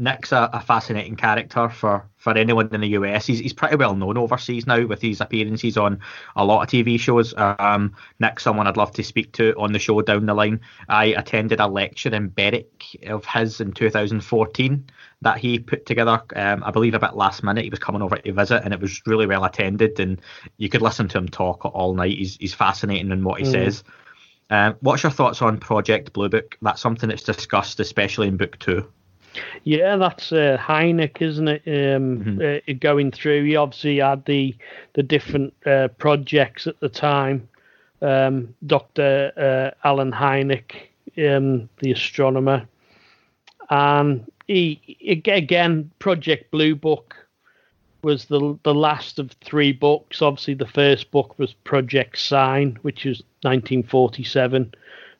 Nick's 0.00 0.32
a, 0.32 0.48
a, 0.54 0.60
fascinating 0.60 1.14
character 1.14 1.68
for, 1.68 2.08
for 2.16 2.36
anyone 2.36 2.70
in 2.72 2.80
the 2.80 2.88
US. 2.88 3.26
He's, 3.26 3.38
he's 3.38 3.52
pretty 3.52 3.76
well 3.76 3.94
known 3.94 4.16
overseas 4.16 4.66
now 4.66 4.86
with 4.86 5.02
his 5.02 5.20
appearances 5.20 5.76
on 5.76 6.00
a 6.36 6.44
lot 6.44 6.62
of 6.62 6.68
TV 6.70 6.98
shows. 6.98 7.34
Um, 7.36 7.94
Nick's 8.18 8.42
someone 8.42 8.66
I'd 8.66 8.78
love 8.78 8.92
to 8.92 9.04
speak 9.04 9.32
to 9.32 9.54
on 9.58 9.72
the 9.72 9.78
show 9.78 10.00
down 10.00 10.24
the 10.24 10.32
line. 10.32 10.60
I 10.88 11.06
attended 11.06 11.60
a 11.60 11.66
lecture 11.66 12.14
in 12.14 12.28
Berwick 12.28 12.82
of 13.06 13.26
his 13.26 13.60
in 13.60 13.72
2014 13.72 14.86
that 15.20 15.38
he 15.38 15.58
put 15.58 15.84
together, 15.84 16.22
um, 16.34 16.64
I 16.64 16.70
believe 16.70 16.94
a 16.94 16.98
bit 16.98 17.14
last 17.14 17.42
minute. 17.42 17.64
He 17.64 17.70
was 17.70 17.78
coming 17.78 18.00
over 18.00 18.16
to 18.16 18.32
visit 18.32 18.62
and 18.64 18.72
it 18.72 18.80
was 18.80 19.02
really 19.06 19.26
well 19.26 19.44
attended 19.44 20.00
and 20.00 20.18
you 20.56 20.70
could 20.70 20.80
listen 20.80 21.08
to 21.08 21.18
him 21.18 21.28
talk 21.28 21.66
all 21.66 21.92
night. 21.92 22.16
He's, 22.16 22.36
he's 22.36 22.54
fascinating 22.54 23.12
in 23.12 23.22
what 23.22 23.40
he 23.40 23.46
mm. 23.46 23.52
says. 23.52 23.84
Um, 24.48 24.76
what's 24.80 25.02
your 25.02 25.12
thoughts 25.12 25.42
on 25.42 25.58
Project 25.58 26.14
Blue 26.14 26.30
Book? 26.30 26.56
That's 26.62 26.80
something 26.80 27.10
that's 27.10 27.22
discussed, 27.22 27.80
especially 27.80 28.28
in 28.28 28.38
book 28.38 28.58
two. 28.58 28.90
Yeah, 29.64 29.96
that's 29.96 30.32
uh, 30.32 30.58
Hynek, 30.60 31.22
isn't 31.22 31.48
it? 31.48 31.62
Um, 31.66 32.18
mm-hmm. 32.18 32.70
uh, 32.70 32.74
going 32.80 33.10
through, 33.12 33.44
he 33.44 33.56
obviously 33.56 33.98
had 33.98 34.24
the 34.24 34.54
the 34.94 35.02
different 35.02 35.54
uh, 35.66 35.88
projects 35.98 36.66
at 36.66 36.80
the 36.80 36.88
time. 36.88 37.48
Um, 38.02 38.54
Doctor 38.66 39.32
uh, 39.36 39.86
Allen 39.86 40.12
Hynek, 40.12 40.72
um, 41.18 41.68
the 41.78 41.92
astronomer, 41.92 42.66
and 43.68 44.30
he 44.46 44.98
again 45.08 45.90
Project 45.98 46.50
Blue 46.50 46.74
Book 46.74 47.14
was 48.02 48.26
the 48.26 48.58
the 48.62 48.74
last 48.74 49.18
of 49.18 49.32
three 49.44 49.72
books. 49.72 50.22
Obviously, 50.22 50.54
the 50.54 50.66
first 50.66 51.10
book 51.10 51.38
was 51.38 51.52
Project 51.64 52.18
Sign, 52.18 52.78
which 52.82 53.04
was 53.04 53.22
1947. 53.42 54.72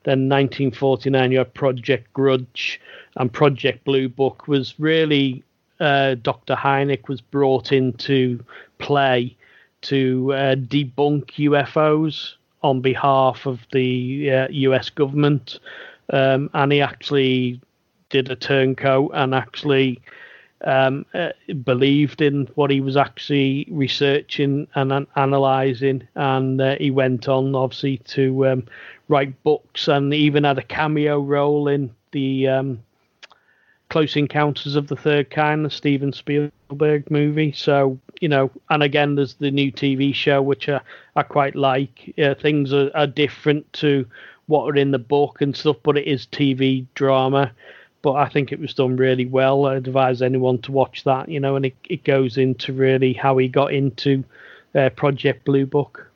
Then 0.03 0.29
1949, 0.29 1.31
you 1.31 1.37
had 1.37 1.53
Project 1.53 2.11
Grudge, 2.13 2.79
and 3.17 3.31
Project 3.31 3.83
Blue 3.83 4.09
Book 4.09 4.47
was 4.47 4.79
really 4.79 5.43
uh, 5.79 6.15
Dr. 6.21 6.55
Hynek 6.55 7.07
was 7.07 7.21
brought 7.21 7.71
into 7.71 8.43
play 8.77 9.35
to 9.81 10.33
uh, 10.33 10.55
debunk 10.55 11.31
UFOs 11.33 12.33
on 12.61 12.81
behalf 12.81 13.47
of 13.47 13.59
the 13.71 14.31
uh, 14.31 14.47
US 14.49 14.89
government, 14.89 15.59
um, 16.11 16.49
and 16.53 16.71
he 16.71 16.81
actually 16.81 17.59
did 18.09 18.29
a 18.29 18.35
turncoat 18.35 19.11
and 19.13 19.33
actually 19.33 19.99
um, 20.63 21.05
uh, 21.13 21.29
believed 21.63 22.21
in 22.21 22.47
what 22.55 22.71
he 22.71 22.81
was 22.81 22.97
actually 22.97 23.67
researching 23.71 24.67
and 24.75 24.91
an- 24.91 25.07
analysing, 25.15 26.07
and 26.15 26.61
uh, 26.61 26.75
he 26.77 26.91
went 26.91 27.27
on 27.27 27.55
obviously 27.55 27.97
to 27.97 28.47
um, 28.47 28.67
write 29.07 29.41
books 29.43 29.87
and 29.87 30.13
even 30.13 30.43
had 30.43 30.57
a 30.57 30.63
cameo 30.63 31.19
role 31.19 31.67
in 31.67 31.93
the 32.11 32.47
um, 32.47 32.83
Close 33.89 34.15
Encounters 34.15 34.75
of 34.75 34.87
the 34.87 34.95
Third 34.95 35.29
Kind, 35.29 35.65
the 35.65 35.69
Steven 35.69 36.13
Spielberg 36.13 37.09
movie. 37.11 37.51
So 37.51 37.99
you 38.21 38.29
know, 38.29 38.51
and 38.69 38.83
again, 38.83 39.15
there's 39.15 39.33
the 39.33 39.51
new 39.51 39.71
TV 39.71 40.13
show 40.13 40.41
which 40.41 40.69
I, 40.69 40.79
I 41.15 41.23
quite 41.23 41.55
like. 41.55 42.13
Uh, 42.17 42.35
things 42.35 42.71
are, 42.71 42.91
are 42.95 43.07
different 43.07 43.71
to 43.73 44.05
what 44.45 44.65
are 44.65 44.77
in 44.77 44.91
the 44.91 44.99
book 44.99 45.41
and 45.41 45.55
stuff, 45.55 45.77
but 45.83 45.97
it 45.97 46.07
is 46.07 46.27
TV 46.27 46.85
drama 46.93 47.51
but 48.01 48.13
I 48.13 48.29
think 48.29 48.51
it 48.51 48.59
was 48.59 48.73
done 48.73 48.95
really 48.97 49.25
well. 49.25 49.65
I 49.65 49.75
advise 49.75 50.21
anyone 50.21 50.59
to 50.63 50.71
watch 50.71 51.03
that, 51.03 51.29
you 51.29 51.39
know, 51.39 51.55
and 51.55 51.65
it, 51.65 51.75
it 51.89 52.03
goes 52.03 52.37
into 52.37 52.73
really 52.73 53.13
how 53.13 53.37
he 53.37 53.47
got 53.47 53.73
into 53.73 54.23
uh, 54.75 54.89
Project 54.89 55.45
Blue 55.45 55.65
Book. 55.65 56.07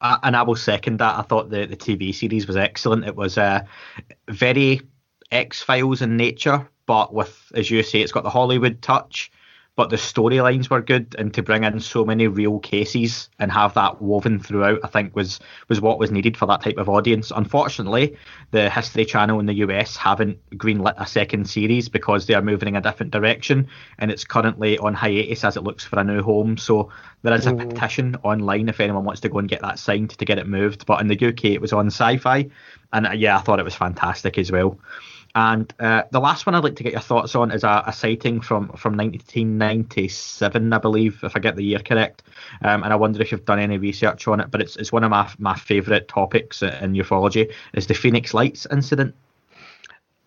Uh, 0.00 0.18
and 0.22 0.36
I 0.36 0.42
will 0.42 0.56
second 0.56 0.98
that. 0.98 1.18
I 1.18 1.22
thought 1.22 1.50
the, 1.50 1.66
the 1.66 1.76
TV 1.76 2.14
series 2.14 2.46
was 2.46 2.56
excellent. 2.56 3.06
It 3.06 3.16
was 3.16 3.38
uh, 3.38 3.62
very 4.28 4.82
X 5.30 5.62
Files 5.62 6.02
in 6.02 6.16
nature, 6.16 6.68
but 6.86 7.14
with, 7.14 7.52
as 7.54 7.70
you 7.70 7.82
say, 7.82 8.00
it's 8.00 8.12
got 8.12 8.24
the 8.24 8.30
Hollywood 8.30 8.82
touch 8.82 9.30
but 9.76 9.90
the 9.90 9.96
storylines 9.96 10.70
were 10.70 10.80
good 10.80 11.14
and 11.18 11.34
to 11.34 11.42
bring 11.42 11.64
in 11.64 11.80
so 11.80 12.04
many 12.04 12.28
real 12.28 12.58
cases 12.60 13.28
and 13.38 13.50
have 13.50 13.74
that 13.74 14.00
woven 14.00 14.38
throughout 14.38 14.78
i 14.84 14.88
think 14.88 15.14
was 15.16 15.40
was 15.68 15.80
what 15.80 15.98
was 15.98 16.10
needed 16.10 16.36
for 16.36 16.46
that 16.46 16.62
type 16.62 16.76
of 16.78 16.88
audience. 16.88 17.32
Unfortunately 17.34 18.16
the 18.50 18.70
history 18.70 19.04
channel 19.04 19.40
in 19.40 19.46
the 19.46 19.54
us 19.54 19.96
haven't 19.96 20.38
greenlit 20.56 20.94
a 20.96 21.06
second 21.06 21.48
series 21.48 21.88
because 21.88 22.26
they 22.26 22.34
are 22.34 22.42
moving 22.42 22.68
in 22.68 22.76
a 22.76 22.80
different 22.80 23.12
direction 23.12 23.68
and 23.98 24.10
it's 24.10 24.24
currently 24.24 24.78
on 24.78 24.94
hiatus 24.94 25.44
as 25.44 25.56
it 25.56 25.62
looks 25.62 25.84
for 25.84 25.98
a 25.98 26.04
new 26.04 26.22
home. 26.22 26.56
So 26.56 26.90
there 27.22 27.34
is 27.34 27.46
a 27.46 27.52
mm. 27.52 27.68
petition 27.68 28.16
online 28.22 28.68
if 28.68 28.80
anyone 28.80 29.04
wants 29.04 29.20
to 29.22 29.28
go 29.28 29.38
and 29.38 29.48
get 29.48 29.62
that 29.62 29.78
signed 29.78 30.10
to 30.10 30.24
get 30.24 30.38
it 30.38 30.46
moved. 30.46 30.86
But 30.86 31.00
in 31.00 31.08
the 31.08 31.28
uk 31.28 31.44
it 31.44 31.60
was 31.60 31.72
on 31.72 31.86
sci-fi 31.86 32.48
and 32.92 33.06
uh, 33.06 33.10
yeah 33.12 33.36
i 33.36 33.40
thought 33.40 33.58
it 33.58 33.64
was 33.64 33.74
fantastic 33.74 34.38
as 34.38 34.50
well 34.50 34.78
and 35.34 35.72
uh, 35.80 36.04
the 36.12 36.20
last 36.20 36.46
one 36.46 36.54
I'd 36.54 36.62
like 36.62 36.76
to 36.76 36.84
get 36.84 36.92
your 36.92 37.00
thoughts 37.00 37.34
on 37.34 37.50
is 37.50 37.64
a, 37.64 37.82
a, 37.86 37.92
sighting 37.92 38.40
from, 38.40 38.68
from 38.68 38.96
1997, 38.96 40.72
I 40.72 40.78
believe, 40.78 41.18
if 41.24 41.34
I 41.34 41.40
get 41.40 41.56
the 41.56 41.64
year 41.64 41.80
correct. 41.80 42.22
Um, 42.62 42.84
and 42.84 42.92
I 42.92 42.96
wonder 42.96 43.20
if 43.20 43.32
you've 43.32 43.44
done 43.44 43.58
any 43.58 43.76
research 43.76 44.28
on 44.28 44.38
it, 44.38 44.52
but 44.52 44.60
it's, 44.60 44.76
it's 44.76 44.92
one 44.92 45.02
of 45.02 45.10
my, 45.10 45.28
my 45.38 45.56
favourite 45.56 46.06
topics 46.06 46.62
in 46.62 46.92
ufology, 46.92 47.52
is 47.72 47.88
the 47.88 47.94
Phoenix 47.94 48.32
Lights 48.32 48.64
incident. 48.70 49.12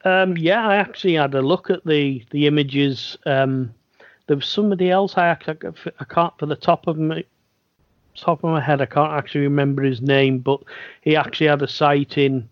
Um, 0.04 0.36
yeah, 0.36 0.68
I 0.68 0.76
actually 0.76 1.14
had 1.14 1.34
a 1.36 1.42
look 1.42 1.70
at 1.70 1.86
the, 1.86 2.26
the 2.32 2.46
images. 2.48 3.18
Um, 3.26 3.74
there 4.28 4.36
was 4.36 4.46
somebody 4.46 4.92
else 4.92 5.18
I, 5.18 5.30
I, 5.30 5.56
I 6.00 6.04
can't, 6.04 6.38
for 6.38 6.48
the 6.48 6.56
top 6.58 6.86
of 6.86 6.98
my, 6.98 7.24
top 8.18 8.44
of 8.44 8.50
my 8.50 8.60
head, 8.60 8.82
I 8.82 8.86
can't 8.86 9.14
actually 9.14 9.42
remember 9.42 9.84
his 9.84 10.02
name, 10.02 10.40
but 10.40 10.62
he 11.02 11.16
actually 11.16 11.48
had 11.48 11.62
a 11.62 11.68
sighting 11.68 12.50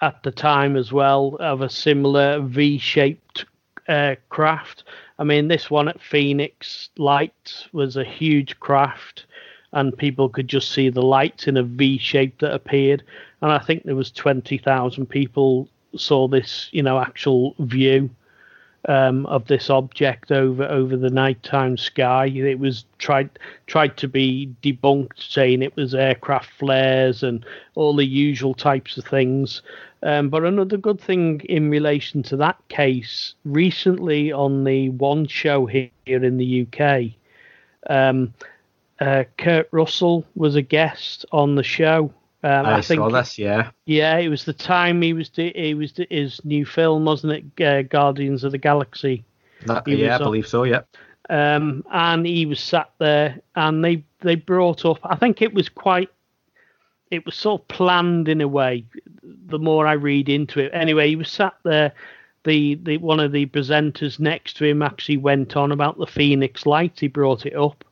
at 0.00 0.22
the 0.22 0.30
time 0.30 0.76
as 0.76 0.92
well 0.92 1.36
of 1.40 1.62
a 1.62 1.70
similar 1.70 2.40
V-shaped 2.40 3.46
uh, 3.88 4.14
craft. 4.28 4.84
I 5.18 5.24
mean, 5.24 5.48
this 5.48 5.70
one 5.70 5.88
at 5.88 6.00
Phoenix 6.00 6.90
Lights 6.98 7.68
was 7.72 7.96
a 7.96 8.04
huge 8.04 8.58
craft, 8.60 9.26
and 9.72 9.96
people 9.96 10.28
could 10.28 10.48
just 10.48 10.72
see 10.72 10.90
the 10.90 11.02
lights 11.02 11.46
in 11.46 11.56
a 11.56 11.62
V 11.62 11.98
shape 11.98 12.38
that 12.40 12.54
appeared. 12.54 13.02
And 13.40 13.52
I 13.52 13.58
think 13.58 13.84
there 13.84 13.96
was 13.96 14.10
twenty 14.10 14.58
thousand 14.58 15.06
people 15.06 15.68
saw 15.96 16.28
this, 16.28 16.68
you 16.72 16.82
know, 16.82 16.98
actual 16.98 17.54
view 17.60 18.10
um, 18.86 19.26
of 19.26 19.46
this 19.46 19.68
object 19.68 20.30
over 20.30 20.64
over 20.64 20.96
the 20.96 21.10
nighttime 21.10 21.76
sky. 21.76 22.26
It 22.26 22.58
was 22.58 22.84
tried 22.98 23.30
tried 23.66 23.96
to 23.98 24.08
be 24.08 24.50
debunked, 24.62 25.18
saying 25.18 25.62
it 25.62 25.76
was 25.76 25.94
aircraft 25.94 26.50
flares 26.58 27.22
and 27.22 27.44
all 27.74 27.94
the 27.96 28.06
usual 28.06 28.54
types 28.54 28.96
of 28.96 29.04
things. 29.04 29.62
Um, 30.02 30.28
but 30.28 30.44
another 30.44 30.76
good 30.76 31.00
thing 31.00 31.40
in 31.48 31.70
relation 31.70 32.22
to 32.24 32.36
that 32.36 32.56
case, 32.68 33.34
recently 33.44 34.30
on 34.30 34.64
the 34.64 34.90
One 34.90 35.26
Show 35.26 35.66
here 35.66 35.90
in 36.06 36.36
the 36.36 36.66
UK, 36.66 37.12
um, 37.88 38.32
uh, 39.00 39.24
Kurt 39.36 39.68
Russell 39.72 40.24
was 40.36 40.54
a 40.54 40.62
guest 40.62 41.24
on 41.32 41.56
the 41.56 41.62
show. 41.62 42.12
Um, 42.46 42.64
I, 42.64 42.76
I 42.76 42.80
think, 42.80 43.00
saw 43.00 43.08
this, 43.08 43.38
yeah. 43.38 43.70
Yeah, 43.86 44.18
it 44.18 44.28
was 44.28 44.44
the 44.44 44.52
time 44.52 45.02
he 45.02 45.12
was 45.12 45.32
he 45.34 45.74
was 45.74 45.94
his 46.10 46.44
new 46.44 46.64
film, 46.64 47.04
wasn't 47.04 47.32
it? 47.32 47.64
Uh, 47.64 47.82
Guardians 47.82 48.44
of 48.44 48.52
the 48.52 48.58
Galaxy. 48.58 49.24
That, 49.64 49.88
yeah, 49.88 50.14
I 50.14 50.18
believe 50.18 50.46
so. 50.46 50.62
Yeah. 50.62 50.82
Um, 51.28 51.84
and 51.90 52.24
he 52.24 52.46
was 52.46 52.60
sat 52.60 52.92
there, 52.98 53.40
and 53.56 53.84
they 53.84 54.04
they 54.20 54.36
brought 54.36 54.84
up. 54.84 55.00
I 55.02 55.16
think 55.16 55.42
it 55.42 55.54
was 55.54 55.68
quite. 55.68 56.08
It 57.10 57.26
was 57.26 57.34
sort 57.34 57.62
of 57.62 57.68
planned 57.68 58.28
in 58.28 58.40
a 58.40 58.46
way. 58.46 58.84
The 59.24 59.58
more 59.58 59.88
I 59.88 59.94
read 59.94 60.28
into 60.28 60.60
it, 60.60 60.70
anyway, 60.72 61.08
he 61.08 61.16
was 61.16 61.30
sat 61.30 61.54
there. 61.64 61.94
The, 62.44 62.76
the 62.76 62.98
one 62.98 63.18
of 63.18 63.32
the 63.32 63.46
presenters 63.46 64.20
next 64.20 64.56
to 64.58 64.64
him 64.64 64.82
actually 64.82 65.16
went 65.16 65.56
on 65.56 65.72
about 65.72 65.98
the 65.98 66.06
Phoenix 66.06 66.64
Lights. 66.64 67.00
He 67.00 67.08
brought 67.08 67.44
it 67.44 67.56
up 67.56 67.84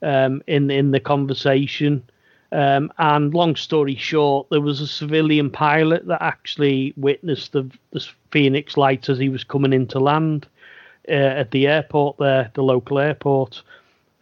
um, 0.00 0.42
in 0.46 0.70
in 0.70 0.92
the 0.92 1.00
conversation 1.00 2.04
um, 2.52 2.92
and 2.98 3.34
long 3.34 3.56
story 3.56 3.96
short, 3.96 4.46
there 4.50 4.60
was 4.60 4.80
a 4.80 4.86
civilian 4.86 5.50
pilot 5.50 6.06
that 6.06 6.22
actually 6.22 6.94
witnessed 6.96 7.52
the, 7.52 7.68
the 7.92 8.06
Phoenix 8.30 8.76
lights 8.76 9.08
as 9.08 9.18
he 9.18 9.28
was 9.28 9.44
coming 9.44 9.72
into 9.72 9.98
land 9.98 10.46
uh, 11.08 11.12
at 11.12 11.50
the 11.50 11.66
airport 11.66 12.18
there, 12.18 12.50
the 12.54 12.62
local 12.62 12.98
airport. 12.98 13.62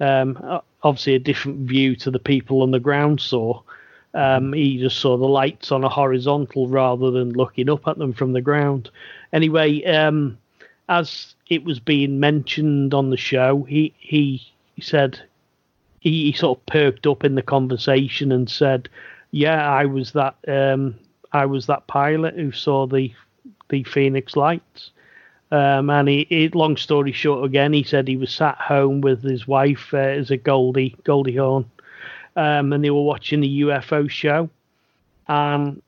Um, 0.01 0.39
obviously, 0.83 1.15
a 1.15 1.19
different 1.19 1.69
view 1.69 1.97
to 1.97 2.11
the 2.11 2.19
people 2.19 2.63
on 2.63 2.71
the 2.71 2.81
ground 2.81 3.21
saw. 3.21 3.61
Um, 4.15 4.53
he 4.53 4.79
just 4.79 4.99
saw 4.99 5.17
the 5.17 5.27
lights 5.27 5.73
on 5.73 5.85
a 5.85 5.89
horizontal 5.89 6.69
rather 6.69 7.11
than 7.11 7.33
looking 7.33 7.69
up 7.69 7.87
at 7.89 7.99
them 7.99 8.13
from 8.13 8.33
the 8.33 8.41
ground. 8.41 8.91
Anyway, 9.33 9.85
um, 9.85 10.39
as 10.89 11.35
it 11.49 11.65
was 11.65 11.81
being 11.81 12.21
mentioned 12.21 12.95
on 12.95 13.11
the 13.11 13.17
show, 13.17 13.65
he 13.65 13.93
he, 13.99 14.47
he 14.77 14.83
said 14.83 15.21
he, 16.05 16.27
he, 16.27 16.33
sort 16.33 16.59
of 16.59 16.67
perked 16.67 17.07
up 17.07 17.25
in 17.25 17.35
the 17.35 17.43
conversation 17.43 18.31
and 18.31 18.49
said, 18.49 18.89
"Yeah, 19.33 19.69
I 19.69 19.87
was 19.87 20.13
that 20.13 20.37
um, 20.47 20.95
I 21.33 21.47
was 21.47 21.67
that 21.67 21.87
pilot 21.89 22.35
who 22.35 22.53
saw 22.53 22.87
the 22.87 23.13
the 23.71 23.83
Phoenix 23.83 24.37
lights." 24.37 24.91
Um, 25.51 25.91
and 25.91 26.09
he, 26.09 26.27
he, 26.29 26.49
long 26.49 26.77
story 26.77 27.13
short, 27.13 27.45
again, 27.45 27.73
he 27.73 27.83
said 27.83 28.09
he 28.09 28.17
was 28.17 28.33
sat 28.33 28.59
home 28.59 29.01
with 29.01 29.23
his 29.23 29.47
wife 29.47 29.93
uh, 29.93 29.99
as 29.99 30.31
a 30.31 30.37
Goldie 30.37 30.97
Goldie 31.05 31.37
Hawn, 31.37 31.69
um, 32.37 32.73
and 32.73 32.85
they 32.85 32.91
were 32.91 33.03
watching 33.03 33.41
the 33.41 33.61
UFO 33.63 34.09
show. 34.09 34.51
And 35.27 35.83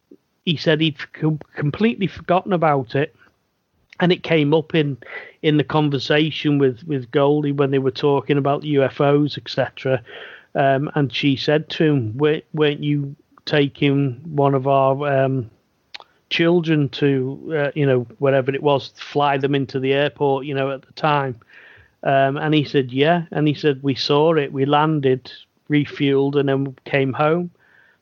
he 0.46 0.56
said 0.56 0.80
he'd 0.80 1.12
com- 1.12 1.40
completely 1.54 2.06
forgotten 2.06 2.54
about 2.54 2.94
it 2.94 3.14
and 4.00 4.12
it 4.12 4.22
came 4.22 4.54
up 4.54 4.74
in 4.74 4.98
in 5.42 5.56
the 5.56 5.64
conversation 5.64 6.58
with 6.58 6.82
with 6.84 7.10
Goldie 7.10 7.52
when 7.52 7.70
they 7.70 7.78
were 7.78 7.90
talking 7.90 8.38
about 8.38 8.62
UFOs, 8.62 9.38
etc. 9.38 10.02
Um, 10.54 10.90
and 10.94 11.12
she 11.12 11.36
said 11.36 11.68
to 11.70 11.84
him, 11.84 12.16
"Weren't 12.16 12.82
you 12.82 13.14
taking 13.44 14.20
one 14.24 14.54
of 14.54 14.66
our 14.66 15.24
um, 15.24 15.50
children 16.30 16.88
to, 16.88 17.54
uh, 17.56 17.70
you 17.74 17.86
know, 17.86 18.06
whatever 18.18 18.52
it 18.52 18.62
was, 18.62 18.92
fly 18.96 19.36
them 19.38 19.54
into 19.54 19.78
the 19.78 19.92
airport, 19.92 20.46
you 20.46 20.54
know, 20.54 20.70
at 20.70 20.82
the 20.82 20.92
time?" 20.92 21.40
Um, 22.02 22.36
and 22.36 22.54
he 22.54 22.64
said, 22.64 22.92
"Yeah." 22.92 23.24
And 23.30 23.46
he 23.48 23.54
said, 23.54 23.82
"We 23.82 23.94
saw 23.94 24.34
it. 24.34 24.52
We 24.52 24.64
landed, 24.64 25.30
refueled, 25.70 26.36
and 26.36 26.48
then 26.48 26.76
came 26.84 27.12
home." 27.12 27.50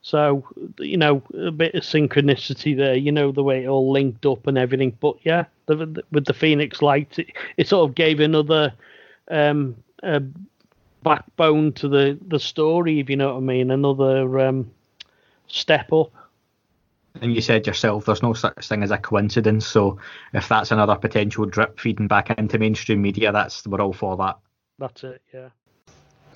So, 0.04 0.44
you 0.78 0.98
know, 0.98 1.22
a 1.32 1.50
bit 1.50 1.74
of 1.74 1.82
synchronicity 1.82 2.76
there, 2.76 2.94
you 2.94 3.10
know, 3.10 3.32
the 3.32 3.42
way 3.42 3.64
it 3.64 3.68
all 3.68 3.90
linked 3.90 4.26
up 4.26 4.46
and 4.46 4.58
everything. 4.58 4.94
But 5.00 5.16
yeah, 5.22 5.46
the, 5.64 5.76
the, 5.76 6.04
with 6.12 6.26
the 6.26 6.34
Phoenix 6.34 6.82
Lights, 6.82 7.18
it, 7.18 7.28
it 7.56 7.68
sort 7.68 7.88
of 7.88 7.94
gave 7.94 8.20
another 8.20 8.74
um, 9.30 9.74
uh, 10.02 10.20
backbone 11.02 11.72
to 11.72 11.88
the, 11.88 12.18
the 12.28 12.38
story, 12.38 13.00
if 13.00 13.08
you 13.08 13.16
know 13.16 13.32
what 13.32 13.38
I 13.38 13.40
mean, 13.40 13.70
another 13.70 14.40
um, 14.40 14.70
step 15.46 15.90
up. 15.90 16.12
And 17.22 17.34
you 17.34 17.40
said 17.40 17.66
yourself, 17.66 18.04
there's 18.04 18.22
no 18.22 18.34
such 18.34 18.68
thing 18.68 18.82
as 18.82 18.90
a 18.90 18.98
coincidence. 18.98 19.66
So 19.66 19.98
if 20.34 20.48
that's 20.48 20.70
another 20.70 20.96
potential 20.96 21.46
drip 21.46 21.80
feeding 21.80 22.08
back 22.08 22.28
into 22.28 22.58
mainstream 22.58 23.00
media, 23.00 23.32
that's 23.32 23.66
we're 23.66 23.80
all 23.80 23.94
for 23.94 24.18
that. 24.18 24.36
That's 24.78 25.02
it, 25.02 25.22
yeah 25.32 25.48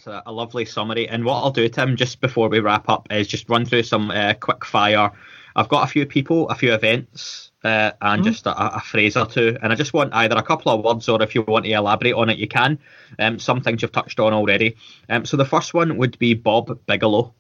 a, 0.08 0.22
a, 0.26 0.32
lovely 0.32 0.64
summary. 0.64 1.08
And 1.08 1.24
what 1.24 1.34
I'll 1.34 1.50
do, 1.50 1.68
Tim, 1.68 1.96
just 1.96 2.20
before 2.20 2.48
we 2.48 2.60
wrap 2.60 2.88
up, 2.88 3.06
is 3.10 3.28
just 3.28 3.48
run 3.48 3.64
through 3.64 3.84
some 3.84 4.10
uh, 4.10 4.34
quick 4.34 4.64
fire. 4.64 5.12
I've 5.54 5.68
got 5.68 5.84
a 5.84 5.86
few 5.86 6.06
people, 6.06 6.48
a 6.48 6.54
few 6.54 6.72
events, 6.72 7.50
uh, 7.64 7.92
and 8.00 8.22
mm-hmm. 8.22 8.30
just 8.30 8.46
a, 8.46 8.76
a, 8.76 8.80
phrase 8.80 9.16
or 9.16 9.26
two. 9.26 9.56
And 9.62 9.72
I 9.72 9.76
just 9.76 9.92
want 9.92 10.14
either 10.14 10.36
a 10.36 10.42
couple 10.42 10.72
of 10.72 10.84
words 10.84 11.08
or 11.08 11.22
if 11.22 11.34
you 11.34 11.42
want 11.42 11.64
to 11.64 11.72
elaborate 11.72 12.14
on 12.14 12.30
it, 12.30 12.38
you 12.38 12.48
can. 12.48 12.78
Um, 13.18 13.38
some 13.38 13.60
things 13.60 13.82
you've 13.82 13.92
touched 13.92 14.20
on 14.20 14.32
already. 14.32 14.76
Um, 15.08 15.24
so 15.24 15.36
the 15.36 15.44
first 15.44 15.74
one 15.74 15.96
would 15.96 16.18
be 16.18 16.34
Bob 16.34 16.78
Bigelow. 16.86 17.34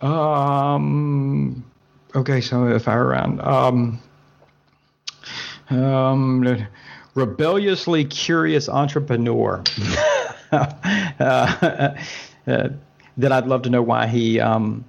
Um. 0.00 1.64
Okay, 2.14 2.40
so 2.40 2.68
if 2.68 2.88
I 2.88 2.96
were 2.96 3.04
around, 3.04 3.40
um, 3.40 4.00
um, 5.70 6.66
rebelliously 7.14 8.04
curious 8.04 8.68
entrepreneur. 8.68 9.62
uh, 10.52 11.94
that 12.46 13.32
I'd 13.32 13.46
love 13.46 13.62
to 13.62 13.70
know 13.70 13.82
why 13.82 14.06
he 14.06 14.40
um, 14.40 14.84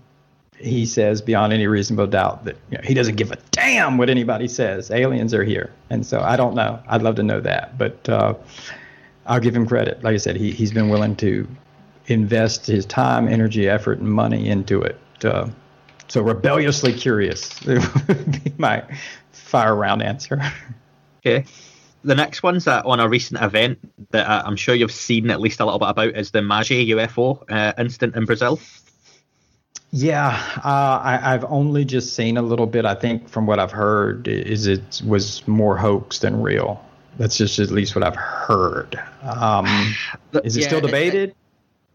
he 0.58 0.86
says 0.86 1.22
beyond 1.22 1.54
any 1.54 1.68
reasonable 1.68 2.08
doubt 2.08 2.46
that 2.46 2.58
you 2.70 2.78
know, 2.78 2.84
he 2.84 2.94
doesn't 2.94 3.16
give 3.16 3.32
a 3.32 3.38
damn 3.52 3.98
what 3.98 4.10
anybody 4.10 4.48
says. 4.48 4.92
Aliens 4.92 5.34
are 5.34 5.44
here, 5.44 5.72
and 5.90 6.06
so 6.06 6.22
I 6.22 6.36
don't 6.36 6.56
know. 6.56 6.82
I'd 6.88 7.02
love 7.02 7.16
to 7.16 7.24
know 7.24 7.42
that, 7.42 7.78
but 7.78 8.08
uh, 8.08 8.36
I'll 9.26 9.40
give 9.40 9.56
him 9.56 9.68
credit. 9.68 10.04
Like 10.04 10.14
I 10.14 10.18
said, 10.18 10.36
he 10.36 10.52
he's 10.52 10.72
been 10.72 10.90
willing 10.90 11.16
to 11.18 11.48
invest 12.08 12.66
his 12.66 12.86
time, 12.86 13.28
energy, 13.28 13.68
effort, 13.68 14.00
and 14.00 14.10
money 14.10 14.50
into 14.50 14.82
it. 14.82 15.00
Uh, 15.24 15.50
so 16.08 16.22
rebelliously 16.22 16.94
curious 16.94 17.62
would 17.66 18.44
be 18.44 18.54
my 18.58 18.84
fire 19.32 19.76
round 19.76 20.02
answer. 20.02 20.42
Okay 21.26 21.46
the 22.04 22.16
next 22.16 22.44
one's 22.44 22.68
uh, 22.68 22.82
on 22.86 23.00
a 23.00 23.10
recent 23.10 23.42
event 23.42 23.80
that 24.12 24.28
uh, 24.28 24.44
I'm 24.46 24.56
sure 24.56 24.76
you've 24.76 24.92
seen 24.92 25.30
at 25.30 25.42
least 25.42 25.60
a 25.60 25.66
little 25.66 25.80
bit 25.80 25.90
about 25.90 26.16
is 26.16 26.32
the 26.32 26.42
Magi 26.42 26.86
UFO 26.86 27.44
uh, 27.50 27.74
incident 27.78 28.16
in 28.16 28.26
Brazil. 28.26 28.60
Yeah, 29.92 30.40
uh, 30.58 31.00
I, 31.04 31.18
have 31.18 31.46
only 31.46 31.84
just 31.84 32.16
seen 32.16 32.38
a 32.38 32.44
little 32.44 32.68
bit. 32.68 32.86
I 32.86 32.94
think 32.94 33.28
from 33.28 33.48
what 33.48 33.60
I've 33.60 33.72
heard, 33.72 34.28
is 34.28 34.68
it 34.68 35.02
was 35.06 35.48
more 35.48 35.78
hoax 35.78 36.20
than 36.20 36.42
real. 36.42 36.84
That's 37.18 37.36
just 37.36 37.58
at 37.58 37.72
least 37.72 37.96
what 37.96 38.04
I've 38.04 38.16
heard. 38.16 39.00
Um, 39.24 39.66
is 40.44 40.58
it 40.58 40.62
yeah, 40.62 40.68
still 40.68 40.82
debated? 40.82 41.30
It, 41.30 41.36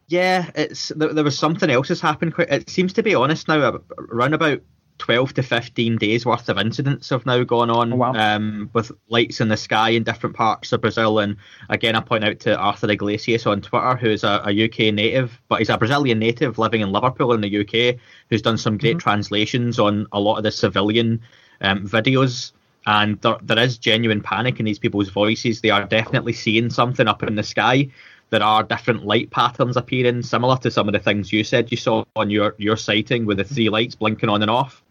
yeah, 0.08 0.50
it's 0.56 0.88
there, 0.88 1.14
there, 1.14 1.24
was 1.24 1.38
something 1.38 1.70
else 1.70 1.88
that's 1.88 2.00
happened. 2.00 2.34
It 2.38 2.68
seems 2.68 2.92
to 2.94 3.02
be 3.02 3.14
honest 3.14 3.46
now. 3.46 3.80
Around 3.96 4.34
about 4.34 4.60
12 4.98 5.34
to 5.34 5.42
15 5.42 5.96
days 5.96 6.24
worth 6.24 6.48
of 6.48 6.58
incidents 6.58 7.10
have 7.10 7.26
now 7.26 7.42
gone 7.42 7.70
on 7.70 7.92
oh, 7.92 7.96
wow. 7.96 8.12
um, 8.14 8.70
with 8.72 8.92
lights 9.08 9.40
in 9.40 9.48
the 9.48 9.56
sky 9.56 9.90
in 9.90 10.04
different 10.04 10.36
parts 10.36 10.72
of 10.72 10.80
Brazil. 10.80 11.18
And 11.18 11.36
again, 11.68 11.96
I 11.96 12.00
point 12.00 12.24
out 12.24 12.40
to 12.40 12.56
Arthur 12.56 12.90
Iglesias 12.90 13.46
on 13.46 13.60
Twitter, 13.60 13.96
who's 13.96 14.24
a, 14.24 14.42
a 14.46 14.64
UK 14.64 14.94
native, 14.94 15.40
but 15.48 15.58
he's 15.58 15.68
a 15.68 15.78
Brazilian 15.78 16.18
native 16.18 16.58
living 16.58 16.80
in 16.80 16.92
Liverpool 16.92 17.32
in 17.32 17.40
the 17.40 17.60
UK, 17.60 17.98
who's 18.30 18.42
done 18.42 18.58
some 18.58 18.78
great 18.78 18.92
mm-hmm. 18.92 18.98
translations 18.98 19.78
on 19.78 20.06
a 20.12 20.20
lot 20.20 20.36
of 20.36 20.44
the 20.44 20.52
civilian 20.52 21.20
um, 21.60 21.86
videos. 21.86 22.52
And 22.86 23.20
there, 23.22 23.36
there 23.42 23.58
is 23.58 23.78
genuine 23.78 24.20
panic 24.20 24.60
in 24.60 24.66
these 24.66 24.78
people's 24.78 25.08
voices. 25.08 25.60
They 25.60 25.70
are 25.70 25.86
definitely 25.86 26.34
seeing 26.34 26.70
something 26.70 27.08
up 27.08 27.22
in 27.22 27.34
the 27.34 27.42
sky 27.42 27.90
there 28.30 28.42
are 28.42 28.64
different 28.64 29.06
light 29.06 29.30
patterns 29.30 29.76
appearing, 29.76 30.22
similar 30.22 30.56
to 30.58 30.70
some 30.70 30.88
of 30.88 30.92
the 30.92 30.98
things 30.98 31.32
you 31.32 31.44
said 31.44 31.70
you 31.70 31.76
saw 31.76 32.04
on 32.16 32.30
your, 32.30 32.56
your 32.58 32.76
sighting 32.76 33.26
with 33.26 33.36
the 33.36 33.44
three 33.44 33.68
lights 33.68 33.94
blinking 33.94 34.28
on 34.28 34.42
and 34.42 34.50
off. 34.50 34.82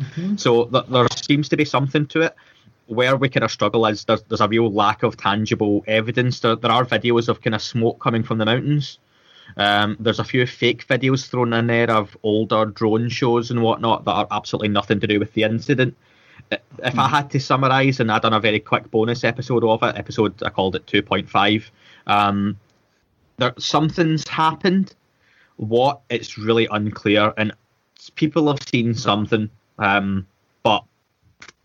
Mm-hmm. 0.00 0.36
So 0.36 0.66
th- 0.66 0.86
there 0.88 1.06
seems 1.14 1.48
to 1.50 1.56
be 1.56 1.64
something 1.64 2.06
to 2.06 2.22
it. 2.22 2.34
Where 2.86 3.16
we 3.16 3.28
kind 3.28 3.44
of 3.44 3.52
struggle 3.52 3.86
is 3.86 4.04
there's, 4.04 4.22
there's 4.24 4.40
a 4.40 4.48
real 4.48 4.72
lack 4.72 5.04
of 5.04 5.16
tangible 5.16 5.84
evidence. 5.86 6.40
There, 6.40 6.56
there 6.56 6.72
are 6.72 6.84
videos 6.84 7.28
of 7.28 7.40
kind 7.40 7.54
of 7.54 7.62
smoke 7.62 8.00
coming 8.00 8.24
from 8.24 8.38
the 8.38 8.46
mountains, 8.46 8.98
Um, 9.56 9.96
there's 10.00 10.18
a 10.18 10.24
few 10.24 10.46
fake 10.46 10.86
videos 10.86 11.28
thrown 11.28 11.52
in 11.52 11.66
there 11.66 11.90
of 11.90 12.16
older 12.22 12.66
drone 12.66 13.08
shows 13.08 13.50
and 13.50 13.62
whatnot 13.62 14.04
that 14.04 14.12
are 14.12 14.26
absolutely 14.30 14.68
nothing 14.68 15.00
to 15.00 15.06
do 15.06 15.18
with 15.18 15.32
the 15.34 15.42
incident. 15.42 15.96
If 16.50 16.98
I 16.98 17.08
had 17.08 17.30
to 17.30 17.40
summarise, 17.40 18.00
and 18.00 18.10
I'd 18.10 18.22
done 18.22 18.32
a 18.32 18.40
very 18.40 18.60
quick 18.60 18.90
bonus 18.90 19.24
episode 19.24 19.62
of 19.64 19.82
it, 19.82 19.96
episode 19.96 20.42
I 20.42 20.50
called 20.50 20.74
it 20.74 20.86
2.5. 20.86 21.64
Um, 22.06 22.56
there 23.36 23.54
something's 23.58 24.26
happened. 24.26 24.94
What 25.56 26.00
it's 26.08 26.38
really 26.38 26.66
unclear, 26.70 27.32
and 27.36 27.52
people 28.14 28.48
have 28.48 28.66
seen 28.68 28.94
something, 28.94 29.50
um, 29.80 30.26
but 30.62 30.84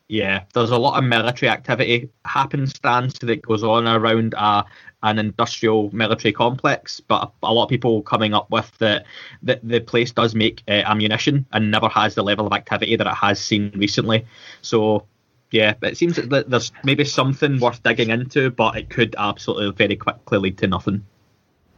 yeah, 0.08 0.44
there's 0.54 0.72
a 0.72 0.78
lot 0.78 0.98
of 0.98 1.04
military 1.04 1.50
activity 1.50 2.10
happenstance 2.26 3.20
that 3.20 3.42
goes 3.42 3.64
on 3.64 3.88
around 3.88 4.34
uh, 4.36 4.64
an 5.04 5.20
industrial 5.20 5.90
military 5.94 6.32
complex, 6.32 7.00
but 7.00 7.32
a, 7.44 7.54
lot 7.54 7.64
of 7.64 7.70
people 7.70 8.02
coming 8.02 8.34
up 8.34 8.50
with 8.50 8.72
that 8.80 9.06
the, 9.44 9.60
the 9.64 9.80
place 9.80 10.12
does 10.12 10.34
make 10.36 10.64
uh, 10.68 10.84
ammunition 10.86 11.46
and 11.54 11.70
never 11.70 11.90
has 11.90 12.16
the 12.16 12.24
level 12.24 12.48
of 12.48 12.54
activity 12.54 12.96
that 12.96 13.08
it 13.08 13.14
has 13.14 13.40
seen 13.40 13.72
recently. 13.76 14.26
So 14.62 15.06
yeah, 15.52 15.74
it 15.82 15.98
seems 15.98 16.18
that 16.18 16.50
there's 16.50 16.72
maybe 16.84 17.06
something 17.06 17.60
worth 17.60 17.82
digging 17.84 18.10
into, 18.10 18.50
but 18.52 18.78
it 18.78 18.90
could 18.90 19.16
absolutely 19.18 19.72
very 19.72 19.96
quickly 19.96 20.38
lead 20.38 20.58
to 20.60 20.68
nothing. 20.68 21.06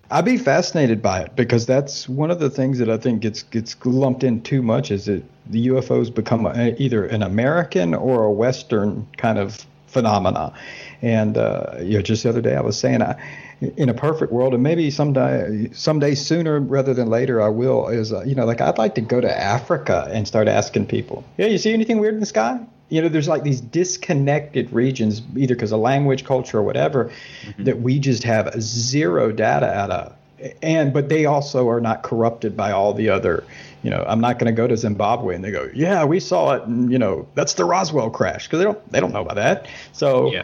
I'd 0.10 0.26
be 0.26 0.38
fascinated 0.38 1.02
by 1.02 1.22
it 1.22 1.36
because 1.36 1.66
that's 1.66 2.08
one 2.08 2.32
of 2.32 2.40
the 2.40 2.50
things 2.50 2.80
that 2.80 2.90
I 2.90 2.98
think 2.98 3.22
gets 3.22 3.44
gets 3.44 3.76
lumped 3.86 4.24
in 4.24 4.42
too 4.42 4.62
much 4.62 4.90
is 4.90 5.06
that 5.06 5.24
the 5.48 5.68
UFOs 5.68 6.14
become 6.14 6.46
a, 6.46 6.76
either 6.78 7.06
an 7.06 7.24
American 7.24 7.94
or 7.94 8.24
a 8.24 8.32
Western 8.32 9.08
kind 9.18 9.38
of 9.38 9.66
phenomena. 9.88 10.54
And 11.02 11.38
uh, 11.38 11.74
you 11.80 11.98
know, 11.98 12.02
just 12.02 12.24
the 12.24 12.30
other 12.30 12.42
day 12.42 12.56
I 12.56 12.62
was 12.62 12.80
saying, 12.80 13.02
I, 13.02 13.22
in 13.60 13.90
a 13.90 13.94
perfect 13.94 14.32
world, 14.32 14.54
and 14.54 14.64
maybe 14.64 14.92
someday, 14.92 15.70
someday 15.74 16.16
sooner 16.16 16.60
rather 16.60 16.94
than 16.94 17.10
later, 17.10 17.42
I 17.42 17.50
will. 17.50 17.88
Is 17.88 18.14
uh, 18.14 18.24
you 18.24 18.36
know, 18.36 18.46
like 18.46 18.62
I'd 18.62 18.78
like 18.78 18.96
to 18.96 19.02
go 19.02 19.20
to 19.20 19.40
Africa 19.40 20.08
and 20.12 20.28
start 20.28 20.48
asking 20.48 20.88
people, 20.88 21.24
yeah, 21.38 21.48
you 21.48 21.58
see 21.58 21.74
anything 21.74 22.00
weird 22.00 22.14
in 22.14 22.20
the 22.20 22.26
sky? 22.26 22.60
You 22.90 23.02
know 23.02 23.10
there's 23.10 23.28
like 23.28 23.44
these 23.44 23.62
disconnected 23.62 24.72
regions 24.72 25.22
either 25.36 25.56
because 25.56 25.72
of 25.72 25.80
language 25.80 26.24
culture 26.24 26.60
or 26.60 26.64
whatever 26.64 27.06
mm-hmm. 27.06 27.64
that 27.64 27.82
we 27.82 28.00
just 28.00 28.24
have 28.24 28.54
zero 28.62 29.32
data 29.32 29.72
out 29.74 29.92
of. 29.92 30.14
And 30.62 30.94
but 30.94 31.10
they 31.10 31.26
also 31.26 31.68
are 31.68 31.82
not 31.82 32.04
corrupted 32.04 32.56
by 32.56 32.72
all 32.72 32.94
the 32.94 33.10
other 33.10 33.44
you 33.84 33.90
know 33.90 34.04
i'm 34.08 34.20
not 34.20 34.40
going 34.40 34.54
to 34.54 34.56
go 34.56 34.68
to 34.68 34.76
zimbabwe 34.76 35.36
and 35.36 35.44
they 35.44 35.52
go 35.52 35.70
yeah 35.74 36.04
we 36.04 36.20
saw 36.20 36.54
it 36.54 36.64
and 36.64 36.92
you 36.92 37.00
know 37.00 37.28
that's 37.36 37.54
the 37.54 37.66
roswell 37.66 38.10
crash 38.10 38.46
because 38.46 38.60
they 38.60 38.66
don't 38.66 38.92
they 38.92 39.00
don't 39.00 39.14
know 39.14 39.22
about 39.22 39.36
that. 39.36 39.68
So 39.94 40.32
yeah. 40.32 40.44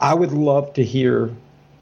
i 0.00 0.14
would 0.14 0.32
love 0.32 0.72
to 0.74 0.84
hear 0.84 1.30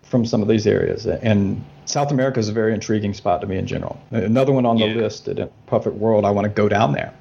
from 0.03 0.24
some 0.26 0.42
of 0.42 0.48
these 0.48 0.66
areas 0.66 1.07
and 1.07 1.64
south 1.86 2.11
america 2.11 2.38
is 2.38 2.48
a 2.48 2.53
very 2.53 2.74
intriguing 2.74 3.14
spot 3.14 3.40
to 3.40 3.46
me 3.46 3.57
in 3.57 3.66
general. 3.66 4.01
Another 4.11 4.53
one 4.53 4.66
on 4.66 4.76
the 4.76 4.94
list 4.94 5.26
in 5.28 5.38
a 5.38 5.46
perfect 5.66 5.96
world 5.96 6.24
i 6.24 6.30
want 6.30 6.44
to 6.44 6.51
go 6.51 6.68
down 6.68 6.92
there 6.92 7.12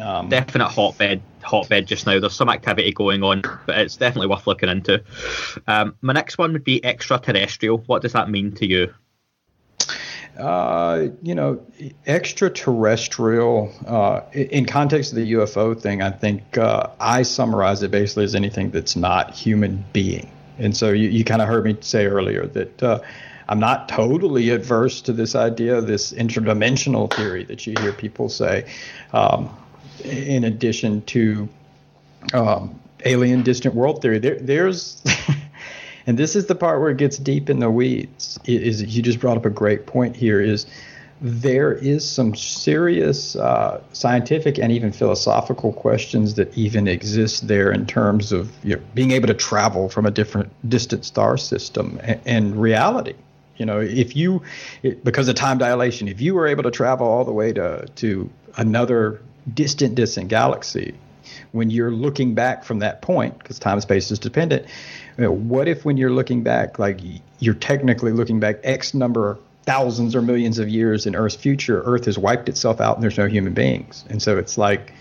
um, 0.00 0.28
definite 0.28 0.68
hotbed 0.68 1.22
hotbed 1.42 1.86
just 1.86 2.06
now. 2.06 2.18
There's 2.20 2.34
some 2.34 2.48
activity 2.48 2.92
going 2.92 3.22
on, 3.22 3.42
but 3.66 3.78
it's 3.78 3.96
definitely 3.96 4.28
worth 4.28 4.46
looking 4.46 4.68
into. 4.68 5.02
Um, 5.66 5.96
my 6.00 6.12
next 6.12 6.38
one 6.38 6.52
would 6.52 6.64
be 6.64 6.84
extraterrestrial. 6.84 7.78
What 7.86 8.02
does 8.02 8.12
that 8.12 8.30
mean 8.30 8.52
to 8.52 8.66
you? 8.66 8.94
Uh, 10.38 11.08
you 11.22 11.34
know, 11.34 11.60
extraterrestrial, 12.06 13.70
uh, 13.86 14.20
in 14.32 14.64
context 14.64 15.12
of 15.12 15.16
the 15.16 15.32
UFO 15.34 15.78
thing, 15.78 16.00
I 16.00 16.10
think 16.10 16.56
uh, 16.56 16.88
I 16.98 17.22
summarize 17.22 17.82
it 17.82 17.90
basically 17.90 18.24
as 18.24 18.34
anything 18.34 18.70
that's 18.70 18.96
not 18.96 19.34
human 19.34 19.84
being. 19.92 20.30
And 20.58 20.74
so 20.74 20.90
you, 20.90 21.08
you 21.08 21.24
kind 21.24 21.42
of 21.42 21.48
heard 21.48 21.64
me 21.64 21.76
say 21.80 22.06
earlier 22.06 22.46
that 22.46 22.82
uh, 22.82 23.00
I'm 23.48 23.60
not 23.60 23.90
totally 23.90 24.48
adverse 24.50 25.02
to 25.02 25.12
this 25.12 25.34
idea, 25.34 25.82
this 25.82 26.12
interdimensional 26.12 27.12
theory 27.12 27.44
that 27.44 27.66
you 27.66 27.74
hear 27.80 27.92
people 27.92 28.30
say. 28.30 28.70
Um, 29.12 29.54
in 30.04 30.44
addition 30.44 31.02
to 31.02 31.48
um, 32.32 32.78
alien 33.04 33.42
distant 33.42 33.74
world 33.74 34.02
theory. 34.02 34.18
There, 34.18 34.38
there's, 34.38 35.02
and 36.06 36.18
this 36.18 36.36
is 36.36 36.46
the 36.46 36.54
part 36.54 36.80
where 36.80 36.90
it 36.90 36.96
gets 36.96 37.18
deep 37.18 37.50
in 37.50 37.60
the 37.60 37.70
weeds. 37.70 38.38
Is 38.44 38.82
you 38.82 39.02
just 39.02 39.20
brought 39.20 39.36
up 39.36 39.46
a 39.46 39.50
great 39.50 39.86
point 39.86 40.16
here? 40.16 40.40
Is 40.40 40.66
there 41.20 41.72
is 41.72 42.08
some 42.08 42.34
serious 42.34 43.36
uh, 43.36 43.80
scientific 43.92 44.58
and 44.58 44.72
even 44.72 44.90
philosophical 44.90 45.72
questions 45.72 46.34
that 46.34 46.56
even 46.58 46.88
exist 46.88 47.46
there 47.46 47.70
in 47.70 47.86
terms 47.86 48.32
of 48.32 48.52
you 48.64 48.74
know, 48.74 48.82
being 48.94 49.12
able 49.12 49.28
to 49.28 49.34
travel 49.34 49.88
from 49.88 50.04
a 50.04 50.10
different 50.10 50.50
distant 50.68 51.04
star 51.04 51.36
system 51.36 52.00
and, 52.02 52.20
and 52.26 52.60
reality. 52.60 53.14
You 53.56 53.66
know, 53.66 53.78
if 53.78 54.16
you, 54.16 54.42
because 55.04 55.28
of 55.28 55.36
time 55.36 55.58
dilation, 55.58 56.08
if 56.08 56.20
you 56.20 56.34
were 56.34 56.48
able 56.48 56.64
to 56.64 56.72
travel 56.72 57.06
all 57.06 57.24
the 57.24 57.32
way 57.32 57.52
to 57.52 57.86
to 57.96 58.28
another 58.56 59.20
distant, 59.52 59.94
distant 59.94 60.28
galaxy, 60.28 60.94
when 61.52 61.70
you're 61.70 61.90
looking 61.90 62.34
back 62.34 62.64
from 62.64 62.80
that 62.80 63.02
point, 63.02 63.38
because 63.38 63.58
time 63.58 63.74
and 63.74 63.82
space 63.82 64.10
is 64.10 64.18
dependent, 64.18 64.66
you 65.16 65.24
know, 65.24 65.32
what 65.32 65.68
if 65.68 65.84
when 65.84 65.96
you're 65.96 66.10
looking 66.10 66.42
back, 66.42 66.78
like 66.78 67.00
you're 67.38 67.54
technically 67.54 68.12
looking 68.12 68.40
back 68.40 68.56
X 68.64 68.94
number 68.94 69.38
thousands 69.64 70.16
or 70.16 70.22
millions 70.22 70.58
of 70.58 70.68
years 70.68 71.06
in 71.06 71.14
Earth's 71.14 71.36
future, 71.36 71.82
Earth 71.84 72.06
has 72.06 72.18
wiped 72.18 72.48
itself 72.48 72.80
out 72.80 72.96
and 72.96 73.02
there's 73.02 73.18
no 73.18 73.26
human 73.26 73.54
beings. 73.54 74.04
And 74.08 74.20
so 74.20 74.38
it's 74.38 74.58
like, 74.58 74.92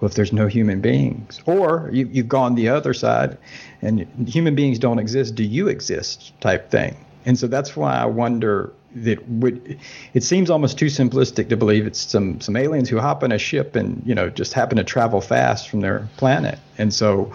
well, 0.00 0.08
if 0.08 0.14
there's 0.14 0.32
no 0.32 0.46
human 0.46 0.80
beings, 0.80 1.40
or 1.46 1.88
you, 1.92 2.08
you've 2.12 2.28
gone 2.28 2.54
the 2.54 2.68
other 2.68 2.94
side 2.94 3.38
and 3.82 4.06
human 4.28 4.54
beings 4.54 4.78
don't 4.78 4.98
exist, 4.98 5.34
do 5.34 5.44
you 5.44 5.68
exist 5.68 6.38
type 6.40 6.70
thing? 6.70 6.96
And 7.26 7.38
so 7.38 7.46
that's 7.46 7.76
why 7.76 7.96
I 7.96 8.04
wonder 8.06 8.72
that 8.96 9.28
would 9.28 9.78
it 10.12 10.22
seems 10.22 10.50
almost 10.50 10.78
too 10.78 10.86
simplistic 10.86 11.48
to 11.48 11.56
believe 11.56 11.86
it's 11.86 12.00
some 12.00 12.40
some 12.40 12.56
aliens 12.56 12.88
who 12.88 12.98
hop 12.98 13.22
in 13.22 13.32
a 13.32 13.38
ship 13.38 13.74
and 13.74 14.02
you 14.06 14.14
know 14.14 14.30
just 14.30 14.52
happen 14.52 14.76
to 14.76 14.84
travel 14.84 15.20
fast 15.20 15.68
from 15.68 15.80
their 15.80 16.08
planet. 16.16 16.58
And 16.78 16.92
so 16.94 17.32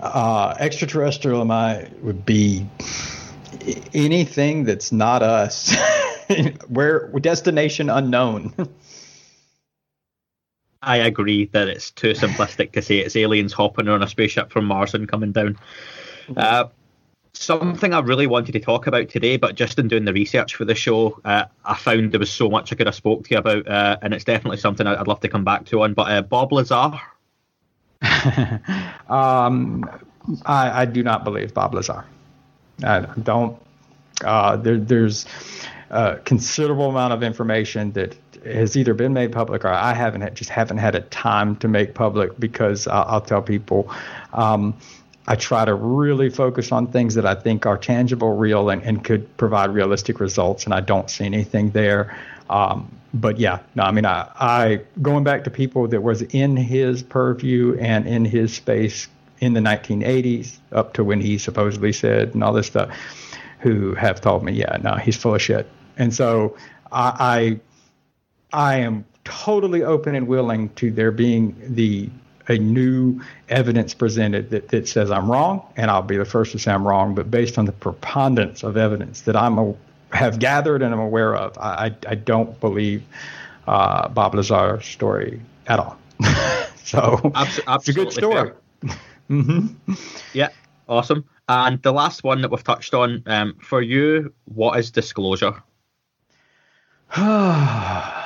uh, 0.00 0.54
extraterrestrial 0.58 1.40
am 1.40 1.50
I 1.50 1.88
would 2.02 2.24
be 2.26 2.66
anything 3.94 4.64
that's 4.64 4.92
not 4.92 5.22
us. 5.22 5.74
Where 6.68 7.08
destination 7.20 7.88
unknown. 7.88 8.54
I 10.82 10.98
agree 10.98 11.46
that 11.46 11.68
it's 11.68 11.90
too 11.90 12.12
simplistic 12.12 12.72
to 12.72 12.82
say 12.82 12.98
it's 12.98 13.16
aliens 13.16 13.52
hopping 13.52 13.88
on 13.88 14.02
a 14.02 14.08
spaceship 14.08 14.52
from 14.52 14.66
Mars 14.66 14.94
and 14.94 15.08
coming 15.08 15.32
down. 15.32 15.58
Uh, 16.36 16.66
something 17.42 17.92
I 17.92 18.00
really 18.00 18.26
wanted 18.26 18.52
to 18.52 18.60
talk 18.60 18.86
about 18.86 19.08
today, 19.08 19.36
but 19.36 19.54
just 19.54 19.78
in 19.78 19.88
doing 19.88 20.04
the 20.04 20.12
research 20.12 20.54
for 20.54 20.64
the 20.64 20.74
show, 20.74 21.20
uh, 21.24 21.44
I 21.64 21.74
found 21.74 22.12
there 22.12 22.20
was 22.20 22.30
so 22.30 22.48
much 22.48 22.72
I 22.72 22.76
could 22.76 22.86
have 22.86 22.94
spoke 22.94 23.24
to 23.24 23.34
you 23.34 23.38
about, 23.38 23.68
uh, 23.68 23.96
and 24.02 24.14
it's 24.14 24.24
definitely 24.24 24.58
something 24.58 24.86
I'd 24.86 25.06
love 25.06 25.20
to 25.20 25.28
come 25.28 25.44
back 25.44 25.66
to 25.66 25.82
on. 25.82 25.94
But 25.94 26.10
uh, 26.10 26.22
Bob 26.22 26.52
Lazar. 26.52 27.00
um, 29.08 29.88
I, 30.44 30.82
I, 30.82 30.84
do 30.84 31.02
not 31.02 31.24
believe 31.24 31.54
Bob 31.54 31.74
Lazar. 31.74 32.04
I 32.84 33.00
don't. 33.22 33.58
Uh, 34.22 34.56
there, 34.56 34.76
there's 34.76 35.24
a 35.90 36.16
considerable 36.24 36.90
amount 36.90 37.12
of 37.12 37.22
information 37.22 37.92
that 37.92 38.16
has 38.44 38.76
either 38.76 38.94
been 38.94 39.12
made 39.12 39.32
public 39.32 39.64
or 39.64 39.68
I 39.68 39.94
haven't 39.94 40.34
just 40.34 40.50
haven't 40.50 40.78
had 40.78 40.94
a 40.94 41.00
time 41.00 41.56
to 41.56 41.68
make 41.68 41.94
public 41.94 42.38
because 42.38 42.86
I'll, 42.86 43.04
I'll 43.04 43.20
tell 43.20 43.42
people. 43.42 43.90
Um, 44.32 44.76
I 45.28 45.34
try 45.36 45.64
to 45.64 45.74
really 45.74 46.30
focus 46.30 46.70
on 46.70 46.86
things 46.86 47.14
that 47.14 47.26
I 47.26 47.34
think 47.34 47.66
are 47.66 47.76
tangible, 47.76 48.36
real, 48.36 48.70
and, 48.70 48.82
and 48.82 49.02
could 49.02 49.36
provide 49.36 49.70
realistic 49.70 50.20
results. 50.20 50.64
And 50.64 50.72
I 50.72 50.80
don't 50.80 51.10
see 51.10 51.24
anything 51.24 51.70
there. 51.70 52.16
Um, 52.48 52.96
but 53.12 53.38
yeah, 53.38 53.60
no, 53.74 53.82
I 53.82 53.90
mean, 53.90 54.06
I, 54.06 54.30
I 54.38 54.80
going 55.02 55.24
back 55.24 55.44
to 55.44 55.50
people 55.50 55.88
that 55.88 56.02
was 56.02 56.22
in 56.22 56.56
his 56.56 57.02
purview 57.02 57.76
and 57.80 58.06
in 58.06 58.24
his 58.24 58.54
space 58.54 59.08
in 59.40 59.52
the 59.54 59.60
1980s 59.60 60.58
up 60.72 60.94
to 60.94 61.04
when 61.04 61.20
he 61.20 61.38
supposedly 61.38 61.92
said 61.92 62.34
and 62.34 62.44
all 62.44 62.52
this 62.52 62.66
stuff, 62.66 62.96
who 63.60 63.94
have 63.94 64.20
told 64.20 64.44
me, 64.44 64.52
yeah, 64.52 64.78
no, 64.82 64.94
he's 64.94 65.16
full 65.16 65.34
of 65.34 65.42
shit. 65.42 65.68
And 65.96 66.14
so 66.14 66.56
I, 66.92 67.58
I, 68.52 68.70
I 68.72 68.76
am 68.76 69.04
totally 69.24 69.82
open 69.82 70.14
and 70.14 70.28
willing 70.28 70.68
to 70.76 70.90
there 70.90 71.10
being 71.10 71.56
the 71.74 72.10
a 72.48 72.58
new 72.58 73.20
evidence 73.48 73.94
presented 73.94 74.50
that, 74.50 74.68
that 74.68 74.88
says 74.88 75.10
I'm 75.10 75.30
wrong, 75.30 75.66
and 75.76 75.90
I'll 75.90 76.02
be 76.02 76.16
the 76.16 76.24
first 76.24 76.52
to 76.52 76.58
say 76.58 76.72
I'm 76.72 76.86
wrong. 76.86 77.14
But 77.14 77.30
based 77.30 77.58
on 77.58 77.64
the 77.64 77.72
preponderance 77.72 78.62
of 78.62 78.76
evidence 78.76 79.22
that 79.22 79.36
I'm 79.36 79.58
a, 79.58 79.74
have 80.12 80.38
gathered 80.38 80.82
and 80.82 80.94
I'm 80.94 81.00
aware 81.00 81.34
of, 81.34 81.56
I, 81.58 81.86
I, 81.86 81.96
I 82.08 82.14
don't 82.14 82.58
believe 82.60 83.02
uh, 83.66 84.08
Bob 84.08 84.34
Lazar's 84.34 84.86
story 84.86 85.40
at 85.66 85.78
all. 85.78 85.98
so 86.84 87.18
Absol- 87.34 87.76
it's 87.76 87.88
a 87.88 87.92
good 87.92 88.12
story. 88.12 88.52
mm-hmm. 89.30 89.94
Yeah, 90.32 90.48
awesome. 90.88 91.24
And 91.48 91.80
the 91.82 91.92
last 91.92 92.24
one 92.24 92.42
that 92.42 92.50
we've 92.50 92.64
touched 92.64 92.94
on 92.94 93.22
um, 93.26 93.56
for 93.60 93.82
you, 93.82 94.32
what 94.46 94.78
is 94.78 94.90
disclosure? 94.90 95.62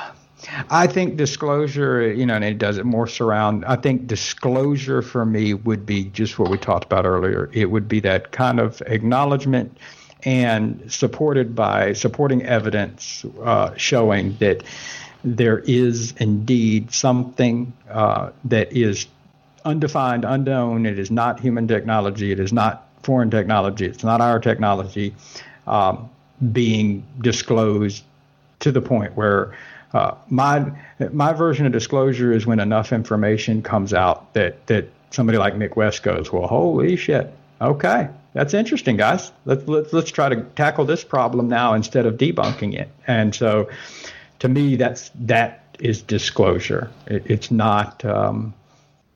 I 0.69 0.87
think 0.87 1.17
disclosure, 1.17 2.11
you 2.11 2.25
know, 2.25 2.35
and 2.35 2.43
it 2.43 2.57
does 2.57 2.77
it 2.77 2.85
more 2.85 3.07
surround. 3.07 3.63
I 3.65 3.75
think 3.75 4.07
disclosure 4.07 5.01
for 5.01 5.25
me 5.25 5.53
would 5.53 5.85
be 5.85 6.05
just 6.05 6.39
what 6.39 6.49
we 6.49 6.57
talked 6.57 6.85
about 6.85 7.05
earlier. 7.05 7.49
It 7.53 7.65
would 7.65 7.87
be 7.87 7.99
that 8.01 8.31
kind 8.31 8.59
of 8.59 8.81
acknowledgement 8.87 9.77
and 10.23 10.91
supported 10.91 11.55
by 11.55 11.93
supporting 11.93 12.43
evidence 12.43 13.25
uh, 13.43 13.75
showing 13.75 14.35
that 14.37 14.63
there 15.23 15.59
is 15.59 16.13
indeed 16.17 16.91
something 16.91 17.73
uh, 17.89 18.31
that 18.45 18.71
is 18.73 19.07
undefined, 19.65 20.25
unknown. 20.25 20.85
It 20.85 20.97
is 20.97 21.11
not 21.11 21.39
human 21.39 21.67
technology. 21.67 22.31
It 22.31 22.39
is 22.39 22.51
not 22.51 22.87
foreign 23.03 23.29
technology. 23.29 23.85
It's 23.85 24.03
not 24.03 24.21
our 24.21 24.39
technology 24.39 25.15
um, 25.67 26.09
being 26.51 27.05
disclosed 27.21 28.03
to 28.59 28.71
the 28.71 28.81
point 28.81 29.15
where 29.15 29.55
uh, 29.93 30.15
my 30.29 30.71
my 31.11 31.33
version 31.33 31.65
of 31.65 31.71
disclosure 31.71 32.31
is 32.31 32.45
when 32.45 32.59
enough 32.59 32.93
information 32.93 33.61
comes 33.61 33.93
out 33.93 34.33
that 34.33 34.65
that 34.67 34.89
somebody 35.09 35.37
like 35.37 35.53
Mick 35.55 35.75
West 35.75 36.03
goes, 36.03 36.31
well, 36.31 36.47
holy 36.47 36.95
shit, 36.95 37.33
okay, 37.59 38.09
that's 38.33 38.53
interesting, 38.53 38.97
guys. 38.97 39.31
Let's 39.45 39.67
let's 39.67 39.93
let's 39.93 40.11
try 40.11 40.29
to 40.29 40.41
tackle 40.55 40.85
this 40.85 41.03
problem 41.03 41.49
now 41.49 41.73
instead 41.73 42.05
of 42.05 42.15
debunking 42.15 42.73
it. 42.73 42.89
And 43.07 43.35
so, 43.35 43.69
to 44.39 44.47
me, 44.47 44.77
that's 44.77 45.11
that 45.15 45.77
is 45.79 46.01
disclosure. 46.01 46.89
It, 47.07 47.23
it's 47.25 47.51
not. 47.51 48.03
Um, 48.05 48.53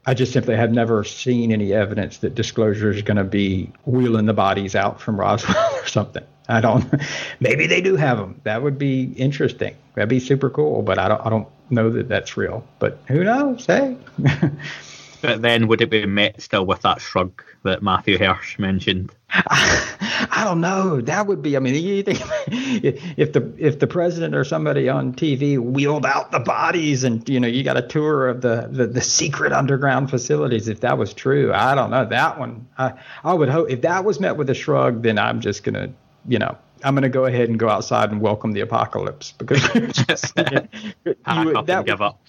I 0.08 0.14
just 0.14 0.34
simply 0.34 0.56
have 0.56 0.72
never 0.72 1.04
seen 1.04 1.52
any 1.52 1.74
evidence 1.74 2.20
that 2.20 2.36
disclosure 2.36 2.92
is 2.92 3.02
going 3.02 3.18
to 3.18 3.24
be 3.24 3.72
wheeling 3.86 4.28
the 4.28 4.34
bodies 4.34 4.76
out 4.76 5.02
from 5.02 5.20
Roswell 5.20 5.74
or 5.82 5.88
something. 5.88 6.24
I 6.48 6.62
don't. 6.62 6.86
Maybe 7.40 7.68
they 7.68 7.82
do 7.82 7.96
have 7.96 8.18
them. 8.18 8.42
That 8.44 8.62
would 8.62 8.78
be 8.78 9.04
interesting. 9.18 9.76
That'd 9.96 10.10
be 10.10 10.20
super 10.20 10.50
cool. 10.50 10.82
But 10.82 11.00
I 11.00 11.08
don't. 11.08 11.26
I 11.26 11.30
don't 11.30 11.48
know 11.70 11.90
that 11.90 12.08
that's 12.08 12.38
real. 12.38 12.66
But 12.80 13.00
who 13.08 13.24
knows? 13.24 13.66
Hey. 13.66 13.98
but 15.22 15.42
then, 15.42 15.68
would 15.68 15.82
it 15.82 15.90
be 15.90 16.06
met 16.06 16.42
still 16.42 16.66
with 16.66 16.82
that 16.82 17.02
shrug 17.02 17.44
that 17.64 17.82
Matthew 17.82 18.18
Hirsch 18.18 18.60
mentioned? 18.60 19.12
I 19.30 20.44
don't 20.46 20.62
know. 20.62 21.02
That 21.02 21.28
would 21.28 21.42
be. 21.42 21.58
I 21.58 21.60
mean, 21.60 21.76
you 21.76 22.04
think 22.04 22.22
if 22.48 23.34
the 23.34 23.54
if 23.58 23.80
the 23.80 23.88
president 23.88 24.36
or 24.36 24.44
somebody 24.44 24.88
on 24.88 25.14
TV 25.14 25.58
wheeled 25.58 26.06
out 26.06 26.32
the 26.32 26.40
bodies 26.40 27.04
and 27.04 27.28
you 27.28 27.40
know 27.40 27.48
you 27.48 27.64
got 27.64 27.78
a 27.78 27.82
tour 27.82 28.28
of 28.28 28.42
the 28.42 28.68
the, 28.70 28.88
the 28.88 29.02
secret 29.02 29.52
underground 29.52 30.10
facilities. 30.10 30.68
If 30.68 30.82
that 30.82 30.98
was 30.98 31.14
true, 31.14 31.52
I 31.54 31.76
don't 31.76 31.90
know 31.90 32.06
that 32.06 32.40
one. 32.40 32.68
I 32.78 32.94
I 33.24 33.34
would 33.34 33.50
hope 33.50 33.70
if 33.70 33.82
that 33.82 34.06
was 34.06 34.20
met 34.20 34.38
with 34.38 34.50
a 34.50 34.54
shrug, 34.54 35.02
then 35.02 35.18
I'm 35.18 35.42
just 35.42 35.64
gonna 35.64 35.92
you 36.28 36.40
know 36.40 36.58
I'm 36.84 36.94
going 36.94 37.04
to 37.04 37.10
go 37.10 37.26
ahead 37.26 37.50
and 37.50 37.58
go 37.58 37.70
outside 37.70 38.12
and 38.12 38.22
welcome 38.22 38.52
the 38.52 38.62
apocalypse 38.62 39.32
because 39.32 39.62
just, 40.08 40.34
you, 41.06 41.16
would, 41.26 41.66
that 41.66 41.86
give 41.86 42.02
up. 42.02 42.20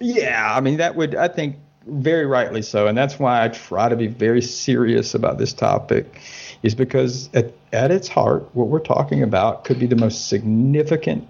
Yeah, 0.00 0.52
I 0.54 0.60
mean 0.60 0.76
that 0.78 0.96
would 0.96 1.14
I 1.14 1.28
think 1.28 1.56
very 1.86 2.26
rightly 2.26 2.62
so, 2.62 2.86
and 2.86 2.98
that's 2.98 3.18
why 3.18 3.44
I 3.44 3.48
try 3.48 3.88
to 3.88 3.96
be 3.96 4.08
very 4.08 4.42
serious 4.42 5.14
about 5.14 5.38
this 5.38 5.52
topic, 5.52 6.20
is 6.62 6.74
because 6.74 7.30
at, 7.32 7.52
at 7.72 7.90
its 7.90 8.08
heart, 8.08 8.48
what 8.54 8.68
we're 8.68 8.80
talking 8.80 9.22
about 9.22 9.64
could 9.64 9.78
be 9.78 9.86
the 9.86 9.96
most 9.96 10.28
significant. 10.28 11.26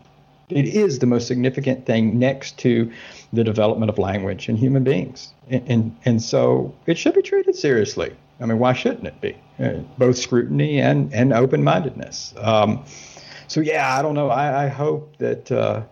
It 0.49 0.65
is 0.67 1.01
the 1.01 1.07
most 1.07 1.27
significant 1.27 1.87
thing 1.87 2.19
next 2.19 2.59
to 2.61 2.91
the 3.33 3.45
development 3.45 3.91
of 3.91 3.99
language 3.99 4.49
in 4.49 4.57
human 4.57 4.83
beings, 4.83 5.33
and 5.49 5.63
and, 5.71 5.97
and 6.05 6.23
so 6.23 6.75
it 6.87 6.99
should 6.99 7.15
be 7.15 7.23
treated 7.23 7.55
seriously. 7.55 8.17
I 8.41 8.47
mean, 8.47 8.59
why 8.59 8.73
shouldn't 8.73 9.07
it 9.07 9.21
be? 9.21 9.37
Uh, 9.59 9.79
both 9.97 10.19
scrutiny 10.19 10.81
and 10.81 11.13
and 11.15 11.33
open 11.33 11.65
mindedness. 11.65 12.35
Um, 12.37 12.85
so 13.49 13.61
yeah, 13.61 13.99
I 13.99 14.03
don't 14.03 14.15
know. 14.15 14.29
I, 14.29 14.65
I 14.65 14.69
hope 14.69 15.17
that. 15.19 15.51
Uh, 15.51 15.83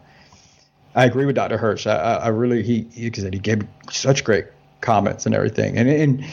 I 0.96 1.06
agree 1.06 1.24
with 1.24 1.34
Dr. 1.34 1.56
Hirsch. 1.56 1.86
I, 1.86 1.96
I 1.96 2.28
really 2.28 2.62
he 2.62 2.86
he, 2.92 3.10
he 3.10 3.38
gave 3.38 3.66
such 3.90 4.22
great 4.22 4.46
comments 4.80 5.24
and 5.26 5.34
everything, 5.34 5.78
and 5.78 5.88
and 5.88 6.24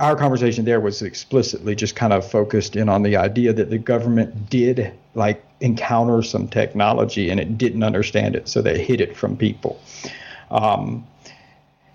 our 0.00 0.16
conversation 0.16 0.64
there 0.64 0.80
was 0.80 1.02
explicitly 1.02 1.74
just 1.74 1.96
kind 1.96 2.12
of 2.12 2.28
focused 2.28 2.76
in 2.76 2.88
on 2.88 3.02
the 3.02 3.16
idea 3.16 3.52
that 3.52 3.70
the 3.70 3.78
government 3.78 4.50
did 4.50 4.92
like 5.14 5.44
encounter 5.60 6.22
some 6.22 6.48
technology 6.48 7.30
and 7.30 7.40
it 7.40 7.56
didn't 7.56 7.82
understand 7.82 8.36
it, 8.36 8.48
so 8.48 8.62
they 8.62 8.82
hid 8.82 9.00
it 9.00 9.16
from 9.16 9.36
people. 9.36 9.80
Um, 10.50 11.06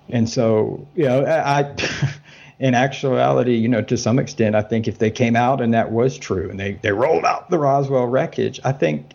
and 0.09 0.29
so, 0.29 0.85
you 0.95 1.05
know, 1.05 1.25
I, 1.25 1.75
in 2.61 2.75
actuality, 2.75 3.55
you 3.55 3.67
know, 3.67 3.81
to 3.81 3.97
some 3.97 4.19
extent, 4.19 4.55
I 4.55 4.61
think 4.61 4.87
if 4.87 4.99
they 4.99 5.09
came 5.09 5.35
out 5.35 5.61
and 5.61 5.73
that 5.73 5.91
was 5.91 6.15
true 6.15 6.47
and 6.47 6.59
they, 6.59 6.73
they 6.73 6.91
rolled 6.91 7.25
out 7.25 7.49
the 7.49 7.57
Roswell 7.57 8.05
wreckage, 8.05 8.59
I 8.63 8.71
think 8.71 9.13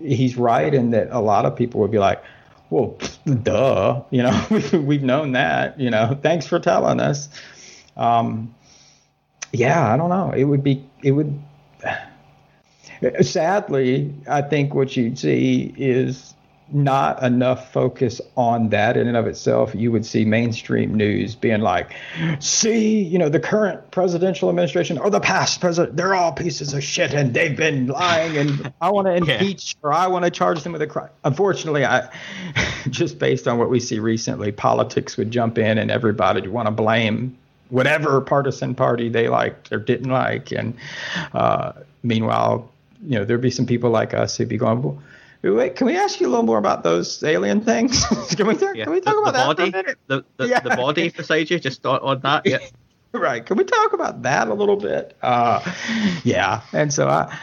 he's 0.00 0.36
right 0.36 0.74
in 0.74 0.90
that 0.90 1.08
a 1.12 1.20
lot 1.20 1.46
of 1.46 1.54
people 1.54 1.80
would 1.80 1.92
be 1.92 2.00
like, 2.00 2.20
well, 2.70 2.98
duh, 3.42 4.02
you 4.10 4.24
know, 4.24 4.46
we've 4.72 5.04
known 5.04 5.32
that, 5.32 5.78
you 5.78 5.90
know, 5.90 6.18
thanks 6.20 6.44
for 6.44 6.58
telling 6.58 6.98
us. 6.98 7.28
Um, 7.96 8.52
yeah, 9.52 9.94
I 9.94 9.96
don't 9.96 10.10
know. 10.10 10.32
It 10.32 10.44
would 10.44 10.64
be, 10.64 10.84
it 11.04 11.12
would, 11.12 11.40
sadly, 13.20 14.12
I 14.28 14.42
think 14.42 14.74
what 14.74 14.96
you'd 14.96 15.20
see 15.20 15.72
is 15.76 16.34
not 16.70 17.22
enough 17.22 17.72
focus 17.72 18.20
on 18.36 18.68
that 18.68 18.96
in 18.96 19.08
and 19.08 19.16
of 19.16 19.26
itself, 19.26 19.74
you 19.74 19.90
would 19.90 20.04
see 20.04 20.24
mainstream 20.24 20.94
news 20.94 21.34
being 21.34 21.60
like, 21.60 21.94
see, 22.40 23.02
you 23.02 23.18
know, 23.18 23.28
the 23.28 23.40
current 23.40 23.90
presidential 23.90 24.48
administration 24.48 24.98
or 24.98 25.08
the 25.08 25.20
past 25.20 25.60
president, 25.60 25.96
they're 25.96 26.14
all 26.14 26.32
pieces 26.32 26.74
of 26.74 26.84
shit 26.84 27.14
and 27.14 27.32
they've 27.32 27.56
been 27.56 27.86
lying 27.86 28.36
and 28.36 28.72
I 28.80 28.90
want 28.90 29.06
to 29.06 29.14
impeach 29.14 29.74
yeah. 29.74 29.88
or 29.88 29.92
I 29.92 30.06
want 30.08 30.24
to 30.24 30.30
charge 30.30 30.62
them 30.62 30.72
with 30.72 30.82
a 30.82 30.86
crime. 30.86 31.10
Unfortunately, 31.24 31.86
I 31.86 32.08
just 32.90 33.18
based 33.18 33.48
on 33.48 33.58
what 33.58 33.70
we 33.70 33.80
see 33.80 33.98
recently, 33.98 34.52
politics 34.52 35.16
would 35.16 35.30
jump 35.30 35.58
in 35.58 35.78
and 35.78 35.90
everybody 35.90 36.42
would 36.42 36.50
want 36.50 36.66
to 36.66 36.72
blame 36.72 37.36
whatever 37.70 38.20
partisan 38.20 38.74
party 38.74 39.08
they 39.08 39.28
liked 39.28 39.72
or 39.72 39.78
didn't 39.78 40.10
like. 40.10 40.52
And 40.52 40.74
uh, 41.32 41.72
meanwhile, 42.02 42.70
you 43.06 43.18
know, 43.18 43.24
there'd 43.24 43.40
be 43.40 43.50
some 43.50 43.66
people 43.66 43.90
like 43.90 44.12
us 44.12 44.36
who'd 44.36 44.48
be 44.48 44.56
going, 44.56 44.82
well, 44.82 44.98
Wait, 45.42 45.76
can 45.76 45.86
we 45.86 45.96
ask 45.96 46.20
you 46.20 46.26
a 46.26 46.30
little 46.30 46.44
more 46.44 46.58
about 46.58 46.82
those 46.82 47.22
alien 47.22 47.60
things? 47.60 48.04
can 48.36 48.46
we 48.46 48.56
talk, 48.56 48.74
yeah. 48.74 48.84
can 48.84 48.92
we 48.92 49.00
talk 49.00 49.14
the, 49.14 49.20
about 49.30 49.56
the 49.56 49.70
that 49.70 49.84
body, 49.84 49.94
The, 50.08 50.24
the, 50.36 50.48
yeah. 50.48 50.60
the 50.60 50.70
body 50.70 51.08
beside 51.16 51.48
you, 51.48 51.60
just 51.60 51.84
on, 51.86 52.00
on 52.00 52.20
that. 52.20 52.44
Yeah. 52.44 52.58
right. 53.12 53.44
Can 53.44 53.56
we 53.56 53.64
talk 53.64 53.92
about 53.92 54.22
that 54.22 54.48
a 54.48 54.54
little 54.54 54.76
bit? 54.76 55.16
Uh, 55.22 55.60
yeah. 56.24 56.62
And 56.72 56.92
so 56.92 57.08
I, 57.08 57.38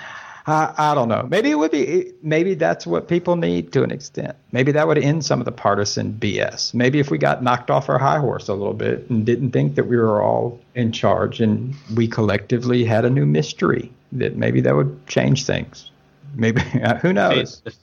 I, 0.46 0.74
I 0.78 0.96
don't 0.96 1.08
know. 1.08 1.26
Maybe 1.30 1.50
it 1.50 1.56
would 1.56 1.72
be. 1.72 2.12
Maybe 2.22 2.54
that's 2.54 2.86
what 2.86 3.08
people 3.08 3.38
need 3.38 3.72
to 3.74 3.84
an 3.84 3.92
extent. 3.92 4.36
Maybe 4.52 4.72
that 4.74 4.88
would 4.88 4.98
end 4.98 5.26
some 5.26 5.40
of 5.40 5.46
the 5.46 5.52
partisan 5.52 6.14
BS. 6.14 6.74
Maybe 6.74 7.00
if 7.00 7.10
we 7.10 7.18
got 7.18 7.42
knocked 7.42 7.72
off 7.72 7.90
our 7.90 7.98
high 7.98 8.20
horse 8.20 8.50
a 8.50 8.54
little 8.54 8.74
bit 8.74 9.10
and 9.10 9.26
didn't 9.26 9.52
think 9.52 9.76
that 9.76 9.86
we 9.86 9.96
were 9.98 10.22
all 10.22 10.60
in 10.76 10.92
charge 10.92 11.40
and 11.40 11.74
we 11.96 12.08
collectively 12.08 12.84
had 12.84 13.06
a 13.06 13.10
new 13.10 13.26
mystery, 13.26 13.92
that 14.12 14.36
maybe 14.36 14.62
that 14.62 14.76
would 14.76 15.08
change 15.08 15.46
things. 15.46 15.90
Maybe 16.36 16.62
uh, 16.84 16.96
who 16.98 17.14
knows? 17.14 17.62
The, 17.62 17.74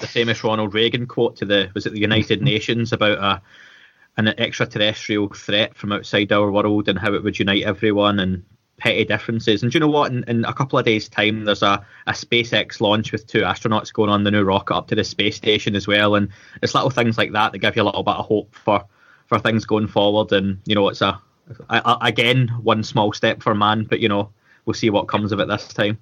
the, 0.00 0.06
famous 0.06 0.42
Ronald 0.42 0.74
Reagan 0.74 1.06
quote 1.06 1.36
to 1.36 1.44
the 1.44 1.70
was 1.74 1.86
it 1.86 1.92
the 1.92 2.00
United 2.00 2.42
Nations 2.42 2.92
about 2.92 3.18
a 3.18 3.42
an 4.16 4.28
extraterrestrial 4.40 5.28
threat 5.28 5.76
from 5.76 5.92
outside 5.92 6.32
our 6.32 6.50
world 6.50 6.88
and 6.88 6.98
how 6.98 7.14
it 7.14 7.22
would 7.22 7.38
unite 7.38 7.62
everyone 7.62 8.18
and 8.18 8.44
petty 8.76 9.04
differences. 9.04 9.62
And 9.62 9.70
do 9.70 9.76
you 9.76 9.80
know 9.80 9.88
what? 9.88 10.10
In, 10.10 10.24
in 10.24 10.44
a 10.44 10.52
couple 10.52 10.76
of 10.76 10.84
days' 10.84 11.08
time, 11.08 11.44
there's 11.44 11.62
a, 11.62 11.84
a 12.08 12.12
SpaceX 12.12 12.80
launch 12.80 13.12
with 13.12 13.28
two 13.28 13.42
astronauts 13.42 13.92
going 13.92 14.10
on 14.10 14.24
the 14.24 14.32
new 14.32 14.42
rocket 14.42 14.74
up 14.74 14.88
to 14.88 14.96
the 14.96 15.04
space 15.04 15.36
station 15.36 15.76
as 15.76 15.86
well. 15.86 16.16
And 16.16 16.30
it's 16.62 16.74
little 16.74 16.90
things 16.90 17.16
like 17.16 17.30
that 17.32 17.52
that 17.52 17.58
give 17.58 17.76
you 17.76 17.82
a 17.82 17.84
little 17.84 18.02
bit 18.02 18.16
of 18.16 18.26
hope 18.26 18.54
for 18.54 18.84
for 19.26 19.38
things 19.38 19.64
going 19.64 19.86
forward. 19.86 20.32
And 20.32 20.58
you 20.64 20.74
know, 20.74 20.88
it's 20.88 21.02
a, 21.02 21.20
a 21.70 21.98
again 22.00 22.48
one 22.62 22.82
small 22.82 23.12
step 23.12 23.40
for 23.40 23.54
man, 23.54 23.84
but 23.84 24.00
you 24.00 24.08
know, 24.08 24.32
we'll 24.64 24.74
see 24.74 24.90
what 24.90 25.06
comes 25.06 25.30
of 25.30 25.38
it 25.38 25.46
this 25.46 25.68
time 25.68 25.98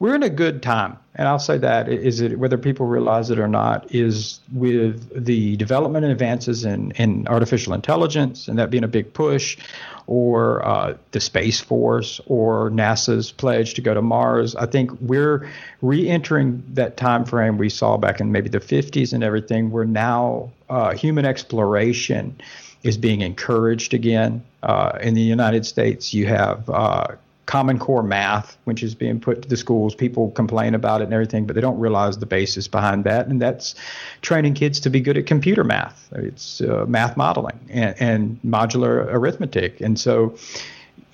we're 0.00 0.14
in 0.14 0.22
a 0.22 0.30
good 0.30 0.62
time, 0.62 0.96
and 1.14 1.28
I'll 1.28 1.38
say 1.38 1.58
that 1.58 1.86
is 1.86 2.22
it 2.22 2.38
whether 2.38 2.56
people 2.56 2.86
realize 2.86 3.30
it 3.30 3.38
or 3.38 3.46
not 3.46 3.94
is 3.94 4.40
with 4.50 5.24
the 5.24 5.56
development 5.58 6.06
and 6.06 6.12
advances 6.12 6.64
in, 6.64 6.92
in 6.92 7.28
artificial 7.28 7.74
intelligence, 7.74 8.48
and 8.48 8.58
that 8.58 8.70
being 8.70 8.82
a 8.82 8.88
big 8.88 9.12
push, 9.12 9.58
or 10.06 10.66
uh, 10.66 10.96
the 11.10 11.20
Space 11.20 11.60
Force, 11.60 12.18
or 12.26 12.70
NASA's 12.70 13.30
pledge 13.30 13.74
to 13.74 13.82
go 13.82 13.92
to 13.92 14.00
Mars. 14.00 14.56
I 14.56 14.64
think 14.64 14.90
we're 15.02 15.46
re-entering 15.82 16.62
that 16.72 16.96
time 16.96 17.26
frame 17.26 17.58
we 17.58 17.68
saw 17.68 17.98
back 17.98 18.20
in 18.20 18.32
maybe 18.32 18.48
the 18.48 18.58
50s 18.58 19.12
and 19.12 19.22
everything, 19.22 19.70
where 19.70 19.84
now 19.84 20.50
uh, 20.70 20.94
human 20.94 21.26
exploration 21.26 22.40
is 22.84 22.96
being 22.96 23.20
encouraged 23.20 23.92
again. 23.92 24.42
Uh, 24.62 24.98
in 25.02 25.12
the 25.12 25.20
United 25.20 25.66
States, 25.66 26.14
you 26.14 26.26
have 26.26 26.68
uh, 26.70 27.08
Common 27.50 27.80
Core 27.80 28.04
math, 28.04 28.56
which 28.62 28.80
is 28.80 28.94
being 28.94 29.18
put 29.18 29.42
to 29.42 29.48
the 29.48 29.56
schools. 29.56 29.92
People 29.92 30.30
complain 30.30 30.72
about 30.72 31.00
it 31.00 31.04
and 31.04 31.12
everything, 31.12 31.46
but 31.46 31.54
they 31.54 31.60
don't 31.60 31.80
realize 31.80 32.16
the 32.18 32.24
basis 32.24 32.68
behind 32.68 33.02
that. 33.02 33.26
And 33.26 33.42
that's 33.42 33.74
training 34.22 34.54
kids 34.54 34.78
to 34.78 34.88
be 34.88 35.00
good 35.00 35.18
at 35.18 35.26
computer 35.26 35.64
math. 35.64 36.08
It's 36.12 36.60
uh, 36.60 36.84
math 36.86 37.16
modeling 37.16 37.58
and, 37.68 37.96
and 37.98 38.40
modular 38.46 39.04
arithmetic. 39.12 39.80
And 39.80 39.98
so 39.98 40.36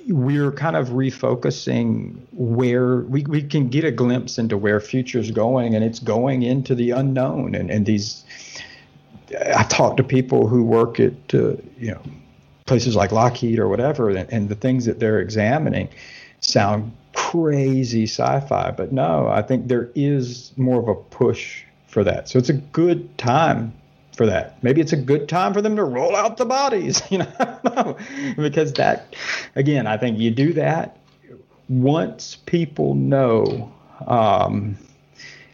we're 0.08 0.52
kind 0.52 0.76
of 0.76 0.88
refocusing 0.90 2.16
where 2.32 2.98
we, 2.98 3.22
we 3.22 3.42
can 3.42 3.70
get 3.70 3.84
a 3.84 3.90
glimpse 3.90 4.36
into 4.36 4.58
where 4.58 4.78
future's 4.78 5.30
going, 5.30 5.74
and 5.74 5.82
it's 5.82 6.00
going 6.00 6.42
into 6.42 6.74
the 6.74 6.90
unknown. 6.90 7.54
And, 7.54 7.70
and 7.70 7.86
these, 7.86 8.24
I 9.54 9.62
talk 9.62 9.96
to 9.96 10.04
people 10.04 10.48
who 10.48 10.64
work 10.64 11.00
at, 11.00 11.14
uh, 11.32 11.56
you 11.78 11.92
know, 11.92 12.02
places 12.66 12.94
like 12.94 13.10
Lockheed 13.10 13.58
or 13.58 13.68
whatever, 13.68 14.10
and, 14.10 14.30
and 14.30 14.50
the 14.50 14.54
things 14.54 14.84
that 14.84 14.98
they're 14.98 15.20
examining 15.20 15.88
sound 16.40 16.92
crazy 17.14 18.04
sci-fi. 18.04 18.70
But 18.70 18.92
no, 18.92 19.28
I 19.28 19.42
think 19.42 19.68
there 19.68 19.90
is 19.94 20.52
more 20.56 20.80
of 20.80 20.88
a 20.88 20.94
push 20.94 21.62
for 21.86 22.04
that. 22.04 22.28
So 22.28 22.38
it's 22.38 22.50
a 22.50 22.54
good 22.54 23.16
time 23.18 23.72
for 24.16 24.26
that. 24.26 24.62
Maybe 24.62 24.80
it's 24.80 24.92
a 24.92 24.96
good 24.96 25.28
time 25.28 25.52
for 25.52 25.60
them 25.62 25.76
to 25.76 25.84
roll 25.84 26.16
out 26.16 26.36
the 26.36 26.46
bodies, 26.46 27.02
you 27.10 27.18
know, 27.18 27.96
because 28.36 28.72
that, 28.74 29.14
again, 29.54 29.86
I 29.86 29.96
think 29.96 30.18
you 30.18 30.30
do 30.30 30.52
that 30.54 30.98
once 31.68 32.36
people 32.46 32.94
know. 32.94 33.72
Um, 34.06 34.78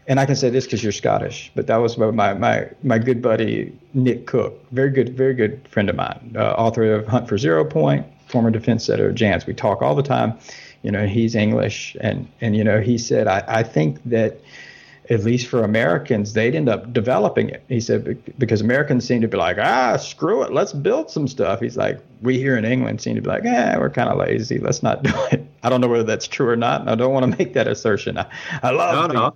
and 0.06 0.18
I 0.18 0.26
can 0.26 0.36
say 0.36 0.50
this 0.50 0.64
because 0.64 0.82
you're 0.82 0.92
Scottish, 0.92 1.52
but 1.54 1.66
that 1.68 1.76
was 1.76 1.96
my, 1.96 2.34
my, 2.34 2.68
my 2.82 2.98
good 2.98 3.22
buddy 3.22 3.76
Nick 3.94 4.26
Cook, 4.26 4.58
very 4.72 4.90
good, 4.90 5.16
very 5.16 5.34
good 5.34 5.66
friend 5.68 5.88
of 5.88 5.96
mine, 5.96 6.34
uh, 6.36 6.52
author 6.52 6.92
of 6.92 7.06
Hunt 7.06 7.28
for 7.28 7.38
Zero 7.38 7.64
Point, 7.64 8.06
former 8.32 8.50
defense 8.50 8.88
of 8.88 9.14
Jane's. 9.14 9.46
We 9.46 9.54
talk 9.54 9.82
all 9.82 9.94
the 9.94 10.02
time. 10.02 10.34
You 10.82 10.90
know, 10.90 11.06
he's 11.06 11.36
English, 11.36 11.96
and 12.00 12.26
and 12.40 12.56
you 12.56 12.64
know, 12.64 12.80
he 12.80 12.98
said, 12.98 13.28
I, 13.28 13.44
I 13.46 13.62
think 13.62 14.02
that 14.06 14.40
at 15.10 15.24
least 15.24 15.48
for 15.48 15.62
Americans, 15.62 16.32
they'd 16.32 16.54
end 16.54 16.68
up 16.68 16.92
developing 16.92 17.50
it. 17.50 17.62
He 17.68 17.80
said 17.80 18.18
because 18.38 18.60
Americans 18.60 19.04
seem 19.06 19.20
to 19.20 19.28
be 19.28 19.36
like, 19.36 19.58
ah, 19.58 19.96
screw 19.96 20.42
it, 20.42 20.52
let's 20.52 20.72
build 20.72 21.10
some 21.10 21.28
stuff. 21.28 21.60
He's 21.60 21.76
like, 21.76 22.00
we 22.22 22.38
here 22.38 22.56
in 22.56 22.64
England 22.64 23.00
seem 23.00 23.16
to 23.16 23.20
be 23.20 23.28
like, 23.28 23.44
eh, 23.44 23.76
we're 23.78 23.90
kind 23.90 24.08
of 24.08 24.18
lazy, 24.18 24.58
let's 24.58 24.82
not 24.82 25.02
do 25.02 25.12
it. 25.32 25.44
I 25.62 25.68
don't 25.68 25.80
know 25.80 25.88
whether 25.88 26.04
that's 26.04 26.26
true 26.26 26.48
or 26.48 26.56
not. 26.56 26.88
I 26.88 26.94
don't 26.94 27.12
want 27.12 27.30
to 27.30 27.38
make 27.38 27.52
that 27.54 27.68
assertion. 27.68 28.16
I, 28.18 28.26
I 28.62 28.70
love, 28.70 29.12
no, 29.12 29.14
no. 29.14 29.34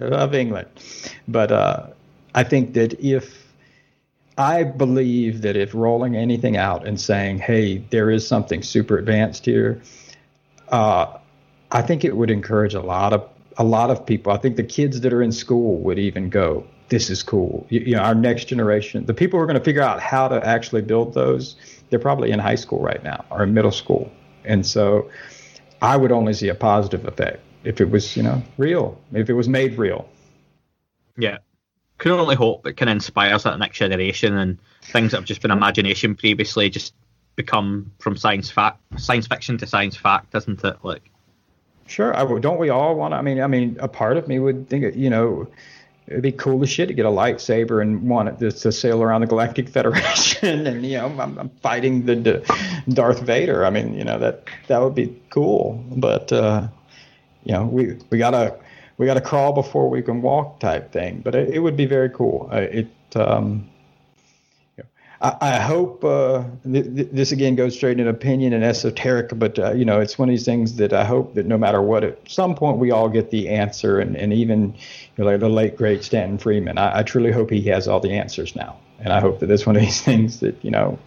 I 0.00 0.08
love 0.08 0.34
England, 0.34 0.68
but 1.28 1.50
uh, 1.50 1.86
I 2.34 2.44
think 2.44 2.74
that 2.74 2.98
if 3.00 3.45
I 4.38 4.64
believe 4.64 5.42
that 5.42 5.56
if 5.56 5.74
rolling 5.74 6.14
anything 6.14 6.56
out 6.56 6.86
and 6.86 7.00
saying, 7.00 7.38
hey, 7.38 7.78
there 7.90 8.10
is 8.10 8.26
something 8.26 8.62
super 8.62 8.98
advanced 8.98 9.46
here, 9.46 9.80
uh, 10.68 11.18
I 11.72 11.82
think 11.82 12.04
it 12.04 12.16
would 12.16 12.30
encourage 12.30 12.74
a 12.74 12.80
lot 12.80 13.12
of 13.12 13.28
a 13.58 13.64
lot 13.64 13.90
of 13.90 14.04
people. 14.04 14.32
I 14.32 14.36
think 14.36 14.56
the 14.56 14.62
kids 14.62 15.00
that 15.00 15.12
are 15.12 15.22
in 15.22 15.32
school 15.32 15.78
would 15.78 15.98
even 15.98 16.28
go, 16.28 16.64
"This 16.88 17.08
is 17.08 17.22
cool." 17.22 17.66
You, 17.70 17.80
you 17.80 17.96
know, 17.96 18.02
our 18.02 18.14
next 18.14 18.44
generation, 18.44 19.06
the 19.06 19.14
people 19.14 19.38
who 19.38 19.42
are 19.42 19.46
going 19.46 19.58
to 19.58 19.64
figure 19.64 19.82
out 19.82 20.00
how 20.00 20.28
to 20.28 20.46
actually 20.46 20.82
build 20.82 21.14
those, 21.14 21.56
they're 21.88 21.98
probably 21.98 22.30
in 22.30 22.38
high 22.38 22.54
school 22.54 22.80
right 22.80 23.02
now 23.02 23.24
or 23.30 23.42
in 23.42 23.54
middle 23.54 23.72
school, 23.72 24.10
and 24.44 24.66
so 24.66 25.10
I 25.82 25.96
would 25.96 26.12
only 26.12 26.34
see 26.34 26.48
a 26.48 26.54
positive 26.54 27.06
effect 27.06 27.40
if 27.64 27.80
it 27.80 27.90
was, 27.90 28.16
you 28.16 28.22
know, 28.22 28.42
real, 28.58 28.98
if 29.12 29.30
it 29.30 29.34
was 29.34 29.48
made 29.48 29.78
real. 29.78 30.06
Yeah, 31.16 31.38
can 31.98 32.12
only 32.12 32.36
hope 32.36 32.66
it 32.66 32.76
can 32.76 32.88
inspire 32.88 33.38
that 33.38 33.58
next 33.58 33.78
generation 33.78 34.36
and 34.36 34.58
things 34.82 35.12
that 35.12 35.18
have 35.18 35.24
just 35.24 35.42
been 35.42 35.50
imagination 35.50 36.14
previously 36.14 36.68
just 36.68 36.94
become 37.36 37.92
from 37.98 38.16
science 38.16 38.50
fact, 38.50 38.80
science 38.98 39.26
fiction 39.26 39.58
to 39.58 39.66
science 39.66 39.96
fact, 39.96 40.30
doesn't 40.30 40.62
it? 40.64 40.76
Like 40.82 41.10
Sure. 41.86 42.16
I, 42.16 42.40
don't 42.40 42.58
we 42.58 42.68
all 42.68 42.96
want? 42.96 43.14
I 43.14 43.22
mean, 43.22 43.40
I 43.40 43.46
mean, 43.46 43.76
a 43.80 43.88
part 43.88 44.16
of 44.16 44.26
me 44.26 44.38
would 44.38 44.68
think, 44.68 44.96
you 44.96 45.08
know, 45.08 45.46
it'd 46.08 46.22
be 46.22 46.32
cool 46.32 46.62
as 46.62 46.70
shit 46.70 46.88
to 46.88 46.94
get 46.94 47.06
a 47.06 47.10
lightsaber 47.10 47.80
and 47.80 48.08
want 48.08 48.28
it 48.28 48.38
to, 48.38 48.50
to 48.50 48.72
sail 48.72 49.02
around 49.02 49.20
the 49.20 49.26
Galactic 49.26 49.68
Federation, 49.76 50.66
and 50.66 50.84
you 50.84 50.98
know, 50.98 51.06
I'm, 51.06 51.38
I'm 51.38 51.48
fighting 51.62 52.06
the, 52.06 52.16
the, 52.16 52.82
Darth 52.88 53.20
Vader. 53.20 53.64
I 53.64 53.70
mean, 53.70 53.94
you 53.94 54.04
know, 54.04 54.18
that 54.18 54.44
that 54.68 54.80
would 54.80 54.94
be 54.94 55.20
cool. 55.30 55.84
But 55.90 56.32
uh, 56.32 56.68
you 57.44 57.52
know, 57.52 57.64
we 57.64 57.98
we 58.10 58.18
gotta 58.18 58.56
we 58.98 59.06
gotta 59.06 59.20
crawl 59.20 59.52
before 59.52 59.88
we 59.88 60.02
can 60.02 60.22
walk 60.22 60.60
type 60.60 60.92
thing. 60.92 61.20
But 61.24 61.34
it, 61.34 61.54
it 61.54 61.58
would 61.60 61.76
be 61.76 61.86
very 61.86 62.10
cool. 62.10 62.48
It 62.52 62.88
um, 63.14 63.68
I, 65.20 65.58
hope 65.60 66.04
uh, 66.04 66.44
th- 66.70 66.94
th- 66.94 67.08
this 67.10 67.32
again 67.32 67.54
goes 67.54 67.74
straight 67.74 67.98
in 67.98 68.06
opinion 68.06 68.52
and 68.52 68.62
esoteric, 68.62 69.30
but 69.38 69.58
uh, 69.58 69.72
you 69.72 69.84
know, 69.84 70.00
it's 70.00 70.18
one 70.18 70.28
of 70.28 70.32
these 70.32 70.44
things 70.44 70.76
that 70.76 70.92
I 70.92 71.04
hope 71.04 71.34
that 71.34 71.46
no 71.46 71.56
matter 71.56 71.80
what, 71.80 72.04
at 72.04 72.30
some 72.30 72.54
point 72.54 72.78
we 72.78 72.90
all 72.90 73.08
get 73.08 73.30
the 73.30 73.48
answer, 73.48 73.98
and, 73.98 74.14
and 74.16 74.32
even 74.32 74.74
you 74.74 75.24
know, 75.24 75.24
like 75.24 75.40
the 75.40 75.48
late 75.48 75.76
great 75.76 76.04
Stanton 76.04 76.36
Friedman, 76.36 76.76
I, 76.76 76.98
I 76.98 77.02
truly 77.02 77.32
hope 77.32 77.50
he 77.50 77.62
has 77.62 77.88
all 77.88 77.98
the 77.98 78.12
answers 78.12 78.54
now, 78.54 78.76
and 78.98 79.12
I 79.12 79.20
hope 79.20 79.40
that 79.40 79.50
it's 79.50 79.64
one 79.64 79.76
of 79.76 79.82
these 79.82 80.00
things 80.02 80.40
that 80.40 80.62
you 80.62 80.70
know, 80.70 80.98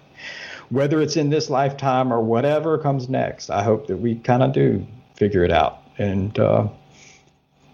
whether 0.69 0.99
it's 1.01 1.15
in 1.15 1.29
this 1.29 1.49
lifetime 1.49 2.11
or 2.11 2.19
whatever 2.19 2.79
comes 2.79 3.09
next, 3.09 3.51
I 3.51 3.61
hope 3.61 3.87
that 3.87 3.97
we 3.97 4.15
kind 4.15 4.41
of 4.41 4.53
do 4.53 4.85
figure 5.15 5.43
it 5.43 5.51
out, 5.51 5.83
and 5.99 6.37
uh, 6.39 6.67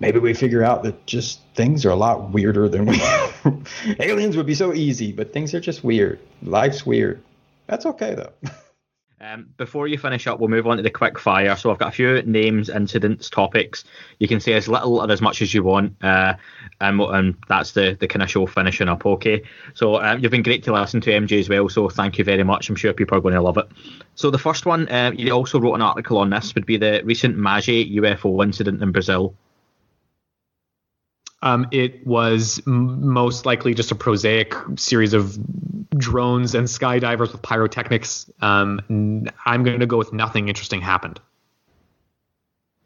maybe 0.05 0.19
we 0.19 0.33
figure 0.33 0.63
out 0.63 0.83
that 0.83 1.05
just 1.05 1.41
things 1.55 1.85
are 1.85 1.89
a 1.89 1.95
lot 1.95 2.31
weirder 2.31 2.69
than 2.69 2.85
we 2.85 3.01
aliens 3.99 4.37
would 4.37 4.45
be 4.45 4.55
so 4.55 4.73
easy 4.73 5.11
but 5.11 5.33
things 5.33 5.53
are 5.53 5.59
just 5.59 5.83
weird 5.83 6.19
life's 6.43 6.85
weird 6.85 7.21
that's 7.67 7.85
okay 7.85 8.13
though 8.13 8.31
um, 9.21 9.47
before 9.57 9.87
you 9.87 9.97
finish 9.97 10.27
up, 10.27 10.39
we'll 10.39 10.49
move 10.49 10.67
on 10.67 10.77
to 10.77 10.83
the 10.83 10.89
quick 10.89 11.17
fire. 11.17 11.55
So 11.55 11.71
I've 11.71 11.77
got 11.77 11.87
a 11.87 11.91
few 11.91 12.21
names, 12.23 12.69
incidents, 12.69 13.29
topics. 13.29 13.83
You 14.19 14.27
can 14.27 14.39
say 14.39 14.53
as 14.53 14.67
little 14.67 15.01
or 15.01 15.09
as 15.09 15.21
much 15.21 15.41
as 15.41 15.53
you 15.53 15.63
want, 15.63 15.95
uh, 16.03 16.35
and, 16.81 16.99
and 16.99 17.35
that's 17.47 17.71
the, 17.71 17.97
the 17.99 18.07
kind 18.07 18.21
of 18.21 18.29
show 18.29 18.45
finishing 18.45 18.89
up. 18.89 19.05
Okay. 19.05 19.41
So 19.73 20.01
um, 20.01 20.19
you've 20.19 20.31
been 20.31 20.43
great 20.43 20.63
to 20.65 20.73
listen 20.73 21.01
to 21.01 21.11
MJ 21.11 21.39
as 21.39 21.49
well. 21.49 21.69
So 21.69 21.89
thank 21.89 22.17
you 22.17 22.23
very 22.23 22.43
much. 22.43 22.69
I'm 22.69 22.75
sure 22.75 22.93
people 22.93 23.17
are 23.17 23.21
going 23.21 23.35
to 23.35 23.41
love 23.41 23.57
it. 23.57 23.67
So 24.15 24.29
the 24.29 24.37
first 24.37 24.65
one, 24.65 24.87
uh, 24.89 25.11
you 25.15 25.31
also 25.31 25.59
wrote 25.59 25.75
an 25.75 25.81
article 25.81 26.17
on 26.17 26.29
this, 26.29 26.53
would 26.53 26.65
be 26.65 26.77
the 26.77 27.01
recent 27.03 27.37
Magé 27.37 27.95
UFO 27.95 28.43
incident 28.43 28.81
in 28.83 28.91
Brazil. 28.91 29.35
Um, 31.41 31.67
it 31.71 32.05
was 32.07 32.61
m- 32.65 33.07
most 33.07 33.45
likely 33.45 33.73
just 33.73 33.91
a 33.91 33.95
prosaic 33.95 34.53
series 34.77 35.13
of 35.13 35.37
drones 35.97 36.55
and 36.55 36.67
skydivers 36.67 37.31
with 37.31 37.41
pyrotechnics. 37.41 38.29
Um, 38.41 39.27
I'm 39.45 39.63
going 39.63 39.79
to 39.79 39.85
go 39.85 39.97
with 39.97 40.13
nothing 40.13 40.47
interesting 40.47 40.81
happened. 40.81 41.19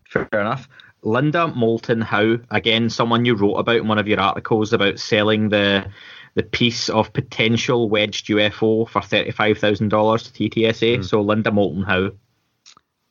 Fair 0.10 0.28
enough. 0.34 0.68
Linda 1.02 1.48
Moulton 1.48 2.02
Howe, 2.02 2.38
again, 2.52 2.90
someone 2.90 3.26
you 3.26 3.36
wrote 3.36 3.56
about 3.56 3.78
in 3.78 3.88
one 3.88 4.00
of 4.00 4.08
your 4.08 4.20
articles 4.20 4.74
about 4.74 5.00
selling 5.00 5.50
the 5.50 5.90
the 6.36 6.44
piece 6.44 6.90
of 6.90 7.12
potential 7.12 7.90
wedged 7.90 8.28
UFO 8.28 8.88
for 8.88 9.02
thirty 9.02 9.32
five 9.32 9.58
thousand 9.58 9.90
dollars 9.90 10.24
to 10.24 10.32
TTSA. 10.32 11.00
Mm. 11.00 11.06
So 11.06 11.22
Linda 11.22 11.52
Moulton 11.52 11.84
Howe. 11.84 12.12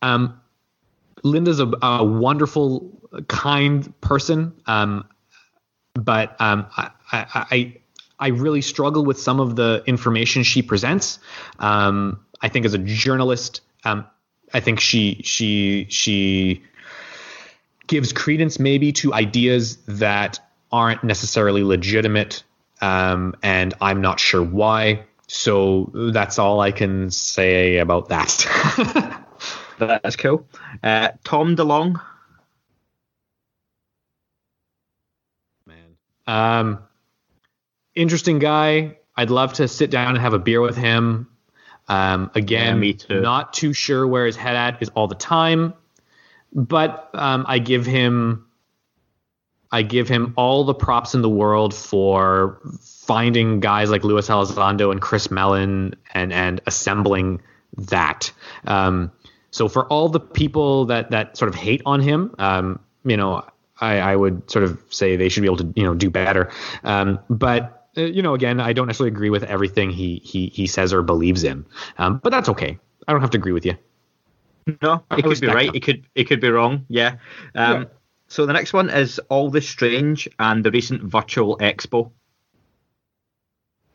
Um, 0.03 0.41
Linda's 1.25 1.61
a, 1.61 1.71
a 1.83 2.05
wonderful, 2.05 2.91
kind 3.29 3.93
person. 4.01 4.53
Um, 4.67 5.09
but 5.99 6.41
um, 6.41 6.67
I, 6.77 6.91
I, 7.13 7.77
I 8.19 8.29
really 8.29 8.63
struggle 8.63 9.05
with 9.05 9.21
some 9.21 9.41
of 9.41 9.57
the 9.57 9.83
information 9.87 10.43
she 10.43 10.63
presents. 10.63 11.19
Um, 11.59 12.21
I 12.41 12.49
think 12.49 12.65
as 12.67 12.75
a 12.75 12.79
journalist, 12.79 13.61
um, 13.85 14.07
I 14.55 14.61
think 14.61 14.81
she 14.81 15.21
she 15.25 15.87
she 15.91 16.63
gives 17.87 18.13
credence 18.13 18.59
maybe 18.59 18.93
to 18.93 19.13
ideas 19.13 19.77
that 19.89 20.41
aren't 20.71 21.03
necessarily 21.03 21.63
legitimate, 21.63 22.45
um, 22.81 23.35
and 23.43 23.75
I'm 23.81 24.01
not 24.01 24.21
sure 24.21 24.43
why. 24.43 25.05
So 25.27 25.91
that's 26.13 26.39
all 26.39 26.61
I 26.61 26.73
can 26.73 27.11
say 27.11 27.79
about 27.79 28.09
that. 28.09 29.25
that's 29.79 30.17
cool. 30.17 30.47
Uh, 30.83 31.11
Tom 31.25 31.57
DeLonge. 31.57 32.01
Um, 36.29 36.79
interesting 37.95 38.39
guy. 38.39 38.99
I'd 39.17 39.31
love 39.31 39.55
to 39.55 39.67
sit 39.67 39.91
down 39.91 40.11
and 40.11 40.19
have 40.19 40.35
a 40.35 40.39
beer 40.39 40.61
with 40.61 40.77
him. 40.77 41.29
Um, 41.89 42.31
again, 42.35 42.75
yeah, 42.77 42.81
me 42.81 42.93
too. 42.95 43.21
not 43.21 43.53
too 43.55 43.73
sure 43.73 44.07
where 44.07 44.27
his 44.27 44.37
head 44.37 44.55
at 44.55 44.83
is 44.83 44.91
all 44.91 45.09
the 45.09 45.15
time, 45.15 45.73
but 46.53 47.11
um, 47.15 47.47
I 47.49 47.59
give 47.59 47.87
him 47.87 48.45
I 49.73 49.83
give 49.83 50.09
him 50.09 50.35
all 50.37 50.65
the 50.65 50.75
props 50.75 51.15
in 51.15 51.23
the 51.23 51.29
world 51.29 51.75
for 51.75 52.61
finding 52.81 53.61
guys 53.61 53.91
like 53.91 54.05
Luis 54.05 54.29
Elizondo 54.29 54.93
and 54.93 55.01
Chris 55.01 55.31
Mellon 55.31 55.95
and 56.13 56.33
and 56.33 56.61
assembling 56.67 57.41
that. 57.77 58.31
Um, 58.67 59.11
so 59.51 59.69
for 59.69 59.87
all 59.87 60.11
the 60.11 60.21
people 60.21 60.87
that 60.87 61.11
that 61.11 61.37
sort 61.37 61.49
of 61.49 61.55
hate 61.55 61.83
on 61.87 62.01
him, 62.01 62.35
um, 62.39 62.81
you 63.05 63.17
know, 63.17 63.45
I, 63.81 63.99
I, 63.99 64.17
would 64.17 64.51
sort 64.51 64.65
of 64.65 64.83
say 64.91 65.17
they 65.17 65.29
should 65.29 65.43
be 65.43 65.47
able 65.47 65.59
to 65.59 65.73
you 65.77 65.85
know 65.85 65.95
do 65.95 66.11
better. 66.11 66.51
Um, 66.85 67.21
but 67.31 67.89
uh, 67.97 68.03
you 68.03 68.23
know, 68.23 68.35
again, 68.35 68.61
I 68.61 68.73
don't 68.73 68.87
necessarily 68.87 69.13
agree 69.13 69.31
with 69.31 69.45
everything 69.45 69.91
he 69.91 70.21
he 70.25 70.49
he 70.49 70.67
says 70.67 70.93
or 70.93 71.03
believes 71.03 71.45
in. 71.45 71.67
Um, 71.99 72.21
but 72.23 72.31
that's 72.31 72.49
okay. 72.49 72.79
I 73.07 73.13
don't 73.13 73.21
have 73.21 73.31
to 73.31 73.39
agree 73.39 73.53
with 73.53 73.67
you. 73.67 73.77
No, 74.83 75.03
it 75.11 75.23
could 75.23 75.41
be 75.41 75.47
right. 75.47 75.69
Him. 75.69 75.75
It 75.75 75.83
could 75.83 76.07
it 76.15 76.25
could 76.25 76.41
be 76.41 76.51
wrong. 76.51 76.85
Yeah. 76.89 77.17
Um, 77.55 77.83
yeah. 77.83 77.85
So 78.29 78.45
the 78.45 78.53
next 78.53 78.75
one 78.75 78.91
is 78.91 79.19
All 79.31 79.51
the 79.51 79.63
Strange 79.63 80.29
and 80.39 80.63
the 80.63 80.71
recent 80.71 81.03
virtual 81.03 81.57
expo. 81.59 82.13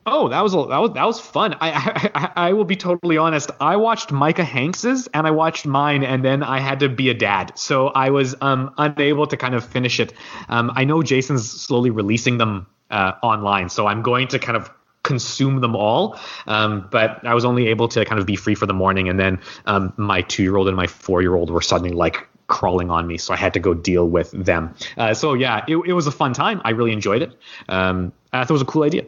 Oh, 0.06 0.28
that 0.30 0.41
was 0.41 0.51
that 0.54 0.80
was 0.80 0.91
that 0.93 1.06
was 1.06 1.20
fun. 1.20 1.56
I, 1.62 2.10
I 2.14 2.47
I 2.49 2.54
will 2.54 2.66
be 2.66 2.76
totally 2.76 3.18
honest. 3.18 3.51
I 3.60 3.78
watched 3.78 4.12
Micah 4.12 4.43
Hanks's 4.43 5.08
and 5.14 5.26
I 5.26 5.32
watched 5.32 5.66
mine, 5.66 6.04
and 6.04 6.24
then 6.24 6.43
I 6.43 6.60
had 6.60 6.80
to 6.82 6.89
be 6.89 7.10
a 7.10 7.14
dad, 7.14 7.58
so 7.58 7.88
I 7.88 8.10
was 8.10 8.36
um 8.41 8.74
unable 8.78 9.28
to 9.28 9.38
kind 9.38 9.56
of 9.56 9.64
finish 9.66 9.99
it. 9.99 10.14
Um, 10.49 10.72
I 10.76 10.84
know 10.84 11.04
Jason's 11.04 11.49
slowly 11.49 11.89
releasing 11.89 12.38
them 12.38 12.68
uh, 12.91 13.14
online, 13.24 13.70
so 13.70 13.88
I'm 13.88 14.01
going 14.01 14.28
to 14.30 14.39
kind 14.39 14.58
of 14.58 14.70
consume 15.04 15.60
them 15.60 15.76
all. 15.76 16.18
Um, 16.47 16.88
but 16.89 17.26
I 17.26 17.34
was 17.34 17.45
only 17.45 17.68
able 17.68 17.89
to 17.89 18.06
kind 18.06 18.20
of 18.20 18.26
be 18.26 18.36
free 18.36 18.56
for 18.56 18.66
the 18.66 18.74
morning, 18.74 19.10
and 19.10 19.20
then 19.20 19.39
um, 19.66 19.93
my 19.97 20.22
two 20.22 20.43
year 20.43 20.58
old 20.58 20.68
and 20.68 20.76
my 20.76 20.88
four 20.88 21.22
year 21.22 21.36
old 21.36 21.49
were 21.49 21.62
suddenly 21.62 21.93
like 21.93 22.28
crawling 22.47 22.89
on 22.91 23.08
me, 23.08 23.18
so 23.18 23.34
I 23.34 23.38
had 23.38 23.54
to 23.54 23.60
go 23.60 23.74
deal 23.74 24.08
with 24.08 24.32
them. 24.32 24.76
Uh, 24.97 25.14
so 25.14 25.34
yeah, 25.34 25.64
it, 25.68 25.78
it 25.78 25.93
was 25.93 26.08
a 26.08 26.12
fun 26.12 26.34
time. 26.34 26.62
I 26.66 26.72
really 26.72 26.91
enjoyed 26.91 27.22
it. 27.22 27.38
Um, 27.70 28.12
I 28.34 28.43
thought 28.43 28.51
it 28.51 28.54
was 28.54 28.62
a 28.62 28.66
cool 28.66 28.84
idea. 28.84 29.06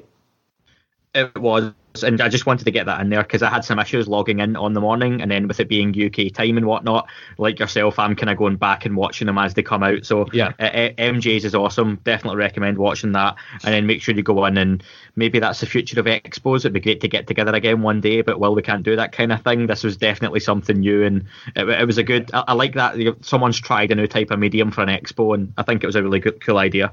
It 1.15 1.35
was 1.37 1.73
and 2.03 2.21
I 2.21 2.29
just 2.29 2.45
wanted 2.45 2.65
to 2.65 2.71
get 2.71 2.85
that 2.87 3.01
in 3.01 3.09
there 3.09 3.23
because 3.23 3.41
I 3.41 3.49
had 3.49 3.63
some 3.63 3.79
issues 3.79 4.07
logging 4.07 4.39
in 4.39 4.55
on 4.55 4.73
the 4.73 4.81
morning, 4.81 5.21
and 5.21 5.31
then 5.31 5.47
with 5.47 5.59
it 5.59 5.69
being 5.69 5.89
UK 5.89 6.33
time 6.33 6.57
and 6.57 6.65
whatnot, 6.65 7.07
like 7.37 7.59
yourself, 7.59 7.99
I'm 7.99 8.15
kind 8.15 8.29
of 8.29 8.37
going 8.37 8.57
back 8.57 8.85
and 8.85 8.95
watching 8.95 9.27
them 9.27 9.37
as 9.37 9.53
they 9.53 9.63
come 9.63 9.83
out. 9.83 10.05
So 10.05 10.27
yeah, 10.33 10.53
uh, 10.59 10.63
uh 10.63 10.89
MJ's 10.97 11.45
is 11.45 11.55
awesome. 11.55 11.99
Definitely 12.03 12.37
recommend 12.37 12.77
watching 12.77 13.11
that, 13.13 13.35
and 13.63 13.73
then 13.73 13.87
make 13.87 14.01
sure 14.01 14.15
you 14.15 14.23
go 14.23 14.45
in 14.45 14.57
and 14.57 14.83
maybe 15.15 15.39
that's 15.39 15.59
the 15.59 15.65
future 15.65 15.99
of 15.99 16.05
expos. 16.05 16.59
It'd 16.59 16.73
be 16.73 16.79
great 16.79 17.01
to 17.01 17.07
get 17.07 17.27
together 17.27 17.53
again 17.53 17.81
one 17.81 18.01
day, 18.01 18.21
but 18.21 18.39
well, 18.39 18.55
we 18.55 18.61
can't 18.61 18.83
do 18.83 18.95
that 18.95 19.11
kind 19.11 19.31
of 19.31 19.41
thing. 19.41 19.67
This 19.67 19.83
was 19.83 19.97
definitely 19.97 20.39
something 20.39 20.79
new, 20.79 21.03
and 21.03 21.25
it, 21.55 21.67
it 21.67 21.85
was 21.85 21.97
a 21.97 22.03
good. 22.03 22.29
I, 22.33 22.43
I 22.49 22.53
like 22.53 22.73
that 22.73 22.95
someone's 23.21 23.59
tried 23.59 23.91
a 23.91 23.95
new 23.95 24.07
type 24.07 24.31
of 24.31 24.39
medium 24.39 24.71
for 24.71 24.81
an 24.81 24.89
expo, 24.89 25.35
and 25.35 25.53
I 25.57 25.63
think 25.63 25.83
it 25.83 25.87
was 25.87 25.95
a 25.95 26.03
really 26.03 26.19
good, 26.19 26.41
cool 26.41 26.57
idea. 26.57 26.91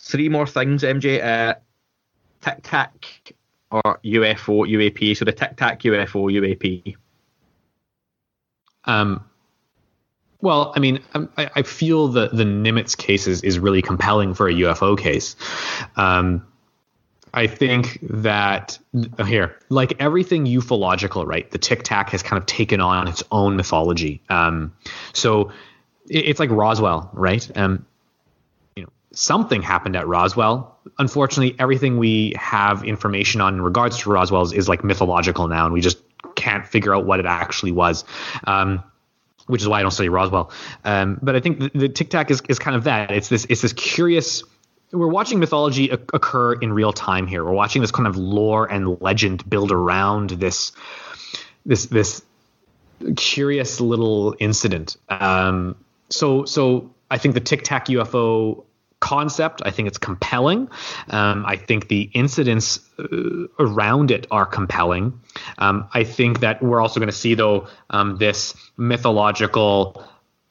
Three 0.00 0.28
more 0.28 0.48
things, 0.48 0.82
MJ. 0.82 1.22
Uh, 1.22 1.54
Tic 2.42 2.58
Tac 2.62 3.32
or 3.70 4.00
UFO 4.04 4.68
UAP. 4.68 5.16
So 5.16 5.24
the 5.24 5.32
Tic 5.32 5.56
Tac 5.56 5.80
UFO 5.80 6.30
UAP. 6.30 6.96
Um, 8.84 9.24
well, 10.40 10.72
I 10.74 10.80
mean, 10.80 11.00
um, 11.14 11.30
I, 11.36 11.50
I 11.56 11.62
feel 11.62 12.08
that 12.08 12.36
the 12.36 12.44
Nimitz 12.44 12.96
case 12.96 13.26
is, 13.28 13.42
is 13.42 13.58
really 13.58 13.80
compelling 13.80 14.34
for 14.34 14.48
a 14.48 14.52
UFO 14.52 14.98
case. 14.98 15.36
Um, 15.96 16.44
I 17.32 17.46
think 17.46 17.98
that 18.02 18.78
uh, 19.18 19.24
here, 19.24 19.56
like 19.70 19.94
everything 20.00 20.44
ufological, 20.44 21.24
right? 21.24 21.50
The 21.50 21.58
Tic 21.58 21.84
Tac 21.84 22.10
has 22.10 22.22
kind 22.22 22.38
of 22.38 22.46
taken 22.46 22.80
on 22.80 23.08
its 23.08 23.22
own 23.30 23.56
mythology. 23.56 24.20
Um, 24.28 24.74
so 25.12 25.52
it, 26.10 26.26
it's 26.26 26.40
like 26.40 26.50
Roswell, 26.50 27.08
right? 27.14 27.48
Um, 27.56 27.86
something 29.12 29.62
happened 29.62 29.96
at 29.96 30.06
Roswell 30.06 30.72
unfortunately, 30.98 31.56
everything 31.58 31.98
we 31.98 32.34
have 32.36 32.84
information 32.84 33.40
on 33.40 33.54
in 33.54 33.62
regards 33.62 33.98
to 33.98 34.10
Roswell 34.10 34.42
is, 34.42 34.52
is, 34.52 34.68
like 34.68 34.84
mythological 34.84 35.48
now, 35.48 35.64
and 35.64 35.72
we 35.72 35.80
just 35.80 35.98
can't 36.34 36.66
figure 36.66 36.94
out 36.94 37.04
what 37.04 37.20
it 37.20 37.26
actually 37.26 37.72
was. 37.72 38.04
Um, 38.44 38.82
which 39.46 39.60
is 39.60 39.66
why 39.66 39.80
I 39.80 39.82
don't 39.82 39.90
study 39.90 40.08
Roswell. 40.08 40.52
Um, 40.84 41.18
but 41.20 41.34
I 41.34 41.40
think 41.40 41.58
the, 41.58 41.70
the 41.74 41.88
Tic 41.88 42.10
Tac 42.10 42.30
is, 42.30 42.40
is 42.48 42.60
kind 42.60 42.76
of 42.76 42.84
that. 42.84 43.10
It's 43.10 43.28
this 43.28 43.44
it's 43.48 43.60
this 43.60 43.72
curious. 43.72 44.44
We're 44.92 45.08
watching 45.08 45.40
mythology 45.40 45.90
occur 45.90 46.52
in 46.52 46.72
real 46.72 46.92
time 46.92 47.26
here. 47.26 47.44
We're 47.44 47.52
watching 47.52 47.82
this 47.82 47.90
kind 47.90 48.06
of 48.06 48.16
lore 48.16 48.70
and 48.70 49.00
legend 49.00 49.48
build 49.50 49.72
around 49.72 50.30
this 50.30 50.70
this 51.66 51.86
this 51.86 52.22
curious 53.16 53.80
little 53.80 54.36
incident. 54.38 54.96
Um, 55.08 55.74
so 56.08 56.44
so 56.44 56.94
I 57.10 57.18
think 57.18 57.34
the 57.34 57.40
Tic 57.40 57.64
Tac 57.64 57.86
UFO 57.86 58.64
concept. 59.02 59.60
I 59.66 59.70
think 59.70 59.88
it's 59.88 59.98
compelling. 59.98 60.70
Um, 61.10 61.44
I 61.44 61.56
think 61.56 61.88
the 61.88 62.08
incidents 62.14 62.80
uh, 62.98 63.48
around 63.58 64.10
it 64.10 64.26
are 64.30 64.46
compelling. 64.46 65.20
Um, 65.58 65.88
I 65.92 66.04
think 66.04 66.40
that 66.40 66.62
we're 66.62 66.80
also 66.80 67.00
going 67.00 67.10
to 67.10 67.16
see, 67.16 67.34
though, 67.34 67.66
um, 67.90 68.16
this 68.16 68.54
mythological 68.78 70.02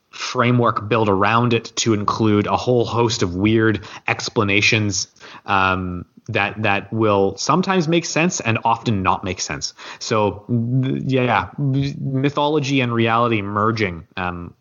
framework 0.09 0.89
built 0.89 1.07
around 1.07 1.53
it 1.53 1.71
to 1.77 1.93
include 1.93 2.45
a 2.45 2.57
whole 2.57 2.83
host 2.85 3.23
of 3.23 3.33
weird 3.33 3.87
explanations 4.05 5.07
um, 5.45 6.05
that 6.27 6.61
that 6.61 6.91
will 6.91 7.37
sometimes 7.37 7.87
make 7.87 8.05
sense 8.05 8.41
and 8.41 8.59
often 8.65 9.01
not 9.01 9.23
make 9.23 9.39
sense. 9.39 9.73
So 9.99 10.45
yeah, 10.49 11.51
mythology 11.57 12.81
and 12.81 12.93
reality 12.93 13.41
merging 13.41 14.07
um, 14.17 14.53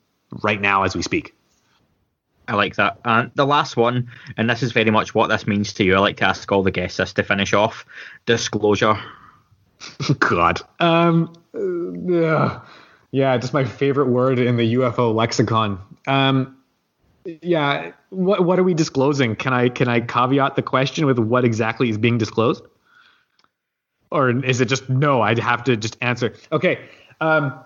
right 0.44 0.60
now 0.60 0.84
as 0.84 0.94
we 0.94 1.02
speak. 1.02 1.34
I 2.50 2.54
like 2.54 2.74
that. 2.76 2.98
And 3.04 3.30
the 3.36 3.46
last 3.46 3.76
one, 3.76 4.10
and 4.36 4.50
this 4.50 4.62
is 4.62 4.72
very 4.72 4.90
much 4.90 5.14
what 5.14 5.28
this 5.28 5.46
means 5.46 5.72
to 5.74 5.84
you. 5.84 5.94
I 5.94 6.00
like 6.00 6.16
to 6.16 6.24
ask 6.24 6.50
all 6.50 6.64
the 6.64 6.72
guests 6.72 6.96
this 6.96 7.12
to 7.12 7.22
finish 7.22 7.54
off. 7.54 7.86
Disclosure. 8.26 9.00
God. 10.18 10.60
Um. 10.80 11.32
Yeah. 11.54 12.60
Yeah. 13.12 13.36
Just 13.38 13.54
my 13.54 13.64
favorite 13.64 14.08
word 14.08 14.40
in 14.40 14.56
the 14.56 14.74
UFO 14.74 15.14
lexicon. 15.14 15.78
Um. 16.08 16.56
Yeah. 17.24 17.92
What 18.10 18.44
What 18.44 18.58
are 18.58 18.64
we 18.64 18.74
disclosing? 18.74 19.36
Can 19.36 19.52
I 19.52 19.68
Can 19.68 19.86
I 19.86 20.00
caveat 20.00 20.56
the 20.56 20.62
question 20.62 21.06
with 21.06 21.20
what 21.20 21.44
exactly 21.44 21.88
is 21.88 21.98
being 21.98 22.18
disclosed? 22.18 22.64
Or 24.10 24.28
is 24.44 24.60
it 24.60 24.66
just 24.66 24.88
no? 24.88 25.22
I'd 25.22 25.38
have 25.38 25.62
to 25.64 25.76
just 25.76 25.96
answer. 26.00 26.34
Okay. 26.50 26.80
Um. 27.20 27.60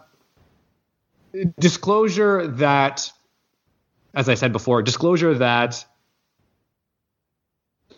Disclosure 1.58 2.46
that 2.46 3.10
as 4.14 4.28
I 4.28 4.34
said 4.34 4.52
before, 4.52 4.82
disclosure 4.82 5.34
that 5.34 5.84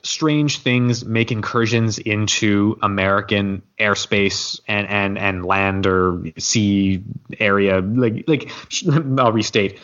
strange 0.02 0.60
things 0.60 1.04
make 1.04 1.32
incursions 1.32 1.98
into 1.98 2.78
American 2.80 3.62
airspace 3.78 4.60
and 4.68 4.86
and 4.88 5.18
and 5.18 5.44
land 5.44 5.86
or 5.86 6.22
sea 6.38 7.02
area. 7.38 7.80
Like 7.80 8.24
like 8.26 8.50
I'll 9.18 9.32
restate. 9.32 9.80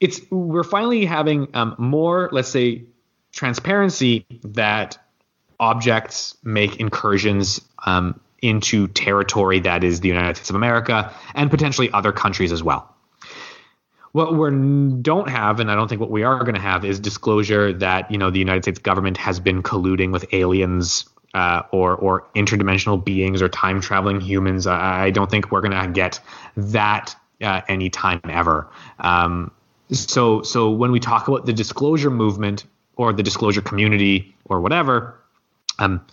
It's 0.00 0.20
we're 0.30 0.64
finally 0.64 1.04
having 1.04 1.48
um, 1.54 1.76
more, 1.78 2.28
let's 2.32 2.48
say, 2.48 2.84
transparency 3.32 4.26
that 4.42 4.98
objects 5.60 6.36
make 6.42 6.76
incursions 6.76 7.60
um, 7.86 8.20
into 8.42 8.88
territory 8.88 9.60
that 9.60 9.84
is 9.84 10.00
the 10.00 10.08
United 10.08 10.36
States 10.36 10.50
of 10.50 10.56
America 10.56 11.14
and 11.34 11.50
potentially 11.50 11.90
other 11.92 12.12
countries 12.12 12.52
as 12.52 12.62
well. 12.62 12.93
What 14.14 14.32
we 14.32 14.48
don't 15.02 15.28
have, 15.28 15.58
and 15.58 15.68
I 15.68 15.74
don't 15.74 15.88
think 15.88 16.00
what 16.00 16.08
we 16.08 16.22
are 16.22 16.38
going 16.44 16.54
to 16.54 16.60
have, 16.60 16.84
is 16.84 17.00
disclosure 17.00 17.72
that 17.72 18.12
you 18.12 18.16
know 18.16 18.30
the 18.30 18.38
United 18.38 18.62
States 18.62 18.78
government 18.78 19.16
has 19.16 19.40
been 19.40 19.60
colluding 19.60 20.12
with 20.12 20.32
aliens 20.32 21.04
uh, 21.34 21.62
or 21.72 21.96
or 21.96 22.24
interdimensional 22.36 23.04
beings 23.04 23.42
or 23.42 23.48
time 23.48 23.80
traveling 23.80 24.20
humans. 24.20 24.68
I, 24.68 25.06
I 25.06 25.10
don't 25.10 25.28
think 25.28 25.50
we're 25.50 25.62
going 25.62 25.72
to 25.72 25.90
get 25.92 26.20
that 26.56 27.16
uh, 27.42 27.62
anytime 27.66 28.20
ever. 28.28 28.68
Um, 29.00 29.50
so 29.90 30.42
so 30.42 30.70
when 30.70 30.92
we 30.92 31.00
talk 31.00 31.26
about 31.26 31.44
the 31.44 31.52
disclosure 31.52 32.10
movement 32.10 32.66
or 32.94 33.12
the 33.12 33.24
disclosure 33.24 33.62
community 33.62 34.36
or 34.44 34.60
whatever, 34.60 35.18
um, 35.80 36.06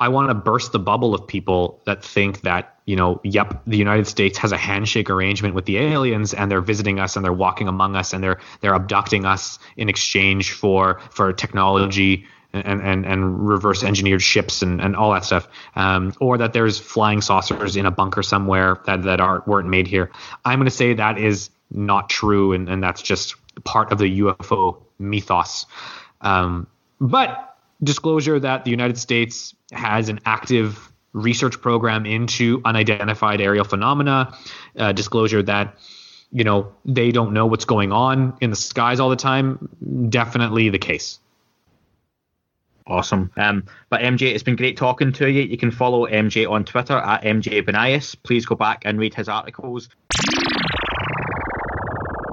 I 0.00 0.08
want 0.08 0.28
to 0.28 0.34
burst 0.34 0.72
the 0.72 0.78
bubble 0.78 1.14
of 1.14 1.26
people 1.26 1.80
that 1.84 2.04
think 2.04 2.42
that, 2.42 2.78
you 2.84 2.94
know, 2.94 3.20
yep, 3.24 3.62
the 3.66 3.76
United 3.76 4.06
States 4.06 4.38
has 4.38 4.52
a 4.52 4.56
handshake 4.56 5.10
arrangement 5.10 5.54
with 5.54 5.64
the 5.64 5.78
aliens 5.78 6.32
and 6.32 6.50
they're 6.50 6.60
visiting 6.60 7.00
us 7.00 7.16
and 7.16 7.24
they're 7.24 7.32
walking 7.32 7.66
among 7.66 7.96
us 7.96 8.12
and 8.12 8.22
they're 8.22 8.38
they're 8.60 8.74
abducting 8.74 9.24
us 9.24 9.58
in 9.76 9.88
exchange 9.88 10.52
for 10.52 11.00
for 11.10 11.32
technology 11.32 12.26
and 12.52 12.80
and, 12.80 13.04
and 13.06 13.48
reverse 13.48 13.82
engineered 13.82 14.22
ships 14.22 14.62
and, 14.62 14.80
and 14.80 14.94
all 14.94 15.12
that 15.12 15.24
stuff. 15.24 15.48
Um, 15.74 16.14
or 16.20 16.38
that 16.38 16.52
there's 16.52 16.78
flying 16.78 17.20
saucers 17.20 17.76
in 17.76 17.84
a 17.84 17.90
bunker 17.90 18.22
somewhere 18.22 18.80
that, 18.86 19.02
that 19.02 19.20
aren't 19.20 19.48
weren't 19.48 19.68
made 19.68 19.88
here. 19.88 20.10
I'm 20.44 20.60
gonna 20.60 20.70
say 20.70 20.94
that 20.94 21.18
is 21.18 21.50
not 21.72 22.08
true 22.08 22.52
and, 22.52 22.68
and 22.68 22.82
that's 22.82 23.02
just 23.02 23.34
part 23.64 23.90
of 23.90 23.98
the 23.98 24.20
UFO 24.20 24.80
mythos. 25.00 25.66
Um, 26.20 26.68
but 27.00 27.47
disclosure 27.82 28.38
that 28.40 28.64
the 28.64 28.70
United 28.70 28.98
States 28.98 29.54
has 29.72 30.08
an 30.08 30.20
active 30.24 30.92
research 31.12 31.60
program 31.60 32.06
into 32.06 32.60
unidentified 32.64 33.40
aerial 33.40 33.64
phenomena, 33.64 34.36
uh, 34.76 34.92
disclosure 34.92 35.42
that 35.42 35.76
you 36.30 36.44
know 36.44 36.72
they 36.84 37.10
don't 37.10 37.32
know 37.32 37.46
what's 37.46 37.64
going 37.64 37.92
on 37.92 38.36
in 38.40 38.50
the 38.50 38.56
skies 38.56 39.00
all 39.00 39.08
the 39.08 39.16
time. 39.16 39.68
Definitely 40.08 40.68
the 40.68 40.78
case. 40.78 41.18
Awesome. 42.86 43.30
Um, 43.36 43.64
but 43.90 44.00
MJ, 44.00 44.32
it's 44.34 44.42
been 44.42 44.56
great 44.56 44.78
talking 44.78 45.12
to 45.12 45.30
you. 45.30 45.42
You 45.42 45.58
can 45.58 45.70
follow 45.70 46.06
MJ 46.06 46.50
on 46.50 46.64
Twitter 46.64 46.96
at 46.96 47.22
MJ 47.22 47.62
Banias. 47.62 48.16
Please 48.22 48.46
go 48.46 48.54
back 48.54 48.82
and 48.86 48.98
read 48.98 49.12
his 49.12 49.28
articles 49.28 49.90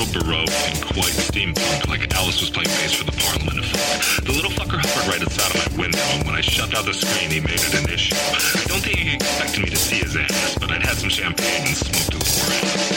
little 0.00 0.22
baroque 0.22 0.48
and 0.48 0.80
quite 0.82 1.12
steampunk, 1.12 1.86
like 1.88 2.14
Alice 2.14 2.40
was 2.40 2.48
playing 2.48 2.68
bass 2.80 2.94
for 2.94 3.04
the 3.04 3.12
Parliament 3.12 3.58
of 3.58 3.66
Funk. 3.66 4.24
The 4.24 4.32
little 4.32 4.50
fucker 4.50 4.80
hovered 4.80 5.08
right 5.08 5.20
outside 5.20 5.54
of 5.54 5.72
my 5.72 5.82
window, 5.82 6.00
and 6.12 6.24
when 6.24 6.34
I 6.34 6.40
shoved 6.40 6.74
out 6.74 6.86
the 6.86 6.94
screen, 6.94 7.30
he 7.30 7.40
made 7.40 7.60
it 7.60 7.74
an 7.74 7.92
issue. 7.92 8.14
I 8.16 8.64
don't 8.66 8.80
think 8.80 8.96
he 8.96 9.14
expected 9.14 9.62
me 9.62 9.70
to 9.70 9.76
see 9.76 9.96
his 9.96 10.16
ass, 10.16 10.56
but 10.58 10.70
I'd 10.70 10.82
had 10.82 10.96
some 10.96 11.10
champagne 11.10 11.66
and 11.66 11.76
smoked 11.76 12.14
a 12.14 12.18
little 12.18 12.48
around. 12.48 12.90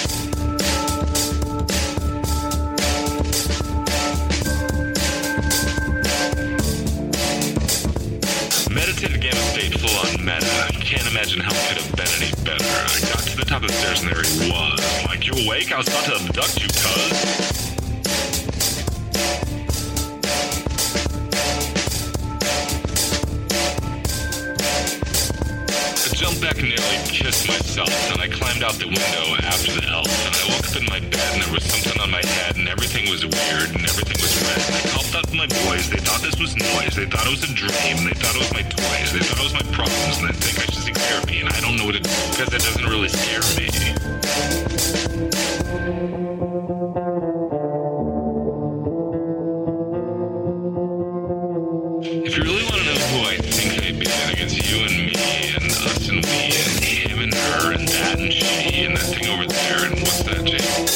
Meditative 8.73 9.19
game 9.19 9.33
of 9.33 9.49
fateful 9.51 9.89
on 9.99 10.25
meta. 10.25 10.72
Can't 10.83 11.07
imagine 11.07 11.39
how 11.39 11.51
it 11.53 11.67
could 11.69 11.81
have 11.81 11.95
been 11.95 12.07
any 12.21 12.31
better. 12.43 12.65
I 12.65 12.99
got 13.13 13.23
to 13.23 13.37
the 13.37 13.45
top 13.45 13.61
of 13.63 13.69
the 13.69 13.73
stairs 13.73 14.01
and 14.01 14.11
there 14.11 14.21
he 14.21 14.51
was. 14.51 15.05
Like, 15.05 15.25
you 15.25 15.45
awake? 15.45 15.71
I 15.71 15.77
was 15.77 15.87
about 15.87 16.03
to 16.05 16.15
abduct 16.15 16.61
you, 16.61 16.67
cuz. 16.67 17.62
I 26.03 26.11
jumped 26.15 26.41
back 26.41 26.59
and 26.59 26.67
nearly 26.67 26.99
kissed 27.07 27.47
myself, 27.47 27.87
and 28.11 28.19
I 28.19 28.27
climbed 28.27 28.61
out 28.61 28.75
the 28.75 28.91
window 28.91 29.25
after 29.39 29.71
the 29.71 29.87
elf, 29.87 30.11
and 30.27 30.35
I 30.35 30.43
woke 30.51 30.67
up 30.67 30.75
in 30.75 30.83
my 30.91 30.99
bed 30.99 31.31
and 31.31 31.43
there 31.43 31.53
was 31.53 31.63
something 31.63 31.95
on 32.01 32.11
my 32.11 32.19
head, 32.19 32.57
and 32.57 32.67
everything 32.67 33.09
was 33.09 33.23
weird, 33.23 33.71
and 33.71 33.87
everything 33.87 34.19
was 34.19 34.35
red. 34.43 34.59
And 34.67 34.75
I 34.75 34.83
called 34.91 35.07
to 35.07 35.35
my 35.39 35.47
boys, 35.47 35.87
they 35.89 36.03
thought 36.03 36.19
this 36.19 36.35
was 36.35 36.59
noise, 36.59 36.99
they 36.99 37.07
thought 37.07 37.23
it 37.25 37.31
was 37.31 37.47
a 37.47 37.53
dream, 37.55 38.03
they 38.03 38.19
thought 38.19 38.35
it 38.35 38.43
was 38.43 38.51
my 38.51 38.67
toys, 38.67 39.15
they 39.15 39.23
thought 39.23 39.39
it 39.39 39.47
was 39.47 39.55
my 39.55 39.63
problems, 39.71 40.19
and 40.19 40.27
they 40.27 40.35
think 40.43 40.59
I 40.59 40.67
should 40.67 40.83
seek 40.83 40.97
therapy, 40.97 41.39
and 41.39 41.47
I 41.47 41.61
don't 41.63 41.77
know 41.79 41.85
what 41.85 41.95
to 41.95 42.03
do, 42.03 42.11
because 42.35 42.51
it 42.51 42.59
doesn't 42.59 42.83
really 42.83 43.07
scare 43.07 43.39
me. 43.55 43.71
Think 54.13 54.39
it's 54.41 54.55
you 54.69 54.83
and 54.85 54.95
me 55.07 55.55
and 55.55 55.71
us 55.71 56.09
and 56.09 56.23
we 56.25 56.53
and 56.53 56.83
him 56.83 57.19
and 57.19 57.33
her 57.33 57.73
and 57.73 57.87
that 57.87 58.19
and 58.19 58.31
she 58.33 58.85
and 58.85 58.95
that 58.97 59.03
thing 59.03 59.27
over 59.27 59.45
there 59.45 59.85
and 59.85 59.95
what's 60.01 60.23
that, 60.23 60.43
Jake? 60.45 60.92